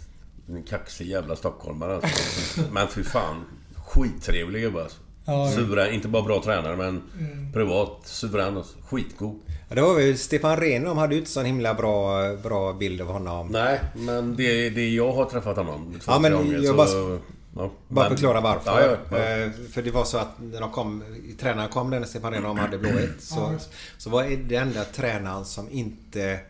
[0.48, 2.60] En kaxig jävla stockholmare alltså.
[2.72, 3.44] Men fy fan.
[3.86, 4.98] Skittrevlig gubbe alltså.
[5.24, 5.50] Ja.
[5.54, 5.94] Suverän.
[5.94, 7.52] Inte bara bra tränare men Mm.
[7.52, 8.00] privat.
[8.04, 8.76] Suverän alltså.
[8.88, 9.40] Skitgod.
[9.68, 13.00] Ja, det var ju Stefan Rehn, de hade ju inte så himla bra, bra bild
[13.00, 13.48] av honom.
[13.48, 17.18] Nej, men det, det jag har träffat honom två, Ja, men gånger, jag så, bara-
[17.56, 18.80] ja, Bara men- förklara varför.
[18.80, 19.24] Ja, ja, ja.
[19.44, 21.04] Eh, För det var så att när de kom,
[21.40, 23.22] tränaren kom när Stefan de hade Blåvitt.
[23.22, 23.54] Så,
[23.98, 26.40] så var det enda tränaren som inte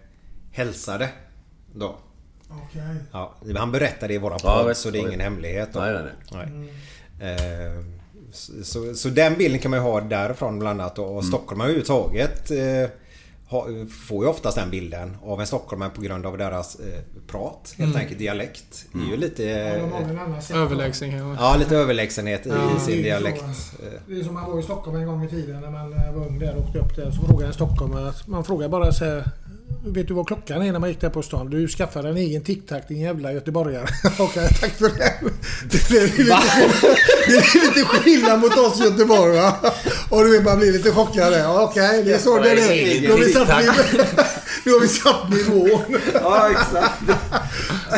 [0.52, 1.08] hälsade
[1.74, 1.98] då.
[2.50, 2.96] Okej.
[3.12, 5.68] Ja, han berättade i våran podd så det är ingen hemlighet.
[5.72, 5.80] Då.
[5.80, 5.98] Nej,
[6.32, 6.48] nej,
[7.20, 7.30] nej.
[7.32, 7.84] Eh,
[8.32, 10.98] Så, så, så den bilden kan man ju ha därifrån bland annat.
[10.98, 12.90] Och Stockholm överhuvudtaget eh,
[14.08, 17.74] får ju oftast den bilden av en stockholmare på grund av deras eh, prat.
[17.78, 18.00] Helt Mm.
[18.02, 18.86] enkelt dialekt.
[18.92, 19.42] Det är ju lite...
[19.42, 19.74] Ja,
[20.50, 20.56] Eh.
[20.62, 21.44] Överlägsen kanske.
[21.44, 23.38] ja, lite överlägsenhet i Ja, sin det dialekt.
[23.56, 23.76] så.
[24.08, 26.26] Det är som man var i Stockholm en gång i tiden när man eh, var
[26.26, 27.10] ung där och åkte upp där.
[27.10, 28.12] Så frågade en stockholmare.
[28.26, 29.24] Man frågar bara så här.
[29.84, 31.50] Vet du vad klockan är när man gick där på stan?
[31.50, 33.86] Du skaffade en egen tic-tac din jävla göteborgare.
[34.18, 35.12] Okej, tack för det.
[35.70, 36.22] Det är, lite,
[37.26, 39.56] det är lite skillnad mot oss i Göteborg va?
[40.10, 43.00] Och du vet man blir lite chockad Okej, det är så det är.
[43.00, 44.04] Nu har vi satt, niv-
[44.64, 45.96] nu har vi satt nivån.
[46.14, 47.02] Ja, exakt.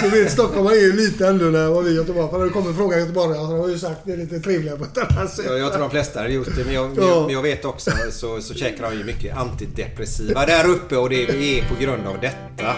[0.02, 2.30] Du vet, Stockholm är ju lite annorlunda än vad vi i Göteborg.
[2.30, 4.40] För när det kommer fråga i Göteborg så har jag ju sagt det är lite
[4.40, 5.44] trevligare på ett annat sätt.
[5.48, 6.64] Ja, jag tror de flesta hade gjort det.
[6.64, 7.22] Men jag, Ja.
[7.26, 11.22] men jag vet också så, så käkar de ju mycket antidepressiva där uppe och det
[11.22, 11.32] är
[11.70, 12.74] på grund av detta.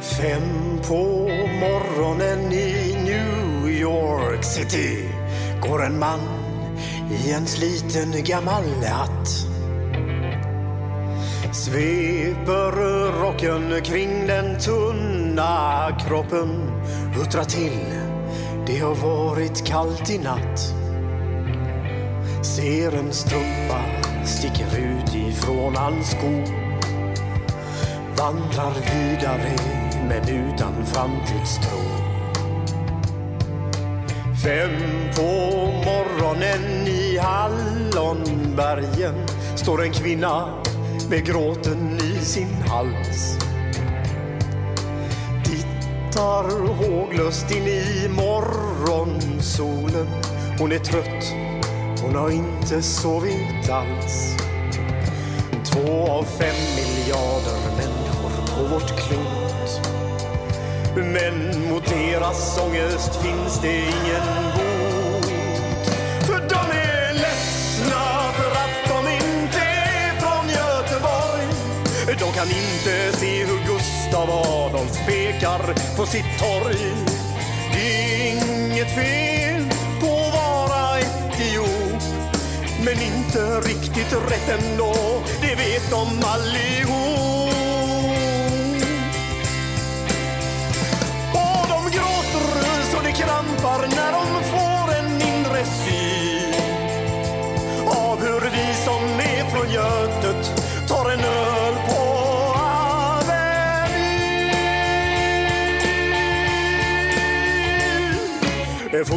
[0.00, 1.28] Fem på
[1.60, 5.08] morgonen i New York City
[5.62, 6.20] går en man
[7.10, 9.28] i en sliten gammal hatt.
[11.52, 12.72] Sveper
[13.22, 16.70] rocken kring den tunna kroppen,
[17.14, 18.15] huttrar till.
[18.66, 20.74] Det har varit kallt i natt.
[22.42, 23.80] Ser en strumpa
[24.24, 26.66] sticker ut ifrån hans sko
[28.16, 29.56] vandrar vidare
[30.08, 31.78] men utan framtidstro.
[34.44, 34.70] Fem
[35.16, 35.22] på
[35.84, 39.14] morgonen i Hallonbergen
[39.56, 40.62] står en kvinna
[41.10, 43.45] med gråten i sin hals.
[46.16, 50.06] Tittar håglöst in i morgonsolen.
[50.58, 51.34] Hon är trött,
[52.02, 54.36] hon har inte sovit alls.
[55.64, 59.80] Två av fem miljarder människor på vårt klot.
[60.94, 65.26] Men mot deras ångest finns det ingen bot.
[66.26, 71.48] För de är ledsna för att de inte är från Göteborg.
[72.06, 76.76] De kan inte se hur Gustav Adolf pekar på sitt torg.
[77.72, 79.68] Inget fel
[80.00, 82.02] på att vara etiop
[82.84, 84.94] men inte riktigt rätt ändå,
[85.40, 87.54] det vet de allihop.
[91.32, 94.65] Och de gråter så det krampar när de får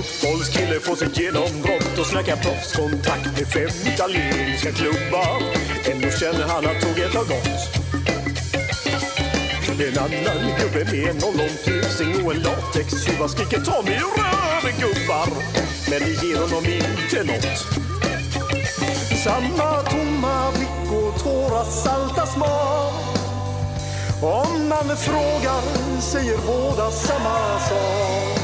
[0.04, 5.42] fotbollskille får sitt genombrott och snackar proffskontakt med fem italienska klubbar.
[5.92, 7.80] Ändå känner han att tåget har gått.
[9.88, 15.30] En annan gubbe med en ollontusing och en latextjuva skriker ta mig ur röven gubbar.
[15.90, 17.58] Men det ger honom inte nåt.
[19.24, 22.94] Samma tomma blick och tårar salta smak.
[24.22, 28.39] Om man frågar säger båda samma sak.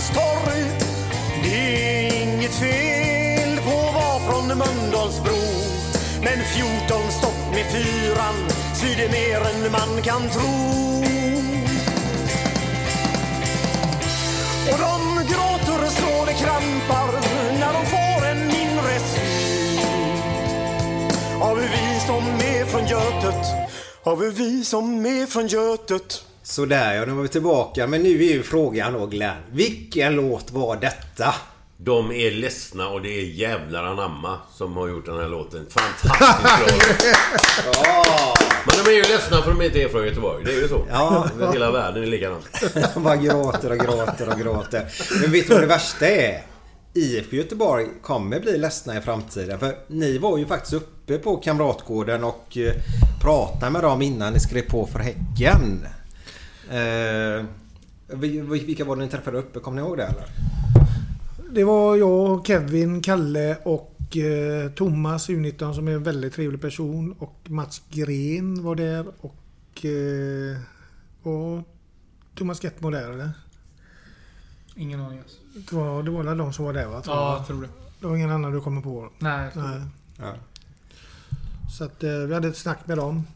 [0.00, 0.64] Schappans torg.
[1.42, 5.38] Det är inget fel på att vara från Mölndalsbro.
[6.22, 8.34] Men 14 stopp med fyran
[8.74, 10.80] svider mer än man kan tro.
[14.72, 17.12] Och de gråter så det krampar
[17.58, 19.80] när de får en inre syn
[21.42, 23.46] av hur vi som är från Götet
[24.02, 27.86] av hur vi som är från Götet Sådär ja, nu var vi tillbaka.
[27.86, 29.36] Men nu är ju frågan då Glenn.
[29.50, 31.34] Vilken låt var detta?
[31.76, 35.66] De är ledsna och det är jävlar anamma som har gjort den här låten.
[35.70, 36.48] Fantastiskt
[37.62, 38.38] bra låt.
[38.66, 40.44] Men de är ju ledsna för att de inte är från Göteborg.
[40.44, 40.86] Det är ju så.
[40.90, 41.26] Ja.
[41.52, 42.44] Hela världen är likadant.
[42.94, 44.86] De bara gråter och gråter och gråter.
[45.22, 46.42] Men vet du vad det värsta är?
[46.94, 49.58] IFK Göteborg kommer bli ledsna i framtiden.
[49.58, 52.72] För ni var ju faktiskt uppe på Kamratgården och eh,
[53.22, 55.86] pratade med dem innan ni skrev på för Häcken.
[56.70, 57.44] Eh,
[58.18, 59.60] vi- vi- vilka var det ni träffade uppe?
[59.60, 60.24] Kommer ni ihåg det eller?
[61.52, 67.12] Det var jag, Kevin, Kalle och eh, Thomas U19 som är en väldigt trevlig person.
[67.18, 69.84] Och Mats Gren var där och...
[69.84, 70.58] Eh,
[71.22, 71.62] och
[72.34, 73.30] Thomas Gettmo där eller?
[74.76, 75.66] Ingen aning alls.
[75.68, 77.02] Tror jag, det var väl de som var där va?
[77.06, 77.68] Ja, jag tror det.
[78.00, 79.08] Det var ingen annan du kommer på?
[79.18, 79.80] Nej, jag tror Nej.
[80.18, 80.34] Ja.
[81.78, 83.26] Så att eh, vi hade ett snack med dem.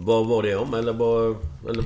[0.00, 0.74] Vad var det om?
[0.74, 1.36] Eller vad...
[1.68, 1.84] Eller...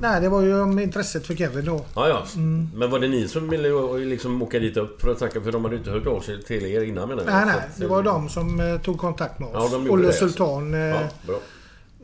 [0.00, 1.84] Nej, det var ju om intresset för Kevin då.
[1.94, 2.24] Ja, ja.
[2.36, 2.68] Mm.
[2.74, 3.68] Men var det ni som ville
[3.98, 5.40] liksom åka dit upp för att snacka?
[5.40, 7.32] För de hade inte hört av sig till er innan menar jag.
[7.32, 7.68] Nej, nej.
[7.76, 9.72] Det var de som eh, tog kontakt med oss.
[9.72, 10.74] Ja, de Olle det, Sultan.
[10.74, 11.34] Eh, Ja.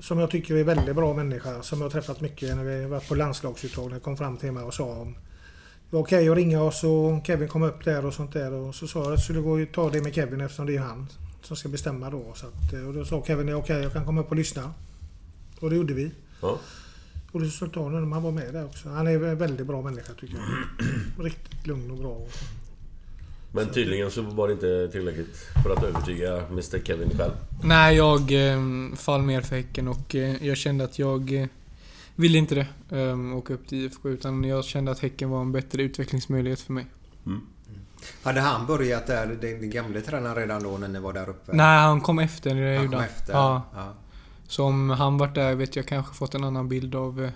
[0.00, 1.62] Som jag tycker är väldigt bra människa.
[1.62, 4.00] Som jag har träffat mycket när vi varit på landslagsuttagning.
[4.00, 5.14] Kom fram till mig och sa om
[5.90, 8.52] det var okej att ringa oss och Kevin kom upp där och sånt där.
[8.52, 10.76] Och så sa jag att jag skulle gå och ta det med Kevin eftersom det
[10.76, 11.06] är han.
[11.42, 12.22] som ska bestämma då.
[12.34, 14.72] Så att, eh, och då sa Kevin okej jag kan komma upp och lyssna.
[15.60, 16.10] Och det gjorde vi.
[16.40, 16.58] Ja.
[17.32, 18.88] Och resultaten, han var med där också.
[18.88, 21.24] Han är en väldigt bra människa tycker jag.
[21.24, 22.26] Riktigt lugn och bra.
[23.52, 27.32] Men tydligen så var det inte tillräckligt för att övertyga Mr Kevin själv.
[27.62, 28.60] Nej, jag eh,
[28.96, 31.46] fall mer för Häcken och eh, jag kände att jag eh,
[32.16, 32.98] ville inte det.
[32.98, 36.72] Eh, åka upp till IFK utan jag kände att Häcken var en bättre utvecklingsmöjlighet för
[36.72, 36.86] mig.
[38.22, 41.52] Hade han börjat där, den, gamle tränaren redan då när ni var där uppe?
[41.52, 42.76] Nej, han kom efter.
[42.76, 43.32] Han kom efter?
[43.32, 43.62] Ja.
[43.74, 43.94] Ja.
[44.50, 47.30] Så om han varit där vet jag kanske fått en annan bild av eh,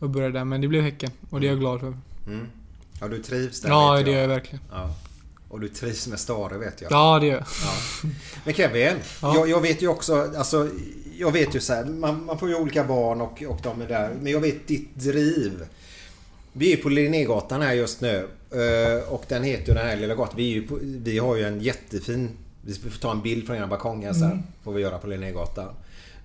[0.00, 0.44] att börja där.
[0.44, 1.96] Men det blev Häcken och det är jag glad för.
[2.26, 2.46] Mm.
[3.00, 4.64] Ja, du trivs där Ja, vet det gör jag verkligen.
[4.70, 4.94] Ja.
[5.48, 6.92] Och du trivs med Stare vet jag.
[6.92, 7.44] Ja, det gör jag.
[7.64, 8.08] Ja.
[8.44, 9.34] Men Kevin, Ja.
[9.36, 10.68] jag, jag vet ju också, alltså,
[11.18, 13.88] jag vet ju så här, man, man får ju olika barn och, och de är
[13.88, 14.14] där.
[14.22, 15.64] Men jag vet ditt driv.
[16.52, 18.28] Vi är på Linnégatan här just nu.
[18.50, 20.34] eh, Och den heter ju den här lilla gatan.
[20.36, 22.30] Vi, är ju på, vi har ju en jättefin...
[22.64, 24.30] Vi får ta en bild från ena balkongen här sen.
[24.32, 24.42] Mm.
[24.64, 25.68] Får vi göra på Linnégatan.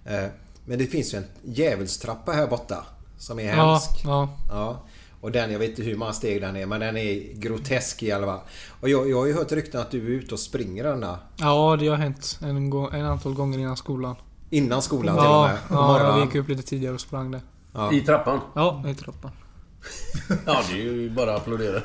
[0.07, 0.29] Eh,
[0.65, 2.85] Men det finns ju en djävulstrappa här borta.
[3.17, 4.01] Som är Ja, hemsk.
[4.03, 4.29] ja.
[4.49, 4.79] Ja.
[5.21, 8.11] Och den, jag vet inte hur många steg den är, men den är grotesk i
[8.11, 8.39] alla fall.
[8.81, 11.19] Och jag, jag har ju hört rykten att du är ute och springer denna.
[11.37, 14.15] Ja, det har hänt en, en antal gånger innan skolan.
[14.49, 15.57] Innan skolan till och ja, med?
[15.69, 17.41] Ja, jag gick upp lite tidigare och sprang där.
[17.73, 17.93] Ja.
[17.93, 18.39] I trappan?
[18.55, 19.31] Ja, i trappan.
[20.45, 21.81] Ja, det är ju bara att applådera.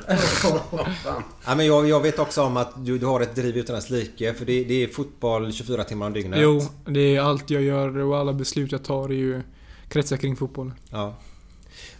[1.45, 3.89] Ja, men jag, jag vet också om att du, du har ett driv utan dess
[3.89, 4.33] like.
[4.33, 6.39] För det, det är fotboll 24 timmar om dygnet.
[6.41, 9.41] Jo, det är allt jag gör och alla beslut jag tar är ju
[9.89, 10.73] kretsar kring fotbollen.
[10.89, 11.15] Ja.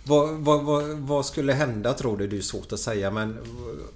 [0.04, 2.28] Vad, vad, vad, vad skulle hända tror du?
[2.28, 3.38] Det är svårt att säga men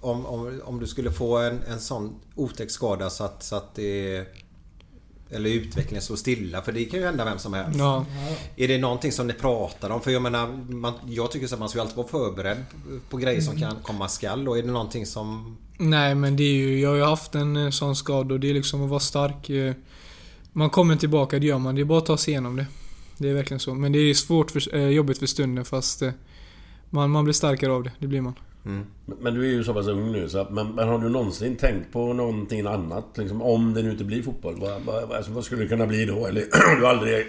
[0.01, 3.75] om, om, om du skulle få en, en sån otäck skada så att, så att
[3.75, 4.25] det...
[5.31, 6.61] Eller utvecklingen står stilla.
[6.61, 7.79] För det kan ju hända vem som helst.
[7.79, 8.05] Ja.
[8.55, 10.01] Är det någonting som ni pratar om?
[10.01, 12.57] För jag menar, man, jag tycker så att man ska alltid vara förberedd
[13.09, 14.47] på grejer som kan komma skall.
[14.47, 15.57] Och är det någonting som...
[15.77, 18.49] Nej men det är ju, jag har ju haft en eh, sån skada och det
[18.49, 19.49] är liksom att vara stark.
[19.49, 19.73] eh,
[20.51, 21.75] Man kommer tillbaka, det gör man.
[21.75, 22.65] Det är bara att ta sig igenom det.
[23.17, 23.73] Det är verkligen så.
[23.73, 26.03] Men det är svårt för, eh, jobbigt för stunden fast
[26.89, 27.91] man, man blir starkare av det.
[27.99, 28.33] Det blir man.
[28.67, 31.09] Men- Men du är ju så pass ung nu så att, men, men har du
[31.09, 33.05] någonsin tänkt på någonting annat?
[33.15, 34.55] Liksom, om det nu inte blir fotboll.
[34.59, 36.25] Vad, vad, alltså, vad skulle det kunna bli då?
[36.27, 36.41] Eller
[36.79, 37.27] du har aldrig...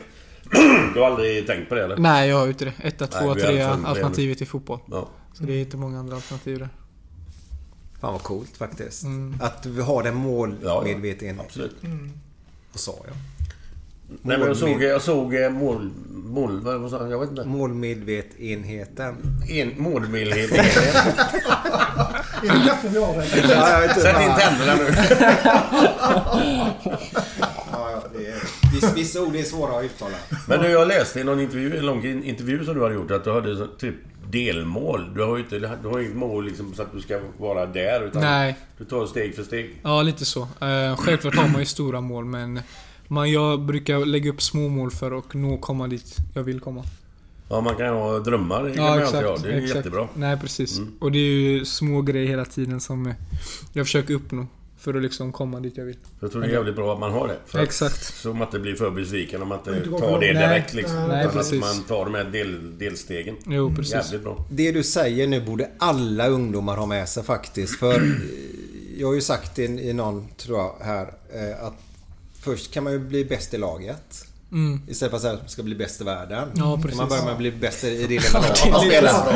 [0.94, 1.96] du har aldrig tänkt på det eller?
[1.96, 2.72] Nej, jag har ju inte det.
[2.82, 4.78] Etta, tvåa, trea alternativet i fotboll.
[4.90, 5.08] Ja.
[5.34, 6.68] Så det är inte många andra alternativ där.
[8.00, 9.02] Fan vad coolt faktiskt.
[9.04, 9.34] Mm.
[9.40, 11.40] Att vi har den målmedvetenheten.
[11.46, 11.76] Absolut.
[12.72, 13.16] Vad sa jag?
[14.08, 15.90] Nej men jag såg, jag såg eh, mål...
[16.10, 16.60] Mål...
[16.60, 17.12] Vad sa jag?
[17.12, 17.44] Jag vet inte.
[17.44, 19.16] Målmedvetenheten.
[19.48, 20.76] En, målmedvetenhet.
[22.42, 23.88] Är det kaffe vi har där?
[23.88, 24.88] Sätt in tänderna nu.
[27.72, 30.16] Ja, ja, det är, vissa, ord är svåra att uttala.
[30.48, 33.24] Men du, jag läste i någon intervju, en lång intervju som du har gjort att
[33.24, 33.94] du hade typ
[34.30, 35.14] delmål.
[35.14, 38.06] Du har ju inte, du har inget mål liksom så att du ska vara där
[38.06, 38.56] utan Nej.
[38.78, 39.80] du tar steg för steg.
[39.82, 40.42] Ja, lite så.
[40.42, 42.60] Eh, självklart har man ju stora mål men
[43.08, 46.84] man, jag brukar lägga upp små mål för att nå komma dit jag vill komma.
[47.50, 48.64] Ja, man kan ju ha drömmar.
[48.64, 49.36] Det kan man ju alltid ha.
[49.36, 49.76] Det är exakt.
[49.76, 50.08] jättebra.
[50.14, 50.78] Nej, precis.
[50.78, 50.92] Mm.
[51.00, 53.14] Och det är ju små grejer hela tiden som
[53.72, 54.46] jag försöker uppnå.
[54.80, 55.96] För att liksom komma dit jag vill.
[56.20, 57.36] Jag tror det är jävligt bra att man har det.
[57.46, 58.14] För att- Exakt.
[58.14, 60.82] Så man inte blir för besviken om man inte tar det direkt Nej.
[60.82, 61.08] liksom.
[61.08, 61.62] Nej, Utan precis.
[61.64, 63.36] att man tar de här del, delstegen.
[63.46, 63.92] Jo, precis.
[63.94, 64.44] Jävligt bra.
[64.50, 67.78] Det du säger nu borde alla ungdomar ha med sig faktiskt.
[67.78, 68.02] För
[68.98, 71.02] jag har ju sagt i, i någon, tror jag, här
[71.34, 71.74] eh, att
[72.48, 74.24] först kan man ju bli bäst i laget.
[74.52, 74.82] Mm.
[74.88, 76.48] Istället för att säga att man ska bli bäst i världen.
[76.56, 76.98] Ja, precis.
[76.98, 79.32] Man börjar med att bli bäst i det lilla laget det är man spelar.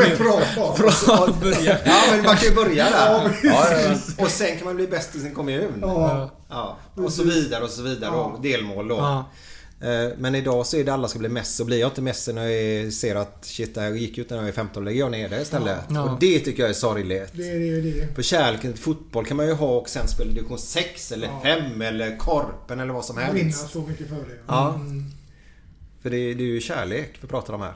[0.00, 0.40] Rätt bra.
[0.78, 1.78] Bra att börja.
[1.84, 3.38] Ja, men man kan ju börja där.
[3.42, 4.24] Ja.
[4.24, 5.78] Och sen kan man bli bäst i sin kommun.
[5.80, 6.30] Ja.
[6.48, 8.10] Ja, och så vidare och så vidare.
[8.14, 8.24] Ja.
[8.24, 8.96] Och delmål då.
[8.96, 9.30] Ja.
[9.80, 11.62] Eh, Men idag så är det alla ska bli Messi.
[11.62, 14.36] Och blir jag inte Messi när jag ser att shit, det här gick ut när
[14.36, 14.84] jag är 15.
[14.84, 15.78] lägger jag ner det istället.
[15.90, 16.02] Ja.
[16.02, 17.30] Och det tycker jag är sorgligt.
[17.32, 17.80] Det är det.
[17.90, 18.14] det.
[18.14, 21.82] För kärleken till fotboll kan man ju ha och sen spela division 6 eller 5
[21.82, 23.70] eller Korpen eller vad som Vinna helst.
[23.70, 24.38] så mycket för det.
[24.46, 24.74] Ja.
[24.74, 25.04] Mm.
[26.02, 27.74] För det, det är ju kärlek vi pratar om här.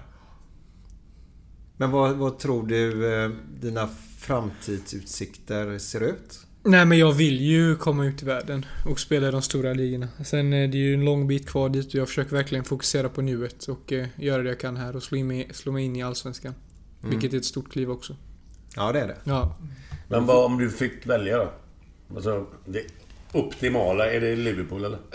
[1.76, 6.40] Men vad, vad tror du eh, dina framtidsutsikter ser ut?
[6.66, 10.08] Nej men jag vill ju komma ut i världen och spela i de stora ligorna.
[10.24, 13.22] Sen är det ju en lång bit kvar dit och jag försöker verkligen fokusera på
[13.22, 15.96] nuet och eh, göra det jag kan här och slå, in mig, slå mig in
[15.96, 16.54] i Allsvenskan.
[17.00, 17.10] Mm.
[17.10, 18.16] Vilket är ett stort kliv också.
[18.76, 19.16] Ja, det är det.
[19.24, 19.56] Ja.
[20.08, 21.52] Men vad om du fick välja då?
[22.14, 22.82] Alltså, det
[23.32, 24.98] optimala, är det Liverpool eller?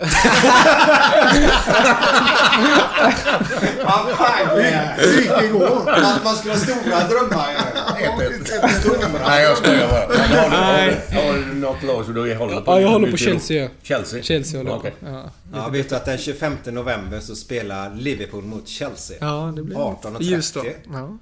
[3.84, 5.90] Vad fan Det gick igår.
[5.90, 7.69] Att man skulle ha stora drömmar.
[9.26, 11.20] Nej, jag skojar bara.
[11.20, 12.70] Har du, något lag som du håller på?
[12.70, 13.16] Ja, jag håller på?
[13.16, 13.62] Chelsea.
[13.62, 13.68] ja.
[13.82, 14.22] Chelsea?
[14.22, 14.78] Chelsea håller jag.
[14.78, 14.94] Okej.
[15.00, 15.30] Ja.
[15.52, 19.16] Ja, vet du att den 25 november så spelar Liverpool mot Chelsea.
[19.20, 20.22] ja, det blir 18.30.
[20.22, 20.64] ljust då.
[20.92, 21.18] Ja.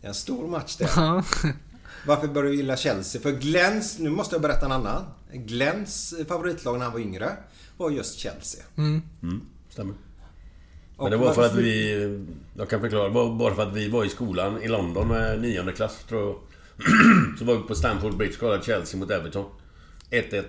[0.00, 0.88] Det är en stor match det.
[0.96, 1.24] Ja.
[2.06, 3.22] Varför började du gilla Chelsea?
[3.22, 5.04] För Glens, nu måste jag berätta en annan.
[5.32, 7.30] Glens favoritlag när han var yngre
[7.76, 8.60] var just Chelsea.
[8.76, 9.02] Mm.
[9.22, 9.94] Mm, stämmer.
[10.98, 12.24] Men det var för att vi...
[12.54, 13.08] Jag kan förklara.
[13.08, 16.22] Det var bara för att vi var i skolan i London med nionde klass, tror
[16.22, 16.36] jag.
[17.38, 19.44] Så var vi på Stamford Bridge och kollade Chelsea mot Everton.
[20.10, 20.44] 1-1.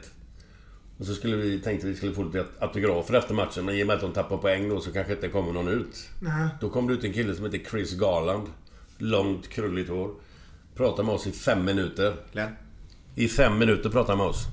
[0.98, 3.88] Och så skulle vi, tänkte vi skulle få lite autografer efter matchen, men i och
[3.88, 6.10] med att de tappade poäng då så kanske inte kommer någon ut.
[6.20, 6.48] Nej.
[6.62, 8.48] Då kom det ut en kille som heter Chris Garland.
[8.98, 10.12] Långt, krulligt hår.
[10.76, 12.14] Pratade med oss i fem minuter.
[12.32, 12.52] Glenn?
[13.16, 14.48] I fem minuter pratade han med oss.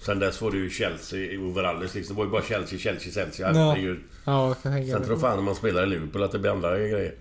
[0.00, 2.14] Sen dess var det ju Chelsea i overalles liksom.
[2.16, 3.52] Det var ju bara Chelsea, Chelsea, Chelsea.
[3.54, 3.70] Ja.
[3.70, 3.98] Herregud.
[4.24, 7.14] Ja, Sen tror fan om man spelar i Liverpool att det blir andra grejer.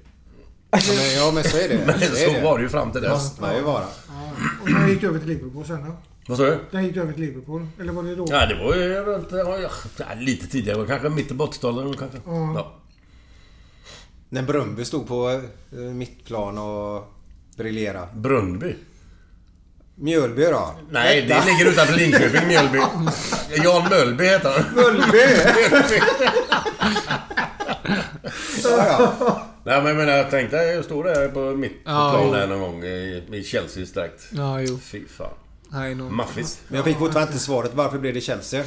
[0.72, 1.78] Ja, men, ja, men så är det.
[1.86, 2.42] Men är så det.
[2.44, 3.12] var det ju fram till dess.
[3.12, 3.84] måste man ju vara.
[4.08, 4.32] Ja.
[4.62, 5.96] Och när gick du över till Liverpool sen då?
[6.28, 6.60] Vad sa du?
[6.72, 7.68] När gick du över till Liverpool?
[7.80, 8.26] Eller var det då?
[8.30, 9.28] Ja, det var ju runt...
[9.98, 10.88] Ja, lite tidigare.
[10.88, 12.18] Kanske mitt i 80-talet kanske.
[12.26, 12.54] Ja.
[12.56, 12.74] Ja.
[14.30, 15.30] När Brumby stod på
[15.72, 17.14] eh, mittplan och
[17.58, 18.08] briljerade.
[18.16, 18.76] Brunnby?
[20.00, 20.76] Mjölby då?
[20.92, 22.78] Nej, det Hette- ligger utanför Linköping, Mjölby.
[23.64, 24.76] Jan Mölby heter han.
[24.76, 25.18] Mölby?
[28.64, 28.86] ja,
[29.20, 29.46] ja.
[29.64, 32.48] Nej men jag menar, jag tänkte jag stod där på mitt på Ja, plan där
[32.48, 34.24] någon gång i, i Chelseas dräkt.
[34.32, 34.80] Ja, jo.
[34.84, 35.28] Fy fan.
[35.72, 35.96] Nej.
[35.96, 36.62] Maffigt.
[36.68, 37.72] Men jag fick fortfarande inte svaret.
[37.74, 38.64] Varför blev det Chelsea?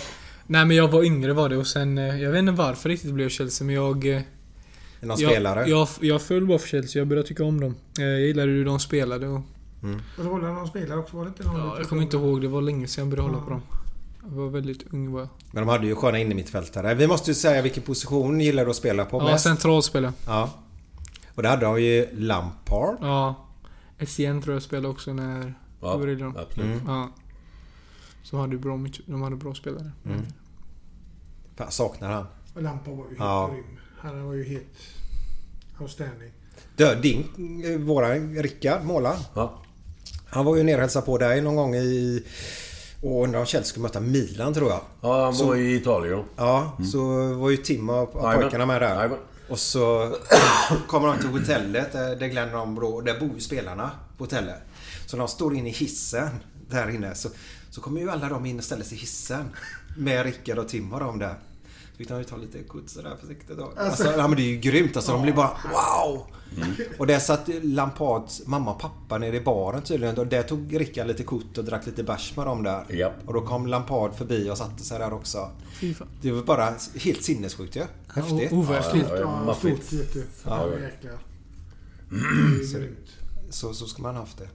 [0.47, 1.99] Nej men jag var yngre var det och sen...
[1.99, 4.07] eh, Jag vet inte varför riktigt det blev Chelsea men jag...
[4.17, 4.21] eh,
[5.01, 5.69] Någon jag, spelare?
[5.69, 7.01] Jag, jag föll bara för Chelsea.
[7.01, 7.77] Jag började tycka om dem.
[7.99, 9.41] Eh, Jag gillade hur de spelade och...
[10.19, 11.61] Och så var det någon spelare också, var det inte någon?
[11.61, 12.41] Ja, jag kommer inte ihåg.
[12.41, 13.63] Det var länge sedan jag började hålla på dem.
[14.23, 15.29] Jag var väldigt ung var jag.
[15.53, 16.95] Men de hade ju sköna innermittfältare.
[16.95, 19.45] Vi måste ju säga vilken position gillar du att spela på Ja, mest?
[19.45, 20.13] centralspelare.
[20.27, 20.51] Ja.
[21.35, 22.97] Och det hade de ju Lampard.
[23.01, 23.47] Ja.
[24.07, 25.55] SCN tror jag spelade också när...
[25.81, 26.37] Ja, var det de?
[26.37, 26.67] absolut.
[26.83, 26.83] Mm.
[26.87, 27.11] Ja.
[28.23, 29.91] Så hade bra, de hade bra spelare.
[30.07, 30.21] Mm.
[31.57, 32.27] Fan, saknar han.
[32.55, 33.51] Och Lampard var ju helt Ja.
[33.55, 33.65] grym.
[33.99, 34.79] Han var ju helt
[35.81, 36.31] outstanding.
[36.77, 37.25] Du, din,
[37.65, 39.21] eh, våran Rickard, målaren.
[39.35, 39.63] Ja.
[40.33, 42.23] Han var ju nere och hälsade på dig någon gång i...
[43.01, 44.81] Och om Chelsea skulle möta Milan tror jag.
[45.01, 46.25] Ja, han Så- var i Italien.
[46.37, 49.11] Ja, så var ju Tim och, pojkarna med där.
[49.49, 50.17] Och så
[50.89, 53.03] kommer de till hotellet där, där Glenn och de bor.
[53.03, 54.61] Där bor ju spelarna på hotellet.
[55.07, 56.29] Så de står inne i hissen
[56.71, 57.15] där inne.
[57.15, 57.29] Så,
[57.71, 59.45] så kommer ju alla de in och ställer sig i hissen.
[59.97, 61.35] Med Rickard och Tim och de där.
[62.03, 63.73] Fick de ju ta lite kutt sådär försiktigt då.
[63.77, 64.97] Alltså, ja, men det är ju grymt.
[64.97, 66.23] Alltså, de blir bara wow!
[66.99, 70.19] Och där satt Lampards mamma och pappa nere i baren tydligen.
[70.19, 72.85] Och där tog Rickard lite kutt och drack lite bärs med dem där.
[72.89, 73.13] Ja.
[73.27, 75.51] Och då kom Lampard förbi och satte sig där också.
[76.23, 77.83] Det var bara helt sinnessjukt ju.
[78.15, 78.53] Häftigt.
[78.53, 79.07] o- overkligt.
[79.11, 80.25] Ja, ja, Ja, stort du.
[80.45, 80.79] Ja, Ja, ja.
[80.79, 81.19] jäklar.
[82.73, 82.79] Så,
[83.51, 84.49] så, så ska man ha haft det.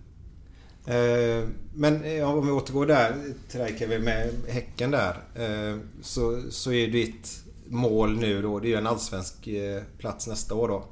[0.88, 3.16] Eh, men eh, om vi återgår där
[3.50, 5.24] till dig Kevin med Häcken där.
[5.36, 9.48] Eh, så, så är ditt mål nu då, det är ju en allsvensk
[9.98, 10.86] plats nästa år då.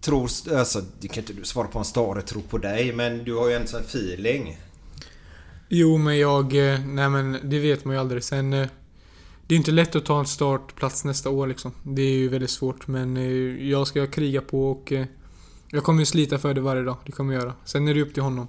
[0.00, 3.34] Tror, alltså det kan inte du svara på en stare tror på dig men du
[3.34, 4.58] har ju en sån feeling.
[5.68, 6.52] Jo, men jag...
[6.86, 8.24] Nej men det vet man ju aldrig.
[8.24, 8.50] Sen...
[8.50, 11.72] Det är inte lätt att ta en startplats nästa år liksom.
[11.82, 13.16] Det är ju väldigt svårt men
[13.68, 14.92] jag ska kriga på och...
[15.70, 16.96] Jag kommer ju slita för det varje dag.
[17.06, 17.54] Det kommer jag göra.
[17.64, 18.48] Sen är det upp till honom.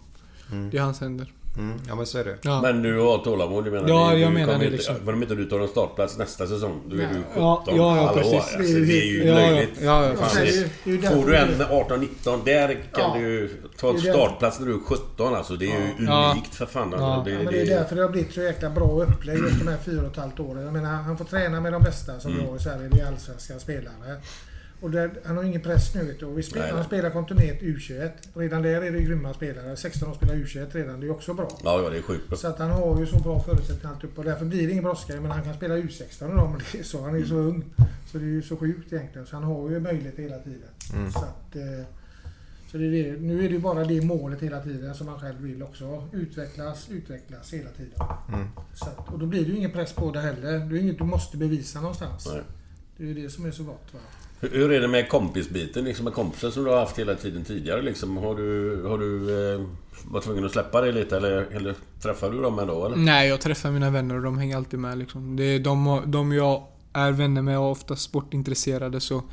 [0.52, 0.70] Mm.
[0.70, 1.34] Det är hans händer.
[1.58, 2.38] Mm, ja men så är det.
[2.42, 2.62] Ja.
[2.62, 3.90] Men du har tålamod, du menar?
[3.90, 4.96] Ja, du, jag du menar det inte, liksom.
[5.06, 7.24] För om inte du tar en startplats nästa säsong, då är du 17.
[7.36, 8.34] Ja, ja, ja, precis.
[8.34, 9.50] Alltså, Det är ju det är ju helt- ja, ja.
[9.52, 9.80] löjligt.
[9.82, 10.44] Ja, ja, det-
[10.84, 13.16] Det är ju därför Får du en det- 18-19, där kan Ja.
[13.20, 13.50] du
[13.80, 14.12] ta Det en det.
[14.14, 15.56] startplats när du är 17 alltså.
[15.56, 16.32] Det är ju Ja.
[16.32, 16.90] unikt för fan.
[16.92, 16.98] Ja.
[17.16, 17.32] Alltså.
[17.32, 19.68] Ja, Det, men det är därför det har blivit så jäkla bra upplägg just de
[19.68, 20.64] här fyra och ett halvt åren.
[20.64, 22.90] Jag menar, han får träna med de bästa som vi har i Sverige.
[22.92, 24.22] Det är allsvenska spelare.
[24.82, 26.26] Och där, han har ingen press nu vet du.
[26.26, 28.12] Och vi spelar, han spelar kontinuerligt U21.
[28.34, 29.76] Redan där är det grymma spelare.
[29.76, 31.00] 16 år spelar U21 redan.
[31.00, 31.48] Det är också bra.
[31.64, 32.38] Ja, ja, det är sjukt bra.
[32.38, 34.84] Så att han har ju så bra förutsättningar allt upp och därför blir det ingen
[34.84, 35.22] brådska.
[35.22, 37.04] Men han kan spela U16 idag men det är så.
[37.04, 37.64] Han är ju så ung.
[38.12, 39.28] Så det är ju så sjukt egentligen.
[39.28, 40.70] Så han har ju möjlighet hela tiden.
[41.12, 41.86] Så att, eh,
[42.72, 43.20] så det är det.
[43.22, 46.08] Nu är det ju bara det målet hela tiden som han själv vill också.
[46.14, 48.00] Utvecklas, utvecklas hela tiden.
[48.74, 50.60] Så att, och då blir det ju ingen press på det heller.
[50.60, 52.28] Det är inget du måste bevisa någonstans.
[52.34, 52.44] Nej.
[52.98, 53.94] Det är ju det som är så gott.
[53.94, 54.00] Va?
[54.40, 55.84] Hur- Hur är det med kompisbiten?
[55.86, 58.18] Liksom med kompisar som du har haft hela tiden tidigare liksom?
[58.18, 59.62] Har du, har du eh,
[60.12, 62.96] varit tvungen att släppa det lite eller, eller träffar du dem ändå eller?
[62.96, 65.36] Nej, jag träffar mina vänner och de hänger alltid med liksom.
[65.36, 69.24] Det är de, de jag är vänner med och ofta sportintresserade så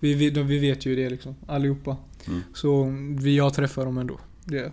[0.00, 1.34] vi, vi, de, vi vet ju det liksom.
[1.46, 1.96] Allihopa.
[2.26, 2.40] Mm.
[2.54, 2.92] Så
[3.22, 4.18] vi, jag träffar dem ändå.
[4.44, 4.72] Det.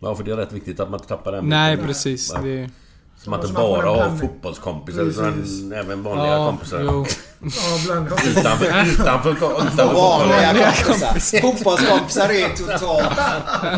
[0.00, 1.86] Ja, för det är rätt viktigt att man inte tappar den Nej, biten.
[1.88, 2.32] precis.
[2.34, 2.42] Nej.
[2.56, 2.70] Det,
[3.16, 4.28] Som att Så inte man får bara en ha blandning.
[4.28, 6.80] fotbollskompisar utan även vanliga ja, kompisar.
[6.84, 7.06] jo.
[7.42, 7.48] Ja,
[7.86, 11.40] bland Utanför, utanför, utanför Vanliga kompisar.
[11.40, 13.16] Fotbollskompisar är totalt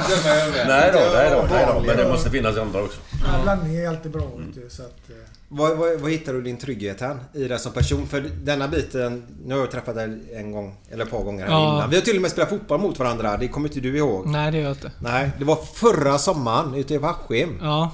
[0.08, 0.66] dumma i huvudet.
[0.68, 1.80] Nej då, nej då, nej då.
[1.86, 2.98] Men det måste finnas andra också.
[3.10, 4.22] Ja, blandning är alltid bra.
[4.54, 5.14] du, Så att, eh,
[5.48, 8.06] Vad, vad, vad hittar du din trygghet här i dig som person?
[8.06, 11.52] För denna biten, nu har jag träffat dig en gång eller ett par gånger här
[11.52, 11.74] Ja.
[11.76, 11.90] innan.
[11.90, 13.36] Vi har till och med spelat fotboll mot varandra.
[13.36, 14.26] Det kommer inte du ihåg?
[14.26, 14.92] Nej, det gör jag inte.
[14.98, 17.58] Nej, det var förra sommaren ute i Askim.
[17.62, 17.90] Ja.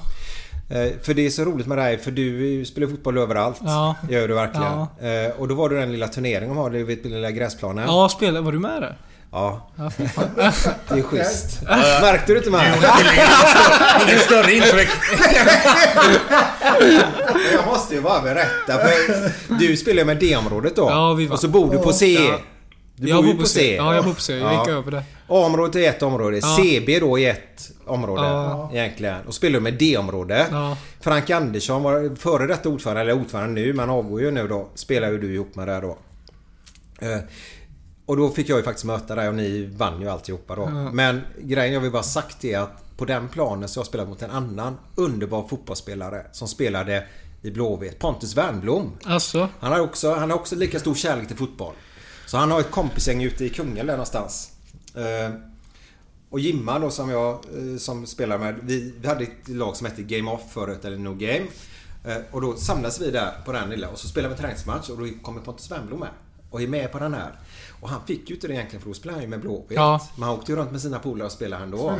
[0.71, 3.57] Eh, För det är så roligt med dig för du spelar fotboll överallt.
[3.65, 3.95] Ja.
[4.11, 4.73] Gör du verkligen.
[5.27, 7.85] Eh, Och då var det den lilla turneringen de har vid den lilla gräsplanen.
[7.89, 8.97] Ja, spela, var du med där?
[9.33, 9.71] Ja.
[9.77, 9.91] Ja.
[10.89, 11.63] Det är schysst.
[12.03, 12.73] Märkte du inte mig?
[14.09, 14.89] Inget större intryck.
[17.53, 20.91] Jag måste ju bara berätta för du spelar med D-området då.
[20.91, 22.19] Ja, vi var- Och så bor du på C.
[22.97, 23.61] Du Jag bor ju på C.
[23.61, 23.75] C.
[23.77, 24.37] Ja, jag bor på C.
[24.39, 25.03] Jag gick över det.
[25.29, 26.39] A-området är ett område.
[26.43, 26.57] Ja.
[26.63, 28.71] CB då är ett område Ja.
[28.73, 29.27] egentligen.
[29.27, 30.47] Och spelar du med D-område.
[30.51, 30.77] Ja.
[31.01, 34.69] Frank Andersson var före detta ordförande, eller ordförande nu, men avgår ju nu då.
[34.75, 35.99] Spelar ju du ihop med där då.
[37.01, 37.19] Eh,
[38.07, 40.63] Och då fick jag ju faktiskt möta dig och ni vann ju alltihopa då.
[40.63, 40.91] Ja.
[40.93, 44.09] Men grejen jag vill bara sagt är att på den planen så har jag spelat
[44.09, 47.05] mot en annan underbar fotbollsspelare som spelade
[47.43, 47.99] i Blåvitt.
[47.99, 48.93] Pontus Wernbloom.
[49.05, 49.49] Alltså?
[49.61, 51.73] Han har också, han har också lika stor kärlek till fotboll.
[52.27, 54.51] Så han har ett kompisgäng ute i Kungälv någonstans.
[54.95, 55.35] Eh,
[56.31, 58.55] och Jimma då som jag eh, som spelar med.
[58.63, 61.47] Vi, vi hade ett lag som hette Game Off förut, eller No Game.
[62.05, 64.89] Eh, och då samlas vi där på den lilla och så spelar vi en träningsmatch
[64.89, 66.09] och då kommer Pontus Wernbloom med.
[66.51, 67.33] Och är med på den här.
[67.81, 69.67] Och han fick ju inte det egentligen för då spelade han ju med Blåvitt.
[69.77, 70.09] Ja.
[70.17, 71.99] Men han åkte ju runt med sina polare och spelade ändå.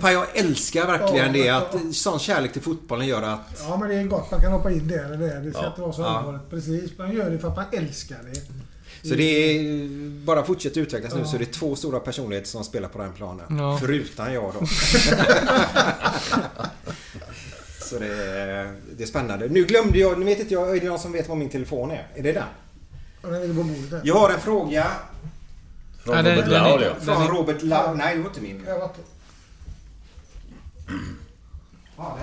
[0.00, 3.94] Fan jag älskar verkligen det att sån kärlek till fotbollen gör att Ja, men det
[3.94, 4.30] är gott.
[4.30, 5.40] Man kan hoppa in där eller där.
[5.40, 5.68] Det ska Ja.
[5.68, 6.06] inte vara så Ja.
[6.18, 6.50] allvarligt.
[6.50, 6.98] Precis.
[6.98, 8.40] Man gör det för att man älskar det.
[9.08, 9.88] Så det är
[10.24, 11.26] bara fortsätter utvecklas nu Ja.
[11.26, 13.58] så det är två stora personligheter som spelar på den planen.
[13.58, 13.78] Ja.
[13.80, 14.66] Förutom jag då.
[17.80, 19.48] så det är, det är spännande.
[19.48, 21.90] Nu glömde jag, nu vet inte jag, är det någon som vet vad min telefon
[21.90, 22.06] är?
[22.14, 22.44] Är det den?
[23.22, 24.00] Och den ligger på bordet där.
[24.04, 24.86] Jag har en fråga.
[26.04, 26.94] Från den- Robert Laul, ja.
[27.14, 27.96] Från Robert Laul.
[27.96, 28.62] Nej, det var inte min.
[28.66, 28.90] Jag
[31.96, 32.18] Ja,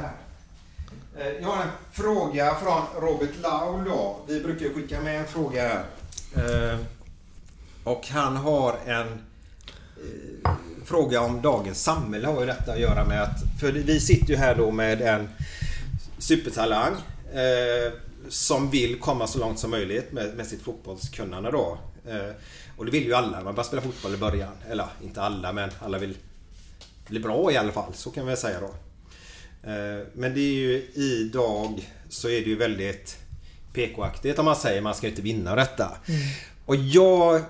[1.44, 4.20] har en fråga från Robert Lau då.
[4.28, 5.84] Vi brukar skicka med en fråga här.
[6.36, 6.80] Eh,
[7.84, 10.52] Och han har en eh,
[10.86, 13.60] fråga om dagens samhälle har ju detta att göra med att...
[13.60, 15.30] För vi sitter ju här då med en
[16.18, 16.94] supertalang
[17.34, 17.94] eh,
[18.30, 21.78] som vill komma så långt som möjligt med, med sitt fotbollskunnande då.
[22.08, 22.32] Eh,
[22.78, 23.42] och det vill ju alla.
[23.42, 24.54] Man bara spela fotboll i början.
[24.70, 26.18] Eller inte alla men alla vill
[27.08, 27.94] bli bra i alla fall.
[27.94, 28.74] Så kan vi säga då.
[29.70, 33.18] Eh, Men det är ju idag så är det ju väldigt
[33.74, 35.98] PK-aktigt om man säger man ska inte vinna detta.
[36.66, 37.42] Och jag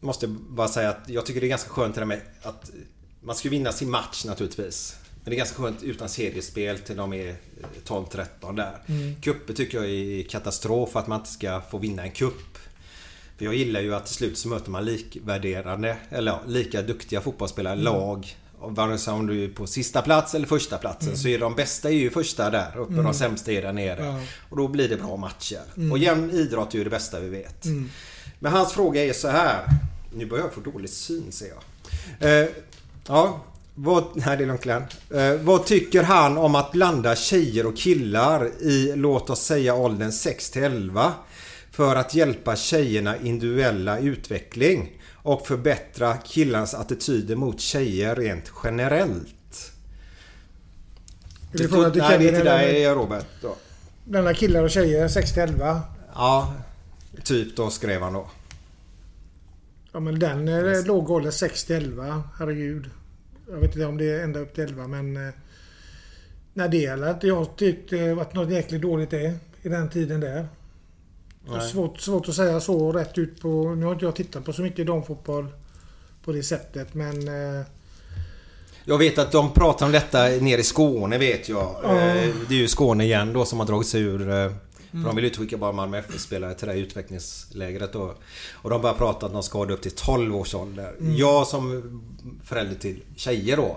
[0.00, 2.70] måste bara säga att jag tycker det är ganska skönt det där med att
[3.22, 4.96] man ska vinna sin match naturligtvis.
[5.22, 7.36] Men det är ganska skönt utan seriespel till de är
[7.86, 8.78] 12-13 där.
[8.86, 9.14] Mm.
[9.20, 12.58] Kupper tycker jag är katastrof att man inte ska få vinna en kupp.
[13.38, 17.20] För jag gillar ju att till slut så möter man likvärderande, eller ja, lika duktiga
[17.20, 17.84] fotbollsspelare, Mm.
[17.84, 18.36] lag.
[18.68, 21.18] Vare sig om du är på sista plats eller första platsen Mm.
[21.18, 23.04] så är de bästa är ju första där uppe Mm.
[23.04, 24.04] de sämsta är där nere.
[24.04, 24.20] Ja.
[24.50, 25.60] Och då blir det bra matcher.
[25.76, 25.92] Mm.
[25.92, 27.64] Och jämn idrott är ju det bästa vi vet.
[27.64, 27.90] Mm.
[28.38, 29.64] Men hans fråga är så här.
[30.14, 32.42] Nu börjar jag få dålig syn ser jag.
[32.42, 32.48] Eh,
[33.08, 33.40] ja,
[33.74, 34.96] vad, nej det är lugnt.
[35.14, 40.12] Eh, vad tycker han om att blanda tjejer och killar i låt oss säga åldern
[40.12, 41.12] 6 till 11
[41.70, 44.90] för att hjälpa tjejerna individuella utveckling
[45.24, 49.72] och förbättra killarnas attityder mot tjejer rent generellt?
[51.70, 53.26] Frågan till Nej, det är till dig Robert.
[53.42, 53.56] Då.
[54.04, 55.80] Denna killar och tjejer 6-11.
[56.14, 56.54] Ja,
[57.24, 58.30] typ då skrev han då.
[59.92, 62.22] Ja men den är låg ålder 6-11.
[62.38, 62.90] Herregud.
[63.50, 65.16] Jag vet inte om det är ända upp till 11 men...
[65.16, 65.34] eh,
[66.54, 69.34] Nej det är inte jag tyckt det varit något jäkligt dåligt det.
[69.62, 70.48] I den tiden där.
[71.48, 71.70] Nej.
[71.70, 73.74] Svårt, svårt att säga så rätt ut på...
[73.74, 75.46] Nu har inte jag tittat på så mycket damfotboll
[76.24, 77.28] på det sättet men...
[77.28, 77.66] eh,
[78.84, 81.74] Jag vet att de pratar om detta nere i Skåne vet jag.
[81.82, 81.98] Ja.
[82.00, 84.20] Eh, Det är ju Skåne igen då som har dragit sig ur...
[84.30, 84.50] eh,
[84.90, 85.06] För Mm.
[85.06, 88.14] de vill ju skicka bara Malmö FF-spelare till det här utvecklingslägret då.
[88.52, 90.94] Och de börjar prata att de ska ha upp till 12 års ålder.
[91.00, 91.16] Mm.
[91.16, 91.82] Jag som
[92.44, 93.76] förälder till tjejer då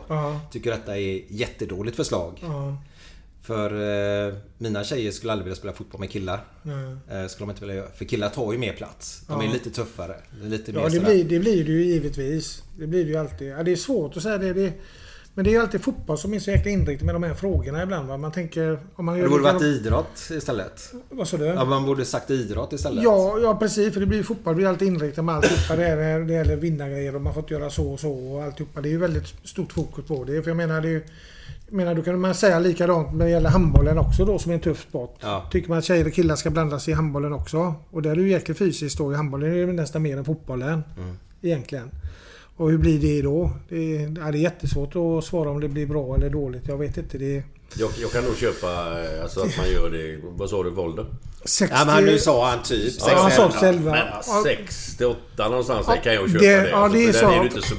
[0.51, 2.43] tycker detta är jättedåligt förslag.
[3.47, 6.39] För eh, mina tjejer skulle aldrig vilja spela fotboll med killar.
[6.63, 7.21] Nej.
[7.21, 7.91] Eh, skulle de inte vilja göra.
[7.95, 9.21] För killar tar ju mer plats.
[9.27, 9.49] De Ja.
[9.49, 10.15] är lite tuffare.
[10.41, 11.05] Det lite mer Ja det sådär.
[11.05, 12.63] blir, det blir det ju givetvis.
[12.79, 13.47] Det blir det ju alltid.
[13.47, 14.53] Ja, det är svårt att säga det.
[14.53, 14.73] det
[15.33, 17.83] Men det är ju alltid fotboll som är så jäkla inriktad med de här frågorna
[17.83, 18.07] ibland.
[18.07, 18.17] Va?
[18.17, 18.79] Man tänker...
[18.95, 20.93] Om man Det gör borde lika- varit idrott istället.
[21.09, 21.45] Vad sa du?
[21.45, 23.03] Ja, man borde sagt idrott istället.
[23.03, 23.93] Ja, ja precis.
[23.93, 24.53] För det blir ju fotboll.
[24.53, 25.75] Det blir alltid inriktat med alltihopa.
[25.75, 28.81] Det, är, det gäller vinnargrejer och man får inte göra så och så och alltihopa.
[28.81, 30.41] Det är ju väldigt stort fokus på det.
[30.43, 31.03] För jag menar, det är ju,
[31.67, 34.55] jag menar, då kan man säga likadant när det gäller handbollen också då som är
[34.55, 35.15] en tuff sport.
[35.19, 35.45] Ja.
[35.51, 37.73] Tycker man att tjejer och killar ska blandas i handbollen också.
[37.91, 39.13] Och där är ju jäkligt fysiskt då.
[39.13, 40.83] I handbollen är det nästan mer än fotbollen.
[41.41, 41.91] Egentligen.
[42.57, 43.51] Och hur blir det då?
[43.69, 46.67] Det är, ja, det är jättesvårt att svara om det blir bra eller dåligt.
[46.67, 47.17] Jag vet inte.
[47.17, 47.43] Det är
[47.75, 48.67] Jag, jag kan nog köpa
[49.03, 50.19] eh, alltså, att man gör det...
[50.23, 50.69] Vad sa du?
[50.69, 51.05] Våld då?
[51.45, 51.75] 60...
[51.79, 53.91] Ja, men nu sa han typ Ja, han sa 11.
[53.91, 54.43] Men Ja.
[54.43, 56.69] 6 till 8 någonstans Ja, kan jag köpa det- det.
[56.69, 57.25] ja, Alltså, det är så.
[57.29, 57.75] Där är inte så...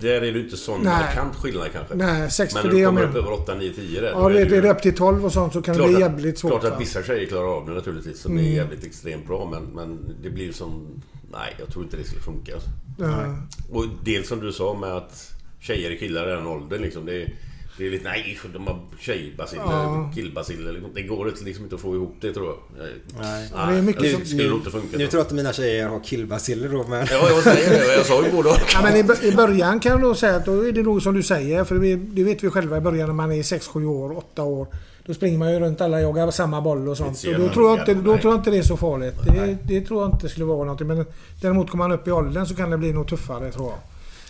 [0.00, 0.92] Där är det inte sån Nej.
[0.92, 1.94] markant skillnad kanske.
[1.94, 4.10] Nej, sex Men för när det du kommer upp över 8, 9, 10 där.
[4.10, 6.00] Ja, det, ju- det är upp till 12 och sånt så kan det bli att-
[6.00, 6.60] jävligt svårt.
[6.60, 8.20] Klart att vissa tjejer klarar av det naturligtvis.
[8.20, 8.54] Som är Mm.
[8.54, 9.48] jävligt extremt bra.
[9.52, 11.02] Men, men det blir som...
[11.32, 12.54] Nej, jag tror inte det skulle funka.
[12.54, 12.68] Alltså.
[12.98, 13.36] Ja.
[13.72, 17.06] Och dels som du sa med att tjejer och killar i den åldern liksom.
[17.06, 17.34] Det är,
[17.78, 18.04] det är lite...
[18.08, 20.12] Nej, de har tjejbaciller, Ja.
[20.14, 20.72] killbaciller.
[20.72, 20.90] Liksom.
[20.94, 22.56] Det går inte- liksom inte att få ihop det tror jag.
[22.78, 22.92] Nej.
[23.20, 23.72] Nej.
[23.72, 24.98] Det är mycket det som- skulle nog inte funka.
[24.98, 27.06] Nu tror jag att mina tjejer har killbaciller då men...
[27.10, 27.94] Ja, jag säger det.
[27.96, 28.56] Jag sa ju både och.
[28.74, 31.02] Ja, men i, bör- I början kan jag nog säga att då är det nog
[31.02, 31.64] som du säger.
[31.64, 31.74] För
[32.14, 34.66] det vet vi själva i början när man är 6-7 år, 8 år.
[35.06, 37.24] Då springer man ju runt alla jagar samma boll och sånt.
[37.26, 39.14] Och då, tror jag inte, då tror jag inte det är så farligt.
[39.26, 40.86] Det, det tror jag inte skulle vara någonting.
[40.86, 41.04] Men
[41.40, 43.78] däremot kommer man upp i åldern så kan det bli nog tuffare tror jag.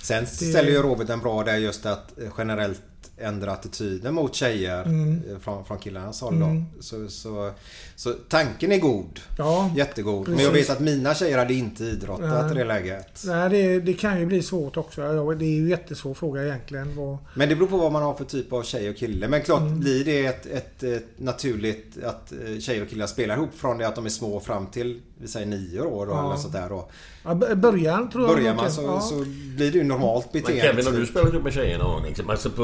[0.03, 2.81] Sen ställer ju Robert en bra där just att eh, generellt
[3.21, 5.23] ändra attityden mot tjejer Mm.
[5.31, 6.35] eh, från, från killarnas håll.
[6.35, 6.65] Mm.
[6.81, 7.51] Så, så,
[7.97, 9.21] så tanken är god.
[9.39, 10.29] Ja, Jättegod.
[10.29, 10.45] Men precis.
[10.47, 12.51] jag vet att mina tjejer hade inte idrottat Nej.
[12.53, 13.23] i det läget.
[13.27, 15.01] Nej, det, det kan ju bli svårt också.
[15.35, 16.97] Det är ju en jättesvår fråga egentligen.
[16.97, 19.29] Vad, Men det beror på vad man har för typ av tjej och kille.
[19.29, 19.81] Men klart Mm.
[19.81, 23.89] blir det ett, ett, ett naturligt att eh, tjejer och killar spelar ihop från det
[23.89, 26.27] att de är små fram till vi säger nio år då, Ja.
[26.27, 26.91] eller sånt där då.
[27.25, 28.37] ja, början tror jag.
[28.37, 29.01] Börjar man så, ja.
[29.01, 29.15] så
[29.57, 30.63] blir det ju normalt Men beteende.
[30.63, 32.05] Kevin, har du spelat ihop med tjejerna någon gång?
[32.07, 32.63] Liksom, Alltså på,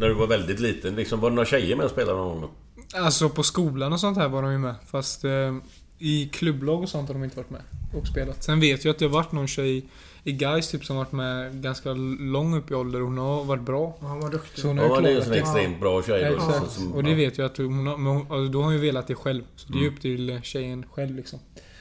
[0.00, 2.50] när du var väldigt liten, liksom, var det några tjejer med och spelade någon gång?
[2.94, 4.74] Alltså på skolan och sånt här var de ju med.
[4.86, 5.56] Fast eh,
[5.98, 7.62] i klubblag och sånt har de inte varit med
[7.94, 8.42] och spelat.
[8.44, 9.84] Sen vet jag att det har varit någon tjej
[10.24, 13.62] i Gais typ som varit med ganska lång upp i ålder och hon har varit
[13.62, 13.96] bra.
[14.00, 14.58] Ja, han var duktig.
[14.62, 16.34] Så hon Ja, har men det är ju en extremt bra tjej då.
[16.36, 16.58] Exakt.
[16.72, 17.16] som- som- och det ja.
[17.16, 19.42] vet jag att hon har, men hon, alltså, då har hon ju velat det själv.
[19.56, 19.94] Så det är ju Mm.
[19.94, 21.38] upp till tjejen själv liksom.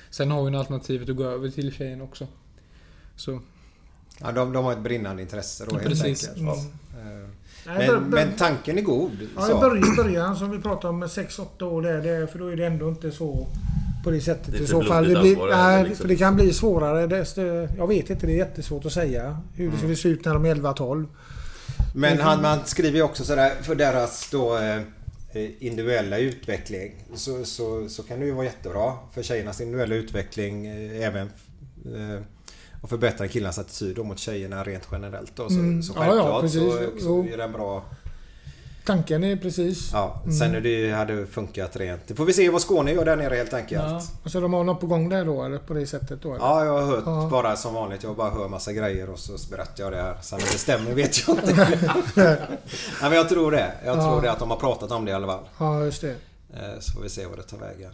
[0.10, 2.28] Sen har hon alternativet att gå över till tjejen också.
[3.16, 3.40] Så.
[4.22, 6.30] Ja, de, de har ett brinnande intresse då helt Precis.
[6.30, 6.48] enkelt.
[6.48, 7.30] Mm.
[7.66, 9.12] Men, men tanken är god.
[9.36, 9.58] Ja, så.
[9.58, 12.56] i början, början som vi pratade om med 6-8 år där, det, för då är
[12.56, 13.48] det ändå inte så
[14.04, 15.08] på det sättet Det i så fall.
[15.08, 16.02] Det blir, nej, liksom.
[16.02, 17.08] för det kan bli svårare.
[17.08, 17.42] Desto,
[17.78, 20.46] jag vet inte, det är jättesvårt att säga hur det skulle se ut när de
[20.46, 21.06] är 11-12.
[21.96, 24.82] Men han, man skriver ju också sådär för deras då eh,
[25.60, 31.08] individuella utveckling så, så, så kan det ju vara jättebra för tjejernas individuella utveckling eh,
[31.08, 31.28] även
[31.86, 32.22] eh,
[32.82, 35.50] och förbättra killarnas attityd mot tjejerna rent generellt då.
[35.50, 35.84] Så, Mm.
[35.84, 36.60] så Ja, ja, självklart precis.
[36.62, 37.86] så, så är det en bra...
[38.90, 39.90] Tanken är precis.
[39.94, 40.36] Ja, Mm.
[40.36, 42.02] sen hur det hade funkat rent.
[42.08, 43.84] Det får vi se vad Skåne gör där nere helt enkelt.
[44.24, 44.30] Ja.
[44.30, 46.30] Så de har något på gång där då, eller på det sättet då?
[46.36, 46.46] Eller?
[46.46, 47.28] Ja, jag har hört Ja.
[47.32, 48.04] bara som vanligt.
[48.04, 50.18] Jag bara hör massa grejer och så berättar jag det här.
[50.22, 51.54] Sen om det stämmer vet jag inte.
[52.16, 52.38] Nej,
[53.02, 53.72] men jag tror det.
[53.86, 54.02] Jag Ja.
[54.12, 55.44] tror det att de har pratat om det i alla fall.
[55.58, 56.10] Ja, just det.
[56.54, 57.92] Eh, Så får vi se vad det tar vägen.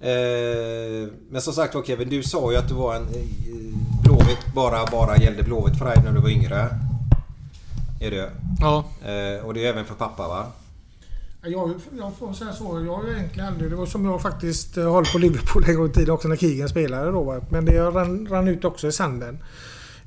[0.00, 4.54] Eh, Men som sagt var Kevin, du sa ju att du var en eh, Blåvitt
[4.54, 6.68] bara, bara gällde Blåvitt för dig när du var yngre.
[8.00, 8.84] Är det Ja.
[9.04, 10.46] Eh, Och det är även för pappa va?
[11.42, 12.82] Jag, jag får säga så.
[12.86, 13.70] Jag har ju egentligen aldrig...
[13.70, 16.36] Det var som jag faktiskt eh, höll på Liverpool en gång i tiden också när
[16.36, 17.22] Keegan spelade då.
[17.22, 17.40] Va?
[17.50, 19.38] Men det rann, rann ut också i sanden.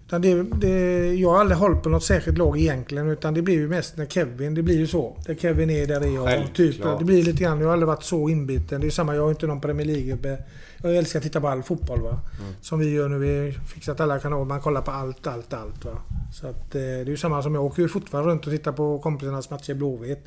[0.08, 3.10] Utan det, det, jag har aldrig hållit på något särskilt lag egentligen.
[3.10, 4.54] Utan det blir ju mest när Kevin...
[4.56, 5.18] Det blir ju så.
[5.26, 6.54] Där Kevin är, där är jag.
[6.54, 7.60] Typ, det blir lite grann...
[7.60, 8.82] Jag har aldrig varit så inbiten.
[8.82, 9.16] Det är samma.
[9.16, 10.38] Jag har inte någon Premier League.
[10.84, 12.02] Jag älskar att titta på all fotboll.
[12.02, 12.20] Va?
[12.62, 13.18] Som vi gör nu.
[13.18, 14.46] Vi har fixat alla kanaler.
[14.46, 15.86] Man kollar på allt, allt, allt.
[15.86, 15.92] Va?
[16.34, 18.72] Så att, eh, det är ju samma som jag åker ju fortfarande runt och tittar
[18.72, 20.24] på kompisarnas matcher i Blåvitt.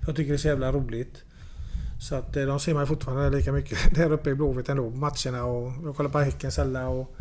[0.00, 1.22] För Jag tycker det är så jävla roligt.
[2.00, 4.90] Så att eh, de ser man ju fortfarande lika mycket där uppe i Blåvitt ändå.
[4.90, 7.16] Matcherna och jag kollar på Häckens alla och...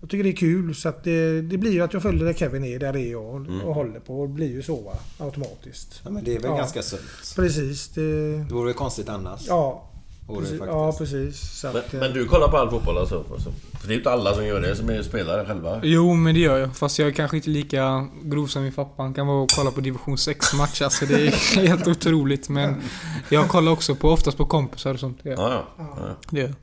[0.00, 2.32] Jag tycker det är kul så att det, det blir ju att jag följer där
[2.32, 3.60] Kevin är, där är jag och, Mm.
[3.60, 4.26] och håller på.
[4.26, 6.00] Det blir ju så va, automatiskt.
[6.04, 6.56] Ja men det är väl Ja.
[6.56, 7.02] ganska sunt.
[7.36, 7.88] Precis.
[7.88, 8.02] Det,
[8.38, 9.44] Det vore väl konstigt annars.
[9.48, 9.90] ja.
[10.28, 10.72] Det Precis, faktiskt.
[10.72, 11.60] ja, precis.
[11.60, 13.24] Så Men, att, eh, men du kollar på all fotboll alltså?
[13.32, 13.52] alltså?
[13.80, 15.80] För det är ju inte alla som gör det, som är spelare själva.
[15.82, 16.76] Jo, men det gör jag.
[16.76, 19.02] Fast jag är kanske inte lika grov som min pappa.
[19.02, 20.82] Han kan vara och kolla på division 6-match.
[20.82, 21.30] Alltså det är
[21.68, 22.48] helt otroligt.
[22.48, 22.82] Men
[23.28, 25.18] jag kollar också på, oftast på kompisar och sånt.
[25.22, 25.64] Ja, ja.
[25.78, 26.16] ja.
[26.30, 26.54] Det gör jag.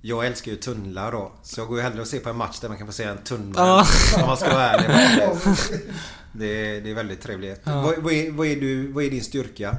[0.00, 1.32] Jag älskar ju tunnlar då.
[1.42, 3.04] Så jag går ju hellre och ser på en match där man kan få se
[3.04, 3.54] en tunnel.
[3.56, 3.86] Ja.
[4.16, 5.36] Om man ska vara ärlig.
[6.38, 6.46] Det
[6.76, 7.60] är, det är väldigt trevligt.
[7.64, 7.82] Ja.
[7.82, 9.76] Vad, vad, är, vad, är du, vad är din styrka?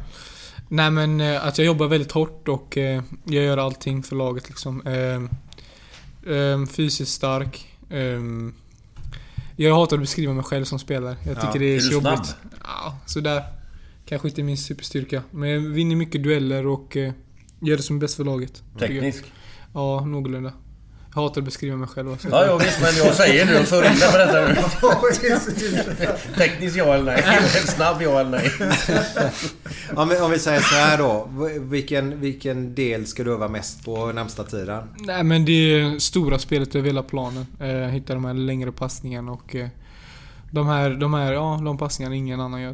[0.70, 4.50] Nej men eh, att jag jobbar väldigt hårt och eh, jag gör allting för laget
[4.50, 4.82] liksom.
[4.88, 7.68] Eh, eh, fysiskt stark.
[7.90, 8.22] Eh,
[9.56, 11.18] Jag hatar att beskriva mig själv som spelare.
[11.26, 11.60] Jag tycker Ja.
[11.60, 12.08] det är, Är så jobbigt.
[12.26, 12.26] snabb?
[12.64, 13.44] Ja, sådär.
[14.06, 15.24] Kanske inte min superstyrka.
[15.32, 17.14] Men jag vinner mycket dueller och eh,
[17.60, 18.64] gör det som är bäst för laget.
[18.80, 19.24] Teknisk?
[19.74, 20.54] Ja, någorlunda.
[21.18, 22.12] Jag hatar att beskriva mig själv.
[22.12, 22.28] också.
[22.32, 24.56] Ja, ja visst, men jag säger nu och för in dig på detta nu.
[26.38, 27.24] Tekniskt ja eller nej?
[27.68, 28.52] Snabb ja eller nej?
[29.96, 31.30] om, vi, om vi säger så här då.
[31.60, 34.84] Vilken, vilken del ska du öva mest på närmsta tiden?
[34.98, 37.46] Nej men det är stora spelet över hela planen.
[37.60, 39.68] Eh, hitta de här längre passningarna och eh,
[40.52, 42.74] de här, de här, ja de passningarna ingen annan gör.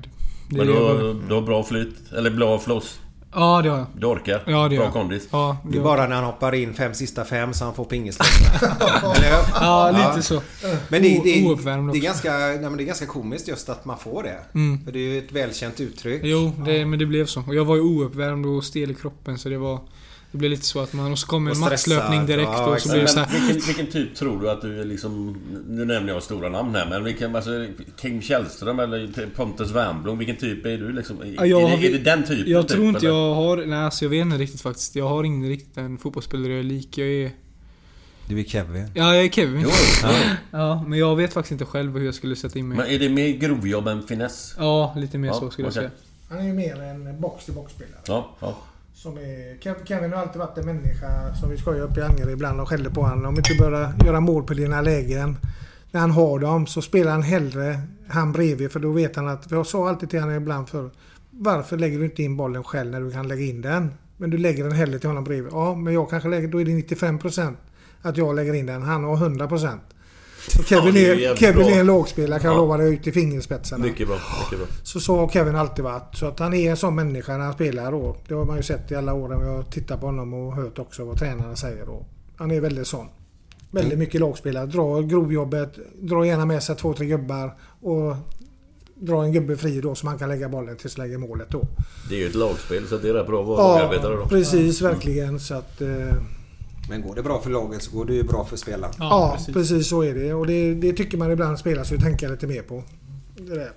[0.50, 1.96] Det Men har- du har bra flyt?
[2.18, 3.00] Eller bra floss?
[3.36, 3.88] Ja det har jag.
[3.98, 4.44] Du orkar?
[4.48, 4.94] Ja, det bra jag.
[4.94, 5.28] kondis?
[5.32, 5.84] Ja, Det är ja.
[5.84, 7.86] bara när han hoppar in fem sista fem så han får
[9.22, 9.66] hur?
[9.66, 10.42] Ja, lite så.
[10.88, 13.86] Men det, det, ouppvärmd det, är ganska, nej, men det är ganska komiskt just att
[13.86, 14.40] man får det.
[14.54, 14.86] Mm.
[14.86, 16.22] För det är ju ett välkänt uttryck.
[16.24, 17.44] Jo, det, men det blev så.
[17.48, 19.80] Och jag var ju ouppvärmd och stel i kroppen så det var...
[20.34, 21.12] Det blev lite så att man...
[21.12, 23.40] Och så kom en Och maxlöpning stressad, direkt ja, och så blev det så här,
[23.40, 25.38] vilken, vilken typ tror du att du är liksom...
[25.68, 27.36] Nu nämner jag stora namn här men vilken...
[27.36, 30.18] Alltså, Kim Källström eller Pontus Wernbloom.
[30.18, 31.22] Vilken typ är du liksom?
[31.22, 32.52] Är, Ja, jag har- det, är det den typen?
[32.52, 33.10] Jag typ, tror inte eller?
[33.18, 33.58] jag har...
[33.66, 34.96] Nej alltså jag vet inte riktigt faktiskt.
[34.96, 36.98] Jag har ingen riktigt en fotbollsspelare jag är lik.
[36.98, 37.32] Jag är...
[38.30, 38.92] Du är Kevin.
[38.94, 39.62] Ja, jag är Kevin.
[39.64, 39.70] Jo,
[40.04, 40.14] ja.
[40.52, 42.78] ja, men jag vet faktiskt inte själv hur jag skulle sätta in mig.
[42.78, 44.56] Men är det mer grovjobb än finess?
[44.58, 45.82] Ja, lite mer Ja, så skulle jag okej.
[45.82, 45.92] säga.
[46.30, 48.00] Han är ju mer en box-till-box-spelare.
[48.08, 48.58] Ja, ja.
[49.04, 52.62] Som är, Kevin har alltid varit en människa som vi skojar upp i Angered ibland
[52.62, 53.26] och skäller på honom.
[53.26, 55.38] Om inte börjar göra mål på dina lägen.
[55.92, 59.52] När han har dem så spelar han hellre han bredvid för då vet han att,
[59.52, 60.90] jag sa alltid till honom ibland för
[61.30, 63.94] Varför lägger du inte in bollen själv när du kan lägga in den?
[64.18, 65.54] Men du lägger den hellre till honom bredvid.
[65.54, 67.56] Ja, men jag kanske lägger, då är det 95%
[68.02, 68.84] att jag lägger in den.
[68.84, 69.80] Han har 100%.
[70.66, 72.62] Kevin, Ja, är Kevin är en lågspelare kan jag Ja.
[72.62, 73.86] lova dig ut i fingerspetsarna.
[73.86, 74.78] Mycket bra, mycket bra.
[74.84, 76.16] Så så har Kevin alltid varit.
[76.16, 78.16] Så att han är en sån människa när han spelar då.
[78.28, 80.80] Det har man ju sett i alla år när jag tittat på honom och hört
[80.80, 82.06] också vad tränarna säger då.
[82.36, 83.08] Han är väldigt sån.
[83.72, 84.66] Väldigt mycket lagspelare.
[84.66, 88.16] Dra grovjobbet, dra gärna med sig två, tre gubbar och
[88.96, 91.62] dra en gubbe fri då så man kan lägga bollen tills lägger målet då.
[92.10, 94.26] Det är ju ett lagspel så det är rätt bra att vara Ja, då.
[94.30, 95.40] precis verkligen.
[95.40, 95.88] Så att, eh,
[96.90, 98.94] Men går det bra för laget så går det ju bra för spelaren.
[99.00, 99.90] ja, precis.
[99.90, 100.34] så är det.
[100.34, 102.84] Och det, det tycker man ibland spelar så tänka lite mer på.
[103.38, 103.72] Det där.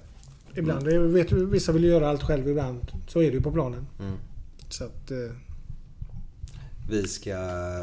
[0.55, 0.85] Ibland.
[0.85, 2.93] Det, vet, vissa vill ju göra allt själv ibland.
[3.09, 3.87] Så är det ju på planen.
[4.01, 4.15] Mm.
[4.69, 5.11] Så att...
[5.11, 5.16] Eh,
[6.91, 7.37] Vi ska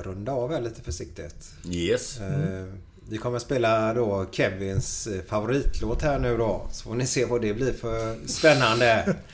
[0.03, 1.53] runda av här lite försiktigt.
[1.69, 2.19] Yes.
[2.19, 2.65] Eh,
[3.09, 6.67] Vi kommer spela då Kevins favoritlåt här nu då.
[6.71, 9.15] Så får ni se vad det blir för spännande.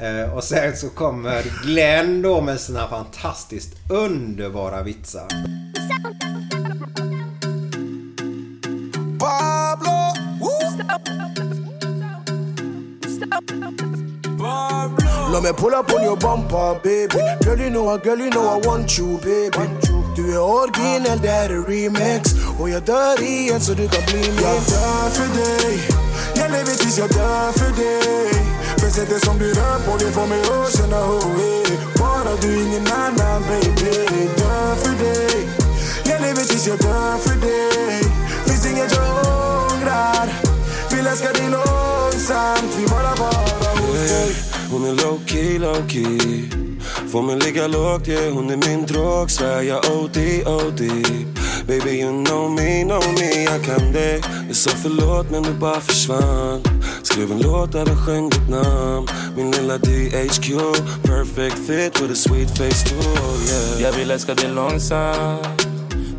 [0.00, 5.26] Eh, Och sen så kommer Glenn då med sina fantastiskt underbara vitsar.
[9.18, 10.12] Pablo.
[15.32, 17.18] Let me pull up on your bumper, baby.
[17.44, 19.68] Girl, you know, I, girl, you know I want you, baby.
[20.16, 22.30] Du är originell, det här är remix.
[22.60, 24.34] Och jag dör igen så du kan bli min.
[24.42, 26.05] Jag dör för dig.
[26.38, 28.32] Jag lever tills jag dör för dig.
[28.78, 31.76] För sättet som du rör på det får mig att känna oh, hey.
[31.98, 34.28] Bara du, ingen annan, baby.
[34.38, 35.48] Dör för dig.
[36.04, 38.02] Jag lever tills jag dör för dig.
[38.46, 39.10] Finns inget jag
[39.72, 40.28] ångrar.
[40.90, 42.70] Vill älska dig långsamt.
[42.78, 44.36] Vill bara vara hos dig.
[44.70, 46.48] Hon är low key, low key
[47.12, 50.80] Får mig ligga lågt, yeah, hon är min drog Svär jag OD, OD
[51.66, 55.80] Baby you know me, know me, jag kan dig Jag sa förlåt men du bara
[55.80, 56.62] försvann.
[57.02, 59.06] Skrev en låt där jag sjöng ditt namn.
[59.36, 60.48] Min lilla DHQ
[61.02, 63.82] Perfect fit with a sweet face too, yeah.
[63.82, 65.65] Jag vill älska dig långsamt.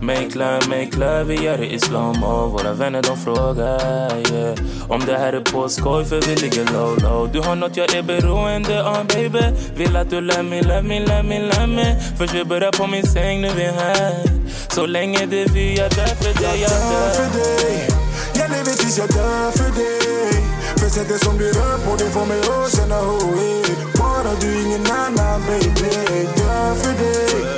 [0.08, 2.48] Make love, make love, vi gör det i slow-mo.
[2.48, 4.56] Våra vänner de frågar yeah.
[4.90, 7.30] Om det här är på skoj för vi ligger low low.
[7.34, 9.46] Du har något jag är beroende av baby.
[9.76, 11.96] Vill att du lär mig, lär mig, lär mig, lär mig.
[12.18, 14.24] Först vi börjar på min säng, nu vi här.
[14.70, 17.88] Så länge det är vi, jag dör för dig, jag dör för dig.
[18.34, 20.44] Jag lever tills jag dör för dig.
[20.78, 23.64] För sättet som du rör på det får mig att känna hey.
[24.00, 26.28] Bara du, ingen annan baby.
[26.38, 27.58] Dör för dig.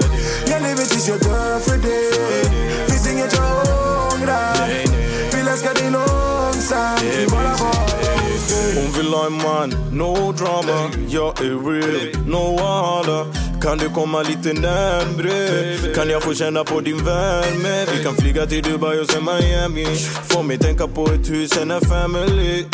[0.52, 2.19] Jag lever tills jag dör för dig
[9.12, 10.92] dig man, no drama.
[11.10, 13.26] Jag är real, no wahala.
[13.62, 15.94] Kan du komma lite närmre?
[15.96, 17.86] Kan jag få känna på din värme?
[17.98, 19.86] Vi kan flyga till Dubai och sen Miami.
[20.30, 22.66] Får mig tänka på ett hus, en en family.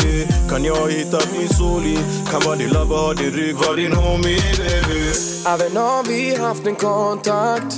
[0.49, 1.99] Kan jag ha hittat min soli?
[2.31, 5.11] Kan vara din lover, ha din rygg, vara din homie baby.
[5.47, 7.75] Även om vi haft en kontakt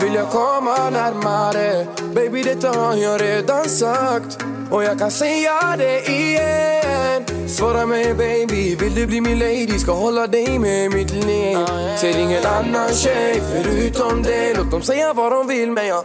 [0.00, 1.86] Vill jag komma närmare.
[2.14, 4.38] Baby detta har jag redan sagt.
[4.70, 7.48] Och jag kan säga det igen.
[7.48, 9.78] Svara mig baby, vill du bli min lady?
[9.78, 11.58] Ska hålla dig med mitt liv
[12.00, 14.54] Ser ingen annan tjej förutom dig.
[14.56, 16.04] Låt dem säga vad de vill men jag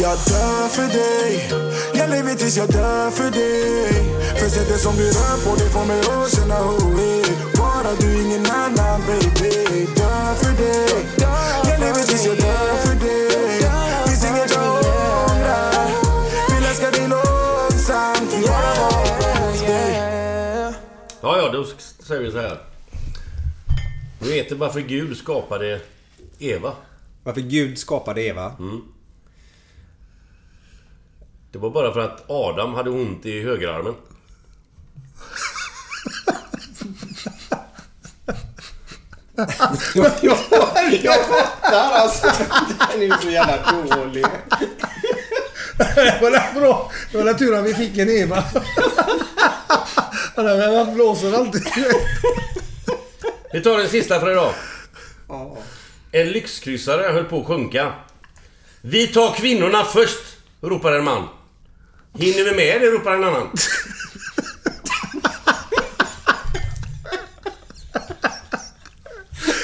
[0.00, 1.48] Jag dör för dig.
[1.94, 3.92] Jag lever tills jag dör för dig.
[4.38, 6.58] För sättet som du rör på det får mig att känna
[7.58, 9.86] Bara du, ingen annan baby.
[9.96, 11.06] Dör för dig.
[11.66, 12.85] Jag lever tills jag dör för dig
[22.06, 22.58] säger vi så här.
[24.18, 25.80] Du vet varför Gud skapade
[26.38, 26.72] Eva?
[27.24, 28.52] Varför Gud skapade Eva?
[28.58, 28.82] Mm.
[31.52, 33.94] Det var bara för att Adam hade ont i högerarmen.
[39.94, 40.38] jag, jag,
[41.02, 42.26] jag fattar alltså.
[42.92, 44.26] Den är så jävla dålig.
[45.78, 46.90] Det var bra.
[47.12, 48.44] Det var tur att vi fick en Eva.
[50.36, 51.62] Han blåser alltid.
[53.52, 54.52] Vi tar den sista för idag.
[56.12, 57.92] En lyxkryssare höll på att sjunka.
[58.80, 61.28] Vi tar kvinnorna först, ropar en man.
[62.18, 63.50] Hinner vi med det, ropar en annan.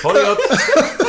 [0.02, 1.01] Ha det gott!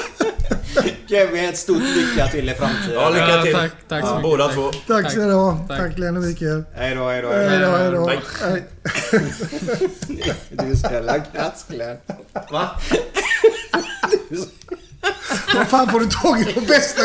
[1.14, 2.94] Kevin, ett stort lycka till i framtiden.
[2.94, 3.53] Ja, lycka till.
[3.53, 4.23] tack, tack så mycket.
[4.23, 4.72] Båda två.
[4.88, 5.65] Tack ska ni ha.
[5.68, 6.64] Tack Glenn och Mikael.
[6.73, 7.30] Hej då, hej då.
[7.30, 8.06] Hej då, hej då.
[8.06, 8.23] Tack.
[8.41, 8.64] Hej.
[10.49, 11.98] Du är så jävla kass Glenn.
[12.52, 12.69] Va?
[15.56, 17.02] Vad fan får du tag i de bästa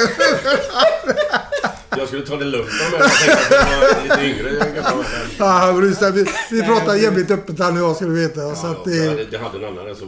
[1.97, 4.51] Jag skulle ta det lugnt om jag tänkte att jag var lite yngre.
[5.39, 8.55] Ja, det, vi, vi pratar jävligt öppet här nu jag du veta.
[8.55, 10.08] Så att Jag det, hade, en annan som